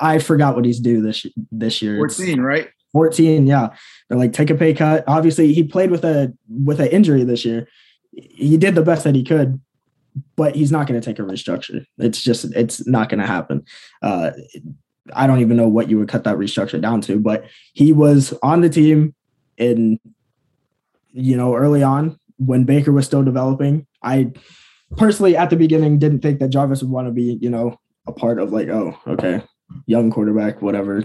I 0.00 0.18
forgot 0.18 0.56
what 0.56 0.64
he's 0.64 0.80
due 0.80 1.00
this 1.00 1.26
this 1.50 1.80
year. 1.80 1.96
14, 1.96 2.28
it's, 2.28 2.38
right? 2.38 2.68
14, 2.92 3.46
yeah. 3.46 3.70
They're 4.08 4.18
like 4.18 4.32
take 4.32 4.50
a 4.50 4.54
pay 4.54 4.74
cut. 4.74 5.04
Obviously, 5.06 5.52
he 5.52 5.62
played 5.62 5.90
with 5.90 6.04
a 6.04 6.34
with 6.48 6.80
an 6.80 6.88
injury 6.88 7.24
this 7.24 7.44
year. 7.44 7.68
He 8.12 8.56
did 8.56 8.74
the 8.74 8.82
best 8.82 9.04
that 9.04 9.14
he 9.14 9.24
could, 9.24 9.60
but 10.36 10.54
he's 10.54 10.72
not 10.72 10.86
going 10.86 11.00
to 11.00 11.04
take 11.04 11.18
a 11.18 11.22
restructure. 11.22 11.84
It's 11.98 12.20
just 12.20 12.44
it's 12.56 12.86
not 12.86 13.08
going 13.08 13.20
to 13.20 13.26
happen. 13.26 13.64
Uh, 14.02 14.32
I 15.14 15.26
don't 15.26 15.40
even 15.40 15.56
know 15.56 15.68
what 15.68 15.88
you 15.88 15.98
would 15.98 16.08
cut 16.08 16.24
that 16.24 16.36
restructure 16.36 16.80
down 16.80 17.00
to, 17.02 17.18
but 17.18 17.44
he 17.72 17.92
was 17.92 18.34
on 18.42 18.60
the 18.60 18.68
team 18.68 19.14
in 19.56 19.98
you 21.12 21.36
know 21.36 21.54
early 21.54 21.82
on 21.82 22.18
when 22.38 22.64
Baker 22.64 22.92
was 22.92 23.06
still 23.06 23.22
developing. 23.22 23.86
I 24.02 24.32
personally 24.96 25.36
at 25.36 25.50
the 25.50 25.56
beginning 25.56 25.98
didn't 25.98 26.20
think 26.20 26.40
that 26.40 26.50
Jarvis 26.50 26.82
would 26.82 26.90
want 26.90 27.08
to 27.08 27.12
be 27.12 27.38
you 27.40 27.50
know 27.50 27.78
a 28.06 28.12
part 28.12 28.38
of 28.38 28.52
like 28.52 28.68
oh 28.68 28.98
okay 29.06 29.42
young 29.86 30.10
quarterback 30.10 30.62
whatever 30.62 31.04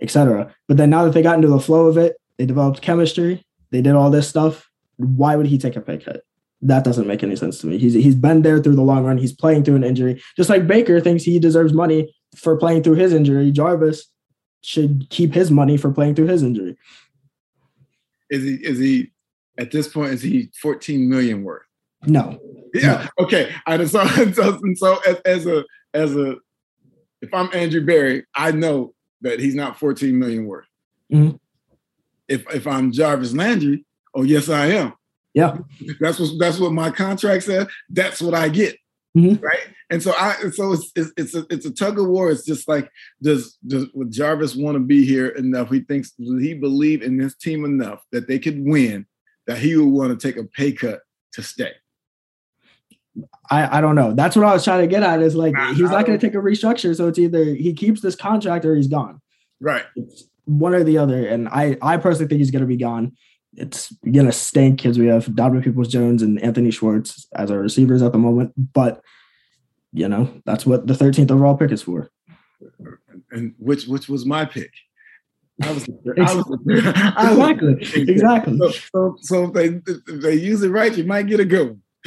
etc. 0.00 0.54
But 0.66 0.76
then 0.76 0.90
now 0.90 1.04
that 1.04 1.12
they 1.12 1.22
got 1.22 1.36
into 1.36 1.48
the 1.48 1.60
flow 1.60 1.86
of 1.86 1.98
it, 1.98 2.16
they 2.38 2.46
developed 2.46 2.82
chemistry. 2.82 3.44
They 3.70 3.82
did 3.82 3.94
all 3.94 4.10
this 4.10 4.28
stuff. 4.28 4.68
Why 4.96 5.36
would 5.36 5.46
he 5.46 5.58
take 5.58 5.76
a 5.76 5.80
pay 5.80 5.98
cut? 5.98 6.22
That 6.62 6.84
doesn't 6.84 7.06
make 7.06 7.22
any 7.22 7.36
sense 7.36 7.58
to 7.60 7.66
me. 7.66 7.78
He's 7.78 7.94
he's 7.94 8.14
been 8.14 8.42
there 8.42 8.58
through 8.58 8.76
the 8.76 8.82
long 8.82 9.04
run. 9.04 9.18
He's 9.18 9.32
playing 9.32 9.64
through 9.64 9.76
an 9.76 9.84
injury, 9.84 10.22
just 10.36 10.50
like 10.50 10.66
Baker 10.66 11.00
thinks 11.00 11.22
he 11.22 11.38
deserves 11.38 11.72
money 11.72 12.14
for 12.36 12.56
playing 12.56 12.82
through 12.82 12.96
his 12.96 13.12
injury. 13.12 13.50
Jarvis 13.50 14.06
should 14.62 15.08
keep 15.10 15.32
his 15.32 15.50
money 15.50 15.76
for 15.76 15.90
playing 15.90 16.14
through 16.14 16.26
his 16.26 16.42
injury. 16.42 16.76
Is 18.28 18.42
he 18.42 18.54
is 18.54 18.78
he 18.78 19.10
at 19.58 19.70
this 19.70 19.88
point 19.88 20.12
is 20.12 20.22
he 20.22 20.50
14 20.60 21.08
million 21.08 21.44
worth? 21.44 21.62
No. 22.06 22.38
Yeah. 22.74 23.08
No. 23.18 23.24
Okay. 23.24 23.52
And 23.66 23.88
so, 23.90 24.00
and 24.00 24.34
so, 24.34 24.58
and 24.62 24.78
so 24.78 24.98
as, 25.06 25.16
as 25.24 25.46
a 25.46 25.64
as 25.94 26.14
a 26.16 26.36
if 27.22 27.32
I'm 27.34 27.50
Andrew 27.52 27.84
Berry, 27.84 28.24
I 28.34 28.52
know 28.52 28.94
that 29.22 29.40
he's 29.40 29.54
not 29.54 29.78
14 29.78 30.18
million 30.18 30.46
worth. 30.46 30.66
Mm-hmm. 31.12 31.36
If 32.28 32.54
if 32.54 32.66
I'm 32.66 32.92
Jarvis 32.92 33.34
Landry, 33.34 33.84
oh 34.14 34.22
yes, 34.22 34.48
I 34.48 34.66
am. 34.66 34.92
Yeah, 35.34 35.58
that's 36.00 36.18
what 36.18 36.30
that's 36.38 36.58
what 36.58 36.72
my 36.72 36.90
contract 36.90 37.44
said. 37.44 37.68
That's 37.88 38.20
what 38.20 38.34
I 38.34 38.48
get. 38.48 38.76
Mm-hmm. 39.16 39.44
Right. 39.44 39.66
And 39.90 40.00
so 40.02 40.12
I 40.16 40.36
so 40.52 40.72
it's, 40.72 40.92
it's 40.94 41.12
it's 41.16 41.34
a 41.34 41.46
it's 41.50 41.66
a 41.66 41.74
tug 41.74 41.98
of 41.98 42.06
war. 42.06 42.30
It's 42.30 42.44
just 42.44 42.68
like 42.68 42.90
does 43.22 43.56
does 43.66 43.86
would 43.92 44.12
Jarvis 44.12 44.54
want 44.54 44.76
to 44.76 44.80
be 44.80 45.04
here 45.04 45.28
enough? 45.28 45.70
He 45.70 45.80
thinks 45.80 46.12
does 46.12 46.40
he 46.40 46.54
believe 46.54 47.02
in 47.02 47.16
this 47.16 47.36
team 47.36 47.64
enough 47.64 48.02
that 48.12 48.28
they 48.28 48.38
could 48.38 48.64
win 48.64 49.06
that 49.46 49.58
he 49.58 49.76
would 49.76 49.86
want 49.86 50.18
to 50.18 50.28
take 50.28 50.36
a 50.40 50.44
pay 50.44 50.72
cut 50.72 51.00
to 51.32 51.42
stay. 51.42 51.72
I, 53.50 53.78
I 53.78 53.80
don't 53.80 53.96
know. 53.96 54.14
That's 54.14 54.36
what 54.36 54.46
I 54.46 54.52
was 54.52 54.62
trying 54.62 54.82
to 54.82 54.86
get 54.86 55.02
at. 55.02 55.20
Is 55.20 55.34
like 55.34 55.56
I, 55.56 55.72
he's 55.72 55.90
not 55.90 56.06
going 56.06 56.18
to 56.18 56.24
take 56.24 56.36
a 56.36 56.42
restructure, 56.42 56.96
so 56.96 57.08
it's 57.08 57.18
either 57.18 57.44
he 57.44 57.72
keeps 57.72 58.00
this 58.00 58.14
contract 58.14 58.64
or 58.64 58.76
he's 58.76 58.86
gone. 58.86 59.20
Right. 59.60 59.84
It's 59.96 60.24
one 60.44 60.74
or 60.74 60.84
the 60.84 60.98
other. 60.98 61.26
And 61.26 61.48
I 61.48 61.76
I 61.82 61.96
personally 61.96 62.28
think 62.28 62.38
he's 62.38 62.52
going 62.52 62.62
to 62.62 62.68
be 62.68 62.76
gone 62.76 63.16
it's 63.56 63.92
gonna 64.10 64.32
stink 64.32 64.76
because 64.82 64.98
we 64.98 65.06
have 65.06 65.34
Donovan 65.34 65.62
Peoples 65.62 65.88
Jones 65.88 66.22
and 66.22 66.42
Anthony 66.42 66.70
Schwartz 66.70 67.26
as 67.34 67.50
our 67.50 67.58
receivers 67.58 68.02
at 68.02 68.12
the 68.12 68.18
moment. 68.18 68.52
But 68.72 69.02
you 69.92 70.08
know, 70.08 70.32
that's 70.46 70.64
what 70.64 70.86
the 70.86 70.94
13th 70.94 71.30
overall 71.30 71.56
pick 71.56 71.72
is 71.72 71.82
for. 71.82 72.10
And 73.30 73.54
which 73.58 73.86
which 73.86 74.08
was 74.08 74.24
my 74.24 74.44
pick. 74.44 74.72
I 75.62 75.72
was, 75.72 75.88
I 76.18 76.34
was 76.34 76.58
exactly 76.68 78.02
exactly. 78.02 78.58
So, 78.58 78.70
so, 78.70 79.16
so, 79.20 79.44
if 79.44 79.52
they 79.52 79.66
if 79.86 80.22
they 80.22 80.34
use 80.34 80.62
it 80.62 80.70
right, 80.70 80.96
you 80.96 81.04
might 81.04 81.26
get 81.26 81.40
a 81.40 81.44
go. 81.44 81.76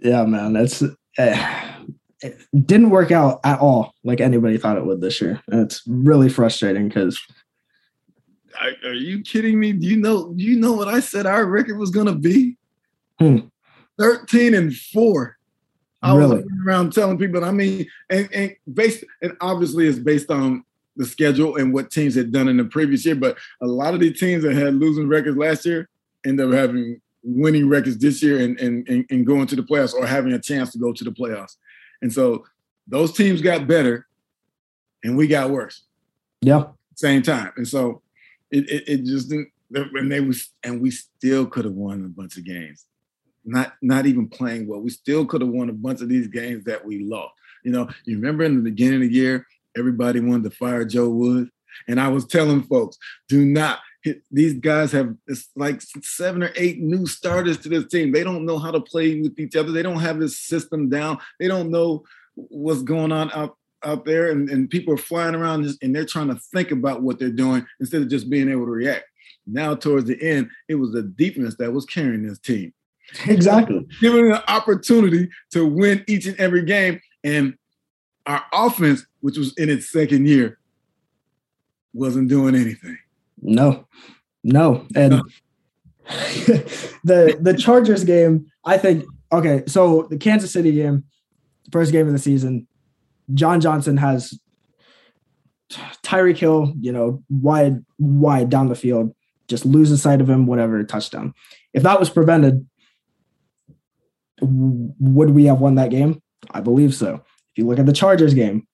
yeah, 0.00 0.24
man, 0.24 0.52
that's. 0.52 0.82
Uh, 1.18 1.74
it 2.22 2.38
didn't 2.66 2.90
work 2.90 3.10
out 3.10 3.40
at 3.44 3.60
all 3.60 3.94
like 4.04 4.20
anybody 4.20 4.58
thought 4.58 4.76
it 4.76 4.84
would 4.84 5.00
this 5.00 5.20
year. 5.20 5.40
And 5.48 5.60
it's 5.60 5.82
really 5.86 6.28
frustrating 6.28 6.88
because 6.88 7.18
are 8.60 8.92
you 8.92 9.22
kidding 9.22 9.60
me? 9.60 9.72
Do 9.72 9.86
you 9.86 9.96
know 9.96 10.32
do 10.32 10.42
you 10.42 10.58
know 10.58 10.72
what 10.72 10.88
I 10.88 11.00
said 11.00 11.26
our 11.26 11.46
record 11.46 11.78
was 11.78 11.90
gonna 11.90 12.14
be? 12.14 12.56
Hmm. 13.18 13.38
13 13.98 14.54
and 14.54 14.74
4. 14.74 15.36
I 16.02 16.16
really? 16.16 16.36
was 16.36 16.46
around 16.64 16.92
telling 16.92 17.18
people, 17.18 17.44
I 17.44 17.50
mean, 17.50 17.86
and, 18.10 18.28
and 18.32 18.56
based 18.72 19.04
and 19.22 19.36
obviously 19.40 19.86
it's 19.86 19.98
based 19.98 20.30
on 20.30 20.64
the 20.96 21.06
schedule 21.06 21.56
and 21.56 21.72
what 21.72 21.90
teams 21.90 22.14
had 22.14 22.32
done 22.32 22.48
in 22.48 22.56
the 22.56 22.64
previous 22.64 23.04
year, 23.06 23.14
but 23.14 23.38
a 23.60 23.66
lot 23.66 23.94
of 23.94 24.00
the 24.00 24.12
teams 24.12 24.42
that 24.42 24.54
had 24.54 24.74
losing 24.74 25.08
records 25.08 25.36
last 25.36 25.64
year 25.64 25.88
end 26.24 26.40
up 26.40 26.52
having 26.52 27.00
winning 27.22 27.68
records 27.68 27.98
this 27.98 28.22
year 28.22 28.40
and, 28.40 28.58
and, 28.60 28.88
and, 28.88 29.04
and 29.10 29.26
going 29.26 29.46
to 29.46 29.56
the 29.56 29.62
playoffs 29.62 29.94
or 29.94 30.06
having 30.06 30.32
a 30.32 30.40
chance 30.40 30.72
to 30.72 30.78
go 30.78 30.92
to 30.92 31.04
the 31.04 31.10
playoffs. 31.10 31.56
And 32.02 32.12
so 32.12 32.44
those 32.86 33.12
teams 33.12 33.40
got 33.40 33.66
better 33.66 34.06
and 35.04 35.16
we 35.16 35.26
got 35.26 35.50
worse. 35.50 35.82
Yeah. 36.40 36.64
Same 36.94 37.22
time. 37.22 37.52
And 37.56 37.66
so 37.66 38.02
it, 38.50 38.68
it, 38.70 38.88
it 38.88 39.04
just 39.04 39.28
didn't, 39.28 39.50
and 39.70 40.10
they 40.10 40.20
was, 40.20 40.50
and 40.62 40.80
we 40.80 40.90
still 40.90 41.46
could 41.46 41.64
have 41.64 41.74
won 41.74 42.04
a 42.04 42.08
bunch 42.08 42.36
of 42.36 42.44
games. 42.44 42.86
Not, 43.44 43.74
not 43.82 44.06
even 44.06 44.28
playing 44.28 44.66
well. 44.66 44.80
We 44.80 44.90
still 44.90 45.24
could 45.26 45.40
have 45.40 45.50
won 45.50 45.68
a 45.68 45.74
bunch 45.74 46.00
of 46.02 46.08
these 46.08 46.28
games 46.28 46.64
that 46.64 46.84
we 46.84 47.04
lost. 47.04 47.34
You 47.64 47.72
know, 47.72 47.88
you 48.04 48.16
remember 48.16 48.44
in 48.44 48.56
the 48.56 48.70
beginning 48.70 49.02
of 49.02 49.08
the 49.08 49.14
year, 49.14 49.46
everybody 49.76 50.20
wanted 50.20 50.50
to 50.50 50.56
fire 50.56 50.84
Joe 50.84 51.08
Wood. 51.08 51.50
And 51.86 52.00
I 52.00 52.08
was 52.08 52.26
telling 52.26 52.62
folks, 52.62 52.98
do 53.28 53.44
not 53.44 53.80
these 54.30 54.54
guys 54.54 54.92
have 54.92 55.14
it's 55.26 55.48
like 55.56 55.80
seven 56.02 56.42
or 56.42 56.50
eight 56.56 56.80
new 56.80 57.06
starters 57.06 57.58
to 57.58 57.68
this 57.68 57.86
team. 57.86 58.12
They 58.12 58.24
don't 58.24 58.46
know 58.46 58.58
how 58.58 58.70
to 58.70 58.80
play 58.80 59.20
with 59.20 59.38
each 59.38 59.56
other. 59.56 59.72
They 59.72 59.82
don't 59.82 60.00
have 60.00 60.18
this 60.18 60.38
system 60.38 60.88
down. 60.88 61.18
They 61.38 61.48
don't 61.48 61.70
know 61.70 62.04
what's 62.34 62.82
going 62.82 63.12
on 63.12 63.30
out 63.32 63.56
out 63.84 64.04
there, 64.04 64.30
and, 64.30 64.50
and 64.50 64.68
people 64.68 64.94
are 64.94 64.98
flying 64.98 65.34
around 65.34 65.66
and 65.82 65.94
they're 65.94 66.04
trying 66.04 66.28
to 66.28 66.40
think 66.52 66.70
about 66.70 67.02
what 67.02 67.18
they're 67.18 67.30
doing 67.30 67.64
instead 67.80 68.02
of 68.02 68.08
just 68.08 68.28
being 68.28 68.50
able 68.50 68.64
to 68.64 68.72
react. 68.72 69.04
Now, 69.46 69.74
towards 69.74 70.06
the 70.06 70.20
end, 70.20 70.50
it 70.68 70.74
was 70.74 70.92
the 70.92 71.02
defense 71.02 71.56
that 71.56 71.72
was 71.72 71.86
carrying 71.86 72.26
this 72.26 72.38
team. 72.38 72.72
Exactly. 73.26 73.86
Giving 74.00 74.30
an 74.30 74.40
opportunity 74.48 75.30
to 75.52 75.66
win 75.66 76.04
each 76.06 76.26
and 76.26 76.38
every 76.38 76.64
game. 76.64 77.00
And 77.24 77.56
our 78.26 78.44
offense, 78.52 79.06
which 79.20 79.38
was 79.38 79.54
in 79.56 79.70
its 79.70 79.90
second 79.90 80.26
year, 80.26 80.58
wasn't 81.94 82.28
doing 82.28 82.54
anything. 82.54 82.98
No, 83.42 83.86
no. 84.42 84.86
And 84.94 85.14
the 87.04 87.38
the 87.40 87.54
Chargers 87.58 88.04
game, 88.04 88.46
I 88.64 88.78
think, 88.78 89.04
okay, 89.32 89.62
so 89.66 90.06
the 90.10 90.16
Kansas 90.16 90.52
City 90.52 90.72
game, 90.72 91.04
first 91.70 91.92
game 91.92 92.06
of 92.06 92.12
the 92.12 92.18
season, 92.18 92.66
John 93.34 93.60
Johnson 93.60 93.96
has 93.98 94.38
Tyreek 95.70 96.38
Hill, 96.38 96.72
you 96.80 96.92
know, 96.92 97.22
wide, 97.28 97.84
wide 97.98 98.48
down 98.48 98.68
the 98.68 98.74
field, 98.74 99.14
just 99.48 99.66
loses 99.66 100.02
sight 100.02 100.20
of 100.20 100.30
him, 100.30 100.46
whatever, 100.46 100.82
touchdown. 100.84 101.34
If 101.74 101.82
that 101.82 102.00
was 102.00 102.10
prevented, 102.10 102.66
would 104.40 105.30
we 105.30 105.44
have 105.46 105.60
won 105.60 105.74
that 105.74 105.90
game? 105.90 106.22
I 106.50 106.60
believe 106.60 106.94
so. 106.94 107.14
If 107.14 107.56
you 107.56 107.66
look 107.66 107.78
at 107.78 107.86
the 107.86 107.92
Chargers 107.92 108.34
game, 108.34 108.66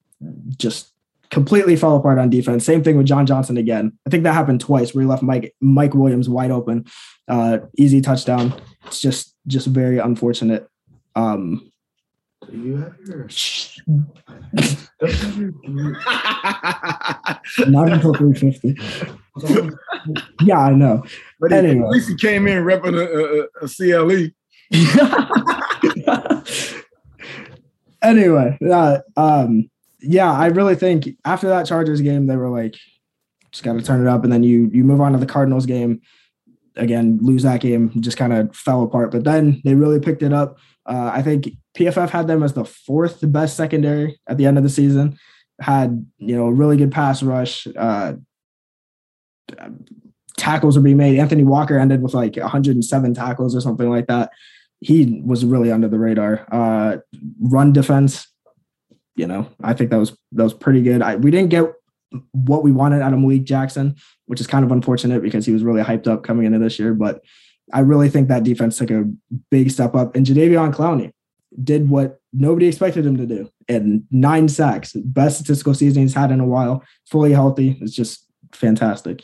just 0.57 0.94
completely 1.35 1.75
fell 1.75 1.97
apart 1.97 2.19
on 2.19 2.31
defense. 2.31 2.65
Same 2.65 2.85
thing 2.85 2.97
with 2.97 3.07
John 3.07 3.27
Johnson 3.27 3.57
again. 3.57 3.99
I 4.07 4.11
think 4.11 4.23
that 4.23 4.35
happened 4.35 4.61
twice 4.61 4.95
where 4.95 5.03
he 5.03 5.09
left 5.09 5.23
Mike 5.23 5.53
Mike 5.61 5.93
Williams 5.93 6.29
wide 6.29 6.53
open, 6.53 6.85
uh, 7.29 7.59
easy 7.77 8.01
touchdown. 8.01 8.55
It's 8.87 9.01
just 9.01 9.35
just 9.49 9.67
very 9.67 9.99
unfortunate. 9.99 10.69
Um, 11.17 11.73
do 12.51 12.57
you 12.57 12.77
have 12.77 12.95
your 13.05 13.25
not 17.69 17.91
until 17.91 18.15
three 18.15 18.35
fifty. 18.35 18.77
yeah, 20.45 20.59
I 20.59 20.71
know. 20.71 21.03
But 21.41 21.53
anyway. 21.53 21.85
at 21.85 21.91
least 21.91 22.09
he 22.09 22.15
came 22.15 22.47
in 22.47 22.63
repping 22.63 22.97
a, 22.97 23.41
a, 23.41 23.47
a 23.65 23.69
CLE. 23.69 24.31
anyway, 28.03 28.57
uh, 28.71 28.99
um, 29.17 29.69
yeah, 30.07 30.33
I 30.33 30.47
really 30.47 30.75
think 30.75 31.09
after 31.25 31.49
that 31.49 31.67
Chargers 31.67 32.01
game, 32.01 32.27
they 32.27 32.37
were 32.37 32.49
like, 32.49 32.77
just 33.53 33.65
got 33.65 33.75
to 33.75 33.83
turn 33.83 34.05
it 34.05 34.09
up, 34.09 34.25
and 34.25 34.33
then 34.33 34.43
you 34.43 34.71
you 34.73 34.85
move 34.85 35.01
on 35.01 35.13
to 35.13 35.19
the 35.19 35.27
Cardinals 35.27 35.67
game. 35.67 36.01
Again, 36.77 37.19
lose 37.23 37.45
that 37.45 37.61
game, 37.61 37.93
just 38.01 38.17
kind 38.17 38.33
of 38.33 38.55
fell 38.55 38.83
apart. 38.83 39.13
But 39.13 39.23
then 39.23 39.63
they 39.65 39.75
really 39.75 40.01
picked 40.01 40.23
it 40.23 40.33
up. 40.33 40.59
Uh, 40.87 41.11
I 41.15 41.23
think 41.23 41.49
PFF 41.77 42.11
had 42.11 42.27
them 42.27 42.43
as 42.43 42.53
the 42.53 42.65
fourth 42.65 43.21
best 43.23 43.57
secondary 43.57 44.19
at 44.27 44.39
the 44.39 44.47
end 44.47 44.59
of 44.59 44.65
the 44.65 44.71
season. 44.71 45.19
Had 45.61 46.05
you 46.19 46.37
know 46.37 46.49
really 46.49 46.77
good 46.77 46.91
pass 46.91 47.23
rush. 47.23 47.67
Uh, 47.77 48.15
tackles 50.37 50.77
were 50.77 50.83
being 50.83 50.97
made. 50.97 51.19
Anthony 51.19 51.45
Walker 51.45 51.79
ended 51.79 52.03
with 52.03 52.13
like 52.13 52.37
107 52.37 53.15
tackles 53.15 53.55
or 53.55 53.61
something 53.61 53.89
like 53.89 54.09
that. 54.09 54.33
He 54.81 55.23
was 55.25 55.45
really 55.45 55.71
under 55.71 55.89
the 55.89 55.99
radar. 55.99 56.47
Uh, 56.51 56.97
run 57.41 57.73
defense 57.73 58.27
you 59.17 59.27
know, 59.27 59.49
I 59.63 59.75
think 59.75 59.91
that 59.91 59.99
was 59.99 60.17
that 60.33 60.45
was 60.45 60.55
pretty 60.55 60.83
good. 60.83 61.03
I, 61.03 61.17
we 61.17 61.31
didn't 61.31 61.51
get 61.51 61.73
what 62.33 62.63
we 62.63 62.73
wanted 62.73 63.03
out 63.03 63.13
of 63.13 63.19
Malik 63.19 63.45
Jackson, 63.45 63.97
which 64.27 64.41
is 64.41 64.47
kind 64.47 64.65
of 64.65 64.73
unfortunate 64.73 65.23
because 65.23 65.47
he 65.47 65.53
was 65.53 65.65
really 65.65 65.83
hyped 65.83 66.07
up 66.07 66.23
coming 66.23 66.47
into 66.47 66.59
this 66.59 66.79
year. 66.79 66.95
But 66.95 67.23
I 67.73 67.81
really 67.81 68.09
think 68.09 68.29
that 68.29 68.45
defense 68.45 68.79
took 68.79 68.91
a 68.91 69.05
big 69.51 69.71
step 69.71 69.95
up. 69.95 70.15
And 70.15 70.27
Jadeveon 70.27 70.75
Clowney 70.75 71.13
did 71.63 71.89
what 71.89 72.21
nobody 72.33 72.67
expected 72.67 73.07
him 73.07 73.17
to 73.17 73.27
do. 73.27 73.51
And 73.69 74.05
nine 74.11 74.49
sacks, 74.49 74.93
best 74.93 75.37
statistical 75.37 75.75
season 75.75 76.03
he's 76.03 76.15
had 76.15 76.31
in 76.31 76.41
a 76.41 76.47
while, 76.47 76.85
fully 77.07 77.33
healthy. 77.33 77.79
It's 77.81 77.95
just 77.95 78.27
fantastic. 78.53 79.23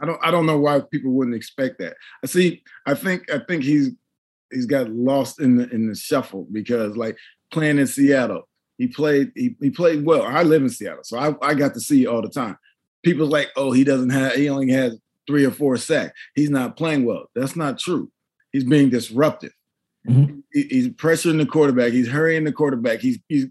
I 0.00 0.06
don't 0.06 0.20
I 0.22 0.30
don't 0.30 0.46
know 0.46 0.58
why 0.58 0.80
people 0.80 1.12
wouldn't 1.12 1.36
expect 1.36 1.78
that. 1.78 1.94
I 2.22 2.26
see, 2.26 2.62
I 2.86 2.94
think 2.94 3.30
I 3.30 3.38
think 3.46 3.62
he's 3.62 3.90
he's 4.50 4.66
got 4.66 4.90
lost 4.90 5.40
in 5.40 5.56
the 5.56 5.68
in 5.70 5.88
the 5.88 5.94
shuffle 5.94 6.46
because 6.50 6.96
like 6.96 7.16
playing 7.52 7.78
in 7.78 7.86
Seattle, 7.86 8.48
he 8.78 8.88
played 8.88 9.32
he, 9.34 9.56
he 9.60 9.70
played 9.70 10.04
well. 10.04 10.22
I 10.22 10.42
live 10.42 10.62
in 10.62 10.70
Seattle, 10.70 11.04
so 11.04 11.18
I, 11.18 11.34
I 11.46 11.54
got 11.54 11.74
to 11.74 11.80
see 11.80 12.06
all 12.06 12.22
the 12.22 12.28
time. 12.28 12.56
People's 13.04 13.30
like, 13.30 13.50
oh, 13.56 13.72
he 13.72 13.84
doesn't 13.84 14.10
have 14.10 14.34
he 14.34 14.48
only 14.48 14.72
has 14.72 14.98
three 15.26 15.44
or 15.44 15.50
four 15.50 15.76
sacks. 15.76 16.12
He's 16.34 16.50
not 16.50 16.76
playing 16.76 17.04
well. 17.04 17.26
That's 17.34 17.56
not 17.56 17.78
true. 17.78 18.10
He's 18.52 18.64
being 18.64 18.90
disruptive. 18.90 19.52
Mm-hmm. 20.08 20.40
He, 20.52 20.62
he's 20.62 20.88
pressuring 20.88 21.38
the 21.38 21.46
quarterback. 21.46 21.92
He's 21.92 22.08
hurrying 22.08 22.44
the 22.44 22.52
quarterback. 22.52 23.00
He's 23.00 23.18
he's 23.28 23.46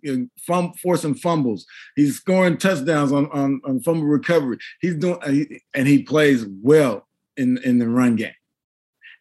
fum, 0.45 0.73
forcing 0.81 1.15
fumbles. 1.15 1.65
He's 1.95 2.17
scoring 2.17 2.57
touchdowns 2.57 3.11
on, 3.11 3.29
on, 3.31 3.61
on 3.65 3.79
fumble 3.81 4.07
recovery. 4.07 4.57
He's 4.81 4.95
doing 4.95 5.61
and 5.73 5.87
he 5.87 6.03
plays 6.03 6.45
well 6.61 7.07
in 7.37 7.57
in 7.59 7.79
the 7.79 7.87
run 7.87 8.17
game. 8.17 8.33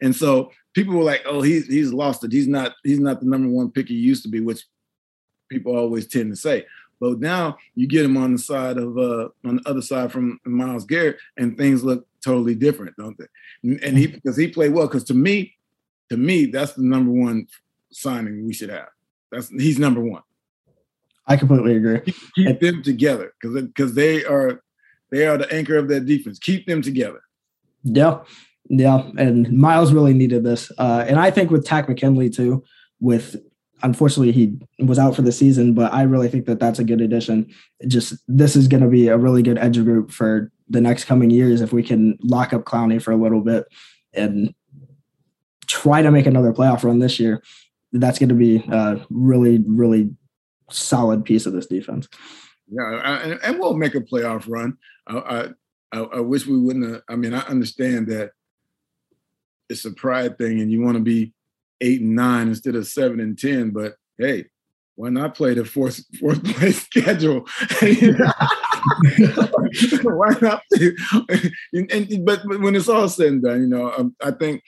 And 0.03 0.17
so 0.17 0.51
people 0.75 0.95
were 0.95 1.05
like, 1.05 1.23
"Oh, 1.25 1.43
he's 1.43 1.67
he's 1.67 1.93
lost 1.93 2.25
it. 2.25 2.33
He's 2.33 2.49
not 2.49 2.73
he's 2.83 3.01
not 3.01 3.21
the 3.21 3.27
number 3.27 3.49
one 3.49 3.71
pick 3.71 3.89
he 3.89 3.95
used 3.95 4.25
to 4.25 4.29
be," 4.29 4.41
which 4.41 4.65
people 5.51 5.77
always 5.77 6.07
tend 6.07 6.31
to 6.33 6.37
say. 6.37 6.65
But 7.01 7.19
now 7.19 7.57
you 7.75 7.89
get 7.89 8.05
him 8.05 8.17
on 8.17 8.33
the 8.33 8.39
side 8.39 8.77
of 8.77 8.97
uh 8.97 9.29
on 9.45 9.57
the 9.57 9.63
other 9.67 9.83
side 9.83 10.13
from 10.13 10.39
Myles 10.45 10.85
Garrett, 10.85 11.19
and 11.37 11.57
things 11.57 11.83
look 11.83 12.07
totally 12.23 12.55
different, 12.55 12.97
don't 12.97 13.17
they? 13.19 13.87
And 13.87 13.99
he 13.99 14.07
because 14.07 14.37
he 14.37 14.49
played 14.49 14.73
well. 14.73 14.87
Because 14.87 15.05
to 15.05 15.15
me, 15.15 15.55
to 16.11 16.17
me, 16.17 16.47
that's 16.47 16.75
the 16.75 16.83
number 16.83 17.11
one 17.11 17.47
signing 17.91 18.47
we 18.47 18.53
should 18.53 18.71
have. 18.71 18.89
That's 19.33 19.49
he's 19.49 19.79
number 19.79 20.01
one. 20.01 20.23
I 21.27 21.37
completely 21.37 21.77
agree. 21.77 22.01
Keep, 22.01 22.17
keep 22.35 22.61
them 22.61 22.83
together 22.83 23.33
because 23.41 23.63
because 23.63 23.95
they 23.95 24.25
are 24.25 24.63
they 25.11 25.27
are 25.27 25.39
the 25.39 25.51
anchor 25.53 25.77
of 25.77 25.89
that 25.89 26.07
defense. 26.07 26.39
Keep 26.39 26.67
them 26.67 26.83
together. 26.83 27.21
Yeah, 27.83 28.21
yeah, 28.69 29.09
and 29.17 29.51
Myles 29.53 29.93
really 29.93 30.13
needed 30.13 30.45
this, 30.45 30.71
uh, 30.77 31.05
and 31.09 31.19
I 31.19 31.31
think 31.31 31.51
with 31.51 31.65
Takk 31.65 31.89
McKinley 31.89 32.29
too, 32.29 32.63
with 33.01 33.37
unfortunately 33.83 34.33
he 34.33 34.59
was 34.79 34.99
out 34.99 35.17
for 35.17 35.23
the 35.23 35.33
season, 35.33 35.75
but 35.75 35.93
I 35.93 36.03
really 36.03 36.29
think 36.29 36.47
that 36.47 36.61
that's 36.61 36.79
a 36.79 36.85
good 36.85 37.01
addition. 37.01 37.53
Just 37.87 38.15
this 38.29 38.57
is 38.57 38.69
going 38.69 38.83
to 38.83 38.89
be 38.89 39.09
a 39.09 39.19
really 39.19 39.43
good 39.43 39.59
edge 39.59 39.83
group 39.83 40.11
for 40.11 40.51
the 40.69 40.81
next 40.81 41.05
coming 41.05 41.31
years 41.31 41.61
if 41.61 41.73
we 41.73 41.83
can 41.83 42.19
lock 42.23 42.53
up 42.53 42.65
Clowney 42.65 43.03
for 43.03 43.11
a 43.13 43.17
little 43.17 43.41
bit 43.41 43.67
and 44.13 44.55
try 45.67 46.03
to 46.03 46.11
make 46.11 46.27
another 46.27 46.53
playoff 46.53 46.85
run 46.85 46.99
this 46.99 47.21
year. 47.21 47.43
That's 47.93 48.19
going 48.19 48.29
to 48.29 48.35
be 48.35 48.65
a 48.69 49.05
really, 49.11 49.63
really 49.67 50.11
solid 50.71 51.25
piece 51.25 51.47
of 51.47 51.53
this 51.53 51.67
defense. 51.67 52.09
Yeah, 52.69 52.83
uh, 52.83 52.97
uh, 52.97 53.21
and, 53.23 53.41
and 53.43 53.59
we'll 53.59 53.77
make 53.77 53.95
a 53.95 54.01
playoff 54.01 54.45
run. 54.49 54.79
I, 55.07 55.49
I, 55.93 55.99
I 55.99 56.21
wish 56.21 56.47
we 56.47 56.59
wouldn't. 56.59 56.89
Have, 56.89 57.03
I 57.09 57.17
mean, 57.17 57.35
I 57.35 57.41
understand 57.41 58.07
that 58.09 58.31
it's 59.69 59.85
a 59.85 59.91
pride 59.91 60.39
thing, 60.39 60.61
and 60.61 60.71
you 60.71 60.81
want 60.81 60.97
to 60.97 61.03
be 61.03 61.33
eight 61.81 62.01
and 62.01 62.15
nine 62.15 62.49
instead 62.49 62.77
of 62.77 62.87
seven 62.87 63.21
and 63.21 63.39
ten. 63.39 63.71
But 63.71 63.95
hey, 64.19 64.47
why 65.01 65.09
not 65.09 65.35
play 65.35 65.55
the 65.55 65.65
fourth 65.65 66.05
fourth 66.19 66.45
place 66.45 66.83
schedule? 66.85 67.47
why 70.03 70.37
not? 70.43 70.63
and, 71.73 71.91
and, 71.91 72.27
but, 72.27 72.43
but 72.47 72.61
when 72.61 72.77
it's 72.77 72.89
all 72.89 73.09
said 73.09 73.29
and 73.29 73.43
done, 73.43 73.63
you 73.63 73.67
know, 73.67 73.93
um, 73.93 74.15
I 74.23 74.31
think 74.31 74.63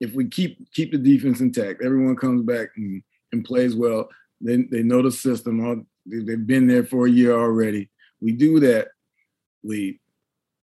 if 0.00 0.14
we 0.14 0.28
keep 0.28 0.72
keep 0.72 0.92
the 0.92 0.98
defense 0.98 1.40
intact, 1.40 1.82
everyone 1.82 2.16
comes 2.16 2.42
back 2.42 2.68
and, 2.76 3.02
and 3.32 3.44
plays 3.44 3.74
well. 3.74 4.08
They 4.40 4.58
they 4.70 4.82
know 4.82 5.02
the 5.02 5.10
system. 5.10 5.64
All, 5.64 5.82
they've 6.06 6.46
been 6.46 6.66
there 6.66 6.84
for 6.84 7.06
a 7.06 7.10
year 7.10 7.32
already. 7.32 7.90
We 8.20 8.32
do 8.32 8.60
that. 8.60 8.88
We 9.64 10.00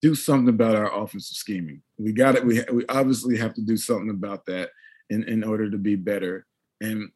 do 0.02 0.16
something 0.16 0.50
about 0.50 0.76
our 0.76 1.04
offensive 1.04 1.36
scheming. 1.36 1.82
We 1.98 2.14
got 2.14 2.36
it. 2.36 2.46
We 2.46 2.64
we 2.72 2.86
obviously 2.88 3.38
have 3.38 3.54
to 3.56 3.62
do 3.62 3.78
something 3.78 4.10
about 4.10 4.46
that 4.46 4.70
in, 5.14 5.24
in 5.26 5.44
order 5.44 5.70
to 5.70 5.78
be 5.78 5.96
better. 5.96 6.46
And 6.82 7.12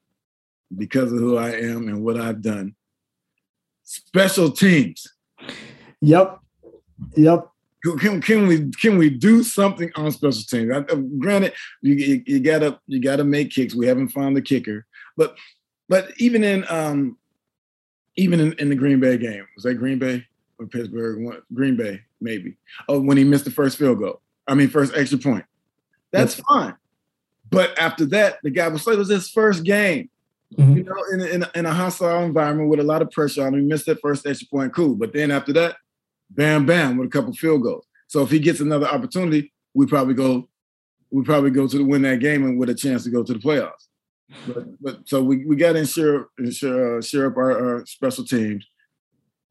because 0.76 1.12
of 1.12 1.20
who 1.20 1.38
I 1.38 1.52
am 1.52 1.88
and 1.88 2.04
what 2.04 2.20
I've 2.20 2.42
done, 2.42 2.76
special 3.84 4.52
teams. 4.52 5.08
Yep. 6.02 6.40
Yep. 7.16 7.48
Can, 8.00 8.22
can 8.22 8.48
we 8.48 8.70
can 8.72 8.98
we 8.98 9.10
do 9.10 9.44
something 9.44 9.92
on 9.96 10.12
special 10.12 10.44
teams? 10.44 10.72
I, 10.74 10.82
granted, 11.20 11.54
you, 11.82 11.94
you, 11.96 12.24
you 12.26 12.40
gotta 12.40 12.80
you 12.88 13.00
gotta 13.00 13.24
make 13.24 13.52
kicks. 13.52 13.76
We 13.76 13.88
haven't 13.88 14.10
found 14.10 14.36
the 14.36 14.42
kicker, 14.42 14.86
but 15.16 15.38
but 15.88 16.10
even 16.18 16.44
in 16.44 16.66
um 16.70 17.18
even 18.18 18.40
in, 18.40 18.54
in 18.54 18.70
the 18.70 18.76
Green 18.76 19.00
Bay 19.00 19.18
game, 19.18 19.46
was 19.56 19.64
that 19.64 19.76
Green 19.76 20.00
Bay 20.00 20.26
or 20.60 20.66
Pittsburgh? 20.66 21.42
Green 21.54 21.78
Bay 21.78 22.02
maybe. 22.20 22.58
Oh, 22.90 23.00
when 23.00 23.16
he 23.16 23.24
missed 23.24 23.46
the 23.46 23.52
first 23.52 23.78
field 23.78 24.00
goal. 24.00 24.22
I 24.48 24.56
mean, 24.56 24.70
first 24.70 24.94
extra 24.96 25.20
point. 25.20 25.46
That's 26.12 26.36
fine. 26.36 26.76
But 27.50 27.78
after 27.80 28.06
that, 28.08 28.40
the 28.44 28.50
guy 28.50 28.68
was 28.68 28.86
like, 28.86 28.96
it 28.96 29.00
was 29.00 29.10
his 29.10 29.30
first 29.30 29.64
game. 29.64 30.10
Mm-hmm. 30.56 30.78
You 30.78 30.84
know, 30.84 30.96
in, 31.14 31.22
in, 31.22 31.46
in, 31.56 31.66
a 31.66 31.74
hostile 31.74 32.24
environment 32.24 32.70
with 32.70 32.80
a 32.80 32.84
lot 32.84 33.02
of 33.02 33.12
pressure 33.12 33.46
on 33.46 33.54
him. 33.54 33.62
He 33.62 33.66
missed 33.66 33.86
that 33.88 34.00
first 34.00 34.26
extra 34.26 34.48
point, 34.48 34.74
cool. 34.74 34.96
But 34.96 35.12
then 35.12 35.30
after 35.30 35.52
that, 35.54 35.76
bam, 36.30 36.66
bam, 36.66 36.98
with 36.98 37.08
a 37.08 37.12
couple 37.12 37.34
field 37.34 37.64
goals. 37.64 37.86
So 38.08 38.22
if 38.22 38.32
he 38.32 38.40
gets 38.40 38.62
another 38.62 38.88
opportunity, 38.88 39.52
we 39.74 39.86
probably 39.88 40.14
go, 40.14 40.48
we 41.12 41.24
probably 41.24 41.52
go 41.52 41.68
to 41.68 41.84
win 41.84 42.04
that 42.04 42.20
game 42.20 42.46
and 42.46 42.58
with 42.58 42.70
a 42.70 42.76
chance 42.76 43.04
to 43.04 43.10
go 43.10 43.24
to 43.24 43.34
the 43.34 43.40
playoffs. 43.40 43.88
But, 44.48 44.82
but 44.82 45.00
so 45.10 45.22
we, 45.22 45.46
we 45.46 45.56
got 45.56 45.74
to 45.74 45.80
ensure 45.80 46.30
ensure 46.38 46.98
uh, 46.98 47.02
share 47.02 47.28
up 47.28 47.38
our, 47.38 47.80
our 47.80 47.86
special 47.86 48.26
teams, 48.26 48.68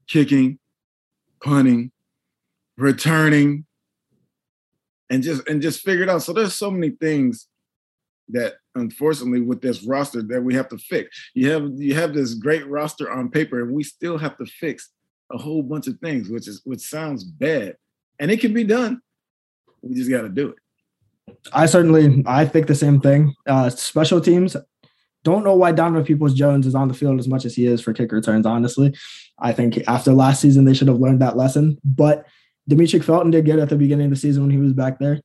kicking, 0.06 0.58
punting, 1.42 1.92
returning, 2.76 3.64
and 5.08 5.22
just 5.22 5.48
and 5.48 5.62
just 5.62 5.80
figure 5.80 6.02
it 6.02 6.10
out. 6.10 6.22
So 6.22 6.32
there's 6.32 6.54
so 6.54 6.70
many 6.70 6.90
things 6.90 7.48
that 8.28 8.54
unfortunately 8.74 9.40
with 9.40 9.60
this 9.60 9.84
roster 9.84 10.22
that 10.22 10.42
we 10.42 10.54
have 10.54 10.68
to 10.68 10.78
fix. 10.78 11.30
You 11.34 11.50
have 11.50 11.70
you 11.76 11.94
have 11.94 12.14
this 12.14 12.34
great 12.34 12.66
roster 12.66 13.10
on 13.10 13.30
paper, 13.30 13.62
and 13.62 13.72
we 13.72 13.82
still 13.82 14.18
have 14.18 14.36
to 14.38 14.46
fix 14.46 14.90
a 15.32 15.38
whole 15.38 15.62
bunch 15.62 15.86
of 15.86 15.98
things, 16.00 16.28
which 16.28 16.48
is 16.48 16.62
which 16.64 16.80
sounds 16.80 17.24
bad, 17.24 17.76
and 18.18 18.30
it 18.30 18.40
can 18.40 18.52
be 18.52 18.64
done. 18.64 19.00
We 19.82 19.94
just 19.94 20.10
got 20.10 20.22
to 20.22 20.28
do 20.28 20.50
it. 20.50 21.36
I 21.52 21.66
certainly 21.66 22.22
I 22.26 22.44
think 22.44 22.66
the 22.66 22.74
same 22.74 23.00
thing. 23.00 23.34
Uh, 23.46 23.70
special 23.70 24.20
teams. 24.20 24.56
Don't 25.24 25.42
know 25.42 25.56
why 25.56 25.72
Donovan 25.72 26.04
Peoples 26.04 26.34
Jones 26.34 26.68
is 26.68 26.76
on 26.76 26.86
the 26.86 26.94
field 26.94 27.18
as 27.18 27.26
much 27.26 27.44
as 27.44 27.56
he 27.56 27.66
is 27.66 27.80
for 27.80 27.92
kick 27.92 28.12
returns. 28.12 28.46
Honestly, 28.46 28.94
I 29.40 29.52
think 29.52 29.82
after 29.88 30.12
last 30.12 30.40
season 30.40 30.64
they 30.64 30.74
should 30.74 30.86
have 30.86 31.00
learned 31.00 31.20
that 31.20 31.36
lesson. 31.36 31.78
But 31.84 32.26
Demetric 32.70 33.02
Felton 33.02 33.32
did 33.32 33.44
good 33.44 33.58
at 33.58 33.68
the 33.68 33.76
beginning 33.76 34.06
of 34.06 34.10
the 34.10 34.16
season 34.16 34.44
when 34.44 34.52
he 34.52 34.58
was 34.58 34.72
back 34.72 35.00
there. 35.00 35.20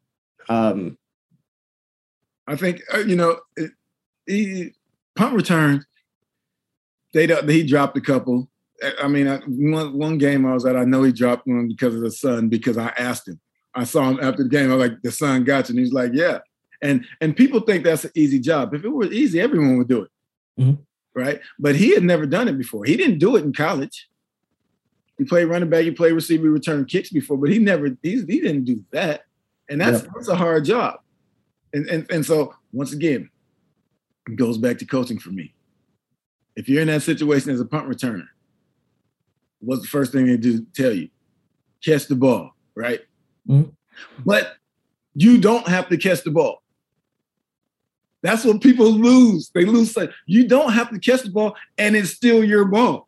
Um, 0.50 0.98
I 2.52 2.58
think 2.58 2.82
uh, 2.94 3.00
you 3.00 3.16
know 3.16 3.40
he, 4.28 4.74
punt 5.16 5.36
returns. 5.36 5.86
They 7.14 7.28
he 7.48 7.64
dropped 7.64 7.98
a 7.98 8.02
couple. 8.02 8.50
I 9.02 9.08
mean, 9.08 9.28
I, 9.28 9.38
one 9.48 9.98
one 9.98 10.18
game 10.18 10.46
I 10.46 10.54
was 10.54 10.66
at, 10.66 10.76
I 10.76 10.84
know 10.84 11.04
he 11.04 11.14
dropped 11.14 11.48
one 11.48 11.68
because 11.68 11.96
of 11.96 12.02
the 12.02 12.12
sun 12.12 12.50
because 12.50 12.78
I 12.78 12.94
asked 12.98 13.28
him. 13.28 13.40
I 13.74 13.86
saw 13.86 14.10
him 14.10 14.20
after 14.22 14.44
the 14.44 14.50
game. 14.50 14.70
I 14.70 14.76
was 14.76 14.90
like, 14.90 15.02
"The 15.02 15.12
sun 15.12 15.46
got 15.46 15.70
you," 15.70 15.74
and 15.74 15.80
he's 15.80 15.94
like, 15.94 16.12
"Yeah." 16.14 16.40
And 16.82 17.06
and 17.22 17.36
people 17.36 17.62
think 17.62 17.86
that's 17.86 18.04
an 18.04 18.12
easy 18.16 18.40
job. 18.40 18.74
If 18.74 18.84
it 18.84 18.90
were 18.90 19.06
easy, 19.06 19.40
everyone 19.40 19.78
would 19.78 19.88
do 19.88 20.02
it, 20.02 20.12
mm-hmm. 20.60 20.82
right? 21.14 21.40
But 21.58 21.76
he 21.76 21.94
had 21.94 22.04
never 22.04 22.26
done 22.26 22.50
it 22.50 22.58
before. 22.58 22.84
He 22.84 22.98
didn't 22.98 23.20
do 23.20 23.38
it 23.38 23.46
in 23.46 23.54
college. 23.54 24.10
He 25.18 25.24
played 25.24 25.46
running 25.46 25.70
back, 25.70 25.84
he 25.84 25.92
played 25.92 26.14
receiver, 26.14 26.44
he 26.44 26.50
returned 26.50 26.88
kicks 26.88 27.12
before, 27.12 27.38
but 27.38 27.52
he 27.52 27.60
never 27.60 27.96
he, 28.02 28.24
he 28.26 28.42
didn't 28.42 28.66
do 28.66 28.84
that. 28.92 29.22
And 29.70 29.80
that's 29.80 30.04
yeah. 30.04 30.10
that's 30.16 30.28
a 30.28 30.36
hard 30.36 30.66
job. 30.66 31.00
And, 31.74 31.88
and 31.88 32.12
and 32.12 32.26
so 32.26 32.54
once 32.72 32.94
again, 32.94 33.30
it 34.28 34.36
goes 34.36 34.58
back 34.58 34.78
to 34.80 34.86
coaching 34.86 35.20
for 35.20 35.30
me. 35.30 35.54
If 36.56 36.68
you're 36.68 36.82
in 36.82 36.88
that 36.88 37.02
situation 37.02 37.52
as 37.52 37.62
a 37.62 37.66
punt 37.66 37.88
returner, 37.88 38.28
what's 39.60 39.82
the 39.82 39.88
first 39.88 40.12
thing 40.12 40.28
they 40.28 40.38
do 40.38 40.66
tell 40.74 40.92
you? 40.92 41.10
Catch 41.84 42.08
the 42.08 42.16
ball, 42.16 42.52
right? 42.76 43.02
Mm-hmm. 43.48 43.70
But 44.26 44.54
you 45.16 45.40
don't 45.40 45.68
have 45.68 45.90
to 45.90 45.98
catch 45.98 46.24
the 46.24 46.32
ball. 46.32 46.62
That's 48.22 48.46
what 48.46 48.62
people 48.62 48.92
lose. 48.92 49.50
They 49.54 49.66
lose. 49.66 49.98
You 50.28 50.48
don't 50.48 50.74
have 50.74 50.92
to 50.92 51.00
catch 51.00 51.24
the 51.24 51.32
ball, 51.32 51.56
and 51.78 51.96
it's 51.96 52.12
still 52.12 52.44
your 52.44 52.66
ball. 52.66 53.08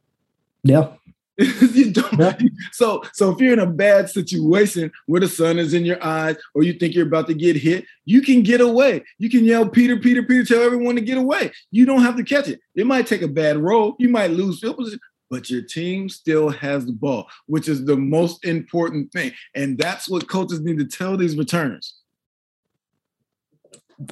Yeah. 0.63 0.93
you 1.37 1.91
don't. 1.91 2.19
Yeah. 2.19 2.37
So, 2.71 3.03
so 3.13 3.31
if 3.31 3.39
you're 3.39 3.53
in 3.53 3.59
a 3.59 3.65
bad 3.65 4.09
situation 4.09 4.91
where 5.07 5.21
the 5.21 5.27
sun 5.27 5.57
is 5.57 5.73
in 5.73 5.83
your 5.83 6.03
eyes, 6.03 6.35
or 6.53 6.63
you 6.63 6.73
think 6.73 6.93
you're 6.93 7.07
about 7.07 7.27
to 7.27 7.33
get 7.33 7.55
hit, 7.55 7.85
you 8.05 8.21
can 8.21 8.43
get 8.43 8.61
away. 8.61 9.03
You 9.17 9.29
can 9.29 9.43
yell 9.43 9.67
Peter, 9.67 9.97
Peter, 9.97 10.21
Peter, 10.23 10.45
tell 10.45 10.61
everyone 10.61 10.95
to 10.95 11.01
get 11.01 11.17
away. 11.17 11.51
You 11.71 11.85
don't 11.85 12.03
have 12.03 12.17
to 12.17 12.23
catch 12.23 12.47
it. 12.47 12.59
It 12.75 12.85
might 12.85 13.07
take 13.07 13.23
a 13.23 13.27
bad 13.27 13.57
roll. 13.57 13.95
You 13.97 14.09
might 14.09 14.31
lose 14.31 14.59
field 14.59 14.77
position, 14.77 14.99
but 15.31 15.49
your 15.49 15.63
team 15.63 16.07
still 16.07 16.49
has 16.49 16.85
the 16.85 16.91
ball, 16.91 17.27
which 17.47 17.67
is 17.67 17.83
the 17.83 17.97
most 17.97 18.45
important 18.45 19.11
thing. 19.11 19.31
And 19.55 19.77
that's 19.77 20.07
what 20.07 20.29
coaches 20.29 20.61
need 20.61 20.77
to 20.77 20.85
tell 20.85 21.17
these 21.17 21.35
returners. 21.35 21.95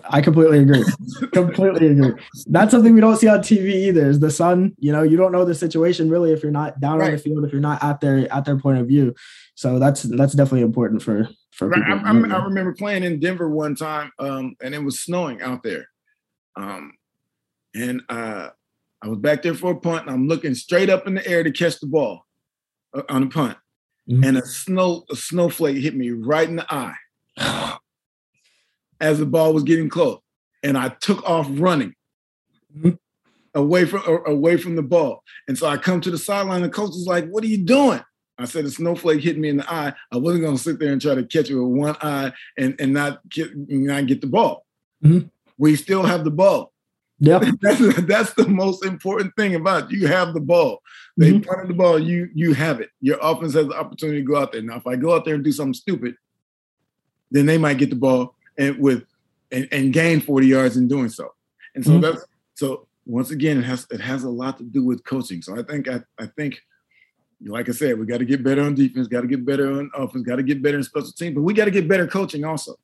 I 0.10 0.22
completely 0.22 0.60
agree. 0.60 0.84
completely 1.34 1.88
agree. 1.88 2.14
That's 2.48 2.72
something 2.72 2.94
we 2.94 3.02
don't 3.02 3.18
see 3.18 3.28
on 3.28 3.40
TV 3.40 3.74
either. 3.88 4.10
Is 4.10 4.20
the 4.20 4.32
sun? 4.32 4.76
You 4.80 4.92
know, 4.92 5.04
you 5.04 5.18
don't 5.18 5.32
know 5.32 5.46
the 5.46 5.56
situation 5.56 6.10
really 6.10 6.32
if 6.32 6.44
you're 6.44 6.52
not 6.52 6.80
down 6.80 7.00
right. 7.00 7.08
on 7.08 7.12
the 7.12 7.18
field, 7.18 7.46
if 7.46 7.52
you're 7.52 7.62
not 7.62 7.84
at 7.84 8.02
their 8.02 8.32
at 8.32 8.46
their 8.46 8.58
point 8.58 8.80
of 8.80 8.88
view. 8.88 9.14
So 9.56 9.80
that's 9.80 10.04
that's 10.04 10.34
definitely 10.34 10.62
important 10.62 11.02
for 11.02 11.30
for 11.52 11.70
right. 11.70 11.86
people. 11.86 12.00
I, 12.06 12.38
I, 12.38 12.44
remember 12.44 12.74
playing 12.74 13.04
in 13.04 13.20
Denver 13.20 13.50
one 13.50 13.76
time, 13.76 14.12
um, 14.20 14.56
and 14.62 14.74
it 14.74 14.84
was 14.84 15.02
snowing 15.02 15.42
out 15.42 15.64
there, 15.64 15.88
um, 16.56 16.94
and 17.76 18.02
uh, 18.10 18.50
I 19.02 19.08
was 19.08 19.20
back 19.20 19.42
there 19.42 19.54
for 19.54 19.72
a 19.72 19.80
punt, 19.80 20.08
and 20.08 20.12
I'm 20.12 20.28
looking 20.28 20.56
straight 20.56 20.90
up 20.90 21.08
in 21.08 21.16
the 21.16 21.28
air 21.28 21.44
to 21.44 21.52
catch 21.52 21.80
the 21.80 21.88
ball 21.88 22.26
uh, 22.94 23.04
on 23.10 23.24
a 23.24 23.30
punt, 23.30 23.58
mm-hmm. 24.10 24.24
and 24.24 24.38
a 24.38 24.46
snow 24.46 25.06
a 25.12 25.16
snowflake 25.16 25.78
hit 25.78 25.96
me 25.96 26.12
right 26.12 26.48
in 26.48 26.58
the 26.58 26.74
eye. 26.74 26.96
As 29.02 29.20
the 29.20 29.26
ball 29.26 29.54
was 29.54 29.64
getting 29.64 29.90
close, 29.90 30.20
and 30.64 30.78
I 30.78 30.90
took 30.90 31.28
off 31.28 31.48
running 31.50 31.96
mm-hmm. 32.78 32.92
away 33.56 33.86
from 33.86 34.04
away 34.26 34.58
from 34.58 34.76
the 34.76 34.84
ball. 34.84 35.24
And 35.48 35.58
so 35.58 35.68
I 35.68 35.78
come 35.78 36.00
to 36.02 36.12
the 36.12 36.18
sideline. 36.18 36.62
The 36.62 36.70
coach 36.70 36.92
is 36.92 37.08
like, 37.08 37.28
"What 37.28 37.44
are 37.44 37.48
you 37.48 37.58
doing?" 37.58 38.02
I 38.38 38.46
said, 38.46 38.64
"A 38.66 38.70
snowflake 38.70 39.22
hit 39.22 39.38
me 39.38 39.50
in 39.50 39.58
the 39.58 39.72
eye. 39.72 39.94
I 40.12 40.18
wasn't 40.18 40.44
going 40.44 40.56
to 40.56 40.64
sit 40.64 40.80
there 40.80 40.94
and 40.94 41.02
try 41.02 41.16
to 41.16 41.26
catch 41.26 41.50
it 41.50 41.56
with 41.56 41.68
one 41.68 41.96
eye 42.02 42.32
and 42.58 42.76
and 42.80 42.94
not 42.94 43.28
get 43.28 43.52
not 43.56 44.06
get 44.06 44.22
the 44.22 44.28
ball. 44.28 44.66
Mm-hmm. 45.04 45.28
We 45.58 45.76
still 45.76 46.04
have 46.04 46.24
the 46.24 46.32
ball." 46.32 46.72
Yeah, 47.24 47.40
that's, 47.62 48.02
that's 48.06 48.34
the 48.34 48.48
most 48.48 48.84
important 48.84 49.36
thing 49.36 49.54
about 49.54 49.86
it. 49.86 49.92
you 49.92 50.08
have 50.08 50.34
the 50.34 50.40
ball. 50.40 50.82
They 51.18 51.34
mm-hmm. 51.34 51.48
punted 51.48 51.70
the 51.70 51.76
ball, 51.76 52.00
you 52.00 52.30
you 52.34 52.54
have 52.54 52.82
it. 52.82 52.90
Your 53.00 53.18
offense 53.22 53.54
has 53.54 53.68
the 53.68 53.78
opportunity 53.78 54.20
to 54.20 54.26
go 54.26 54.38
out 54.38 54.52
there. 54.52 54.62
Now, 54.62 54.78
if 54.78 54.88
I 54.88 54.96
go 54.96 55.16
out 55.16 55.26
there 55.26 55.36
and 55.36 55.44
do 55.44 55.52
something 55.52 55.74
stupid, 55.74 56.16
then 57.30 57.46
they 57.46 57.58
might 57.58 57.78
get 57.78 57.92
the 57.92 57.96
ball 57.96 58.36
and 58.58 58.78
with 58.78 59.04
and, 59.52 59.68
and 59.72 59.94
gain 59.94 60.22
40 60.22 60.48
yards 60.48 60.78
in 60.78 60.88
doing 60.88 61.10
so. 61.10 61.34
And 61.76 61.84
so 61.84 61.92
mm-hmm. 61.92 62.02
that's 62.02 62.26
so 62.54 62.88
once 63.06 63.32
again, 63.32 63.58
it 63.58 63.64
has 63.64 63.88
it 63.92 64.00
has 64.00 64.24
a 64.24 64.30
lot 64.30 64.58
to 64.58 64.64
do 64.64 64.84
with 64.84 65.04
coaching. 65.04 65.42
So 65.42 65.58
I 65.58 65.64
think 65.64 65.88
I, 65.88 66.02
I 66.20 66.28
think 66.28 66.62
like 67.46 67.70
I 67.70 67.72
said, 67.72 68.00
we 68.00 68.06
got 68.06 68.20
to 68.20 68.26
get 68.26 68.44
better 68.44 68.62
on 68.62 68.76
defense, 68.76 69.08
got 69.08 69.22
to 69.22 69.28
get 69.28 69.46
better 69.46 69.72
on 69.72 69.90
offense, 69.96 70.26
got 70.26 70.36
to 70.36 70.44
get 70.44 70.62
better 70.62 70.78
in 70.78 70.84
special 70.84 71.12
teams, 71.12 71.36
but 71.36 71.42
we 71.42 71.54
got 71.54 71.66
to 71.66 71.72
get 71.72 71.88
better 71.88 72.08
coaching 72.08 72.46
also. 72.46 72.76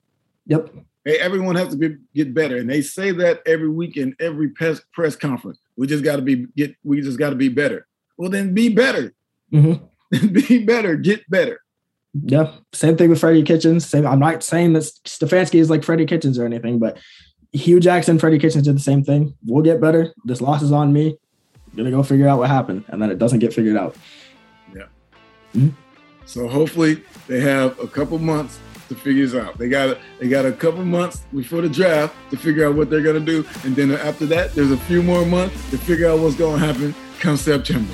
Yep. 0.47 0.73
Hey, 1.05 1.19
everyone 1.19 1.55
has 1.55 1.69
to 1.69 1.77
be, 1.77 1.95
get 2.15 2.33
better, 2.33 2.57
and 2.57 2.69
they 2.69 2.81
say 2.81 3.11
that 3.11 3.41
every 3.45 3.69
week 3.69 3.97
in 3.97 4.15
every 4.19 4.49
press 4.49 4.81
press 4.93 5.15
conference. 5.15 5.59
We 5.77 5.87
just 5.87 6.03
got 6.03 6.17
to 6.17 6.21
be 6.21 6.47
get. 6.55 6.75
We 6.83 7.01
just 7.01 7.19
got 7.19 7.29
to 7.29 7.35
be 7.35 7.49
better. 7.49 7.87
Well, 8.17 8.29
then 8.29 8.53
be 8.53 8.69
better. 8.69 9.13
Mm-hmm. 9.53 10.27
be 10.33 10.65
better. 10.65 10.95
Get 10.95 11.29
better. 11.29 11.61
Yeah, 12.13 12.51
same 12.73 12.97
thing 12.97 13.09
with 13.09 13.19
Freddie 13.19 13.43
Kitchens. 13.43 13.85
Same. 13.85 14.07
I'm 14.07 14.19
not 14.19 14.43
saying 14.43 14.73
that 14.73 14.83
Stefanski 15.05 15.59
is 15.59 15.69
like 15.69 15.83
Freddie 15.83 16.05
Kitchens 16.05 16.39
or 16.39 16.45
anything, 16.45 16.79
but 16.79 16.97
Hue 17.51 17.79
Jackson, 17.79 18.19
Freddie 18.19 18.39
Kitchens 18.39 18.63
did 18.63 18.75
the 18.75 18.81
same 18.81 19.03
thing. 19.03 19.35
We'll 19.45 19.63
get 19.63 19.81
better. 19.81 20.13
This 20.25 20.41
loss 20.41 20.61
is 20.61 20.71
on 20.71 20.93
me. 20.93 21.17
I'm 21.71 21.77
gonna 21.77 21.91
go 21.91 22.03
figure 22.03 22.27
out 22.27 22.39
what 22.39 22.49
happened, 22.49 22.85
and 22.87 23.01
then 23.01 23.11
it 23.11 23.19
doesn't 23.19 23.39
get 23.39 23.53
figured 23.53 23.77
out. 23.77 23.95
Yeah. 24.75 24.83
Mm-hmm. 25.53 25.69
So 26.25 26.47
hopefully 26.47 27.03
they 27.27 27.39
have 27.41 27.79
a 27.79 27.87
couple 27.87 28.17
months 28.19 28.59
to 28.89 28.95
figure 28.95 29.25
this 29.25 29.35
out. 29.35 29.57
They 29.57 29.69
got 29.69 29.97
they 30.19 30.27
got 30.27 30.45
a 30.45 30.51
couple 30.51 30.83
months 30.85 31.23
before 31.33 31.61
the 31.61 31.69
draft 31.69 32.15
to 32.31 32.37
figure 32.37 32.67
out 32.67 32.75
what 32.75 32.89
they're 32.89 33.01
gonna 33.01 33.19
do, 33.19 33.45
and 33.63 33.75
then 33.75 33.91
after 33.91 34.25
that, 34.27 34.53
there's 34.55 34.71
a 34.71 34.77
few 34.77 35.03
more 35.03 35.25
months 35.25 35.55
to 35.71 35.77
figure 35.77 36.09
out 36.09 36.19
what's 36.19 36.35
gonna 36.35 36.57
happen 36.57 36.95
come 37.19 37.37
September. 37.37 37.93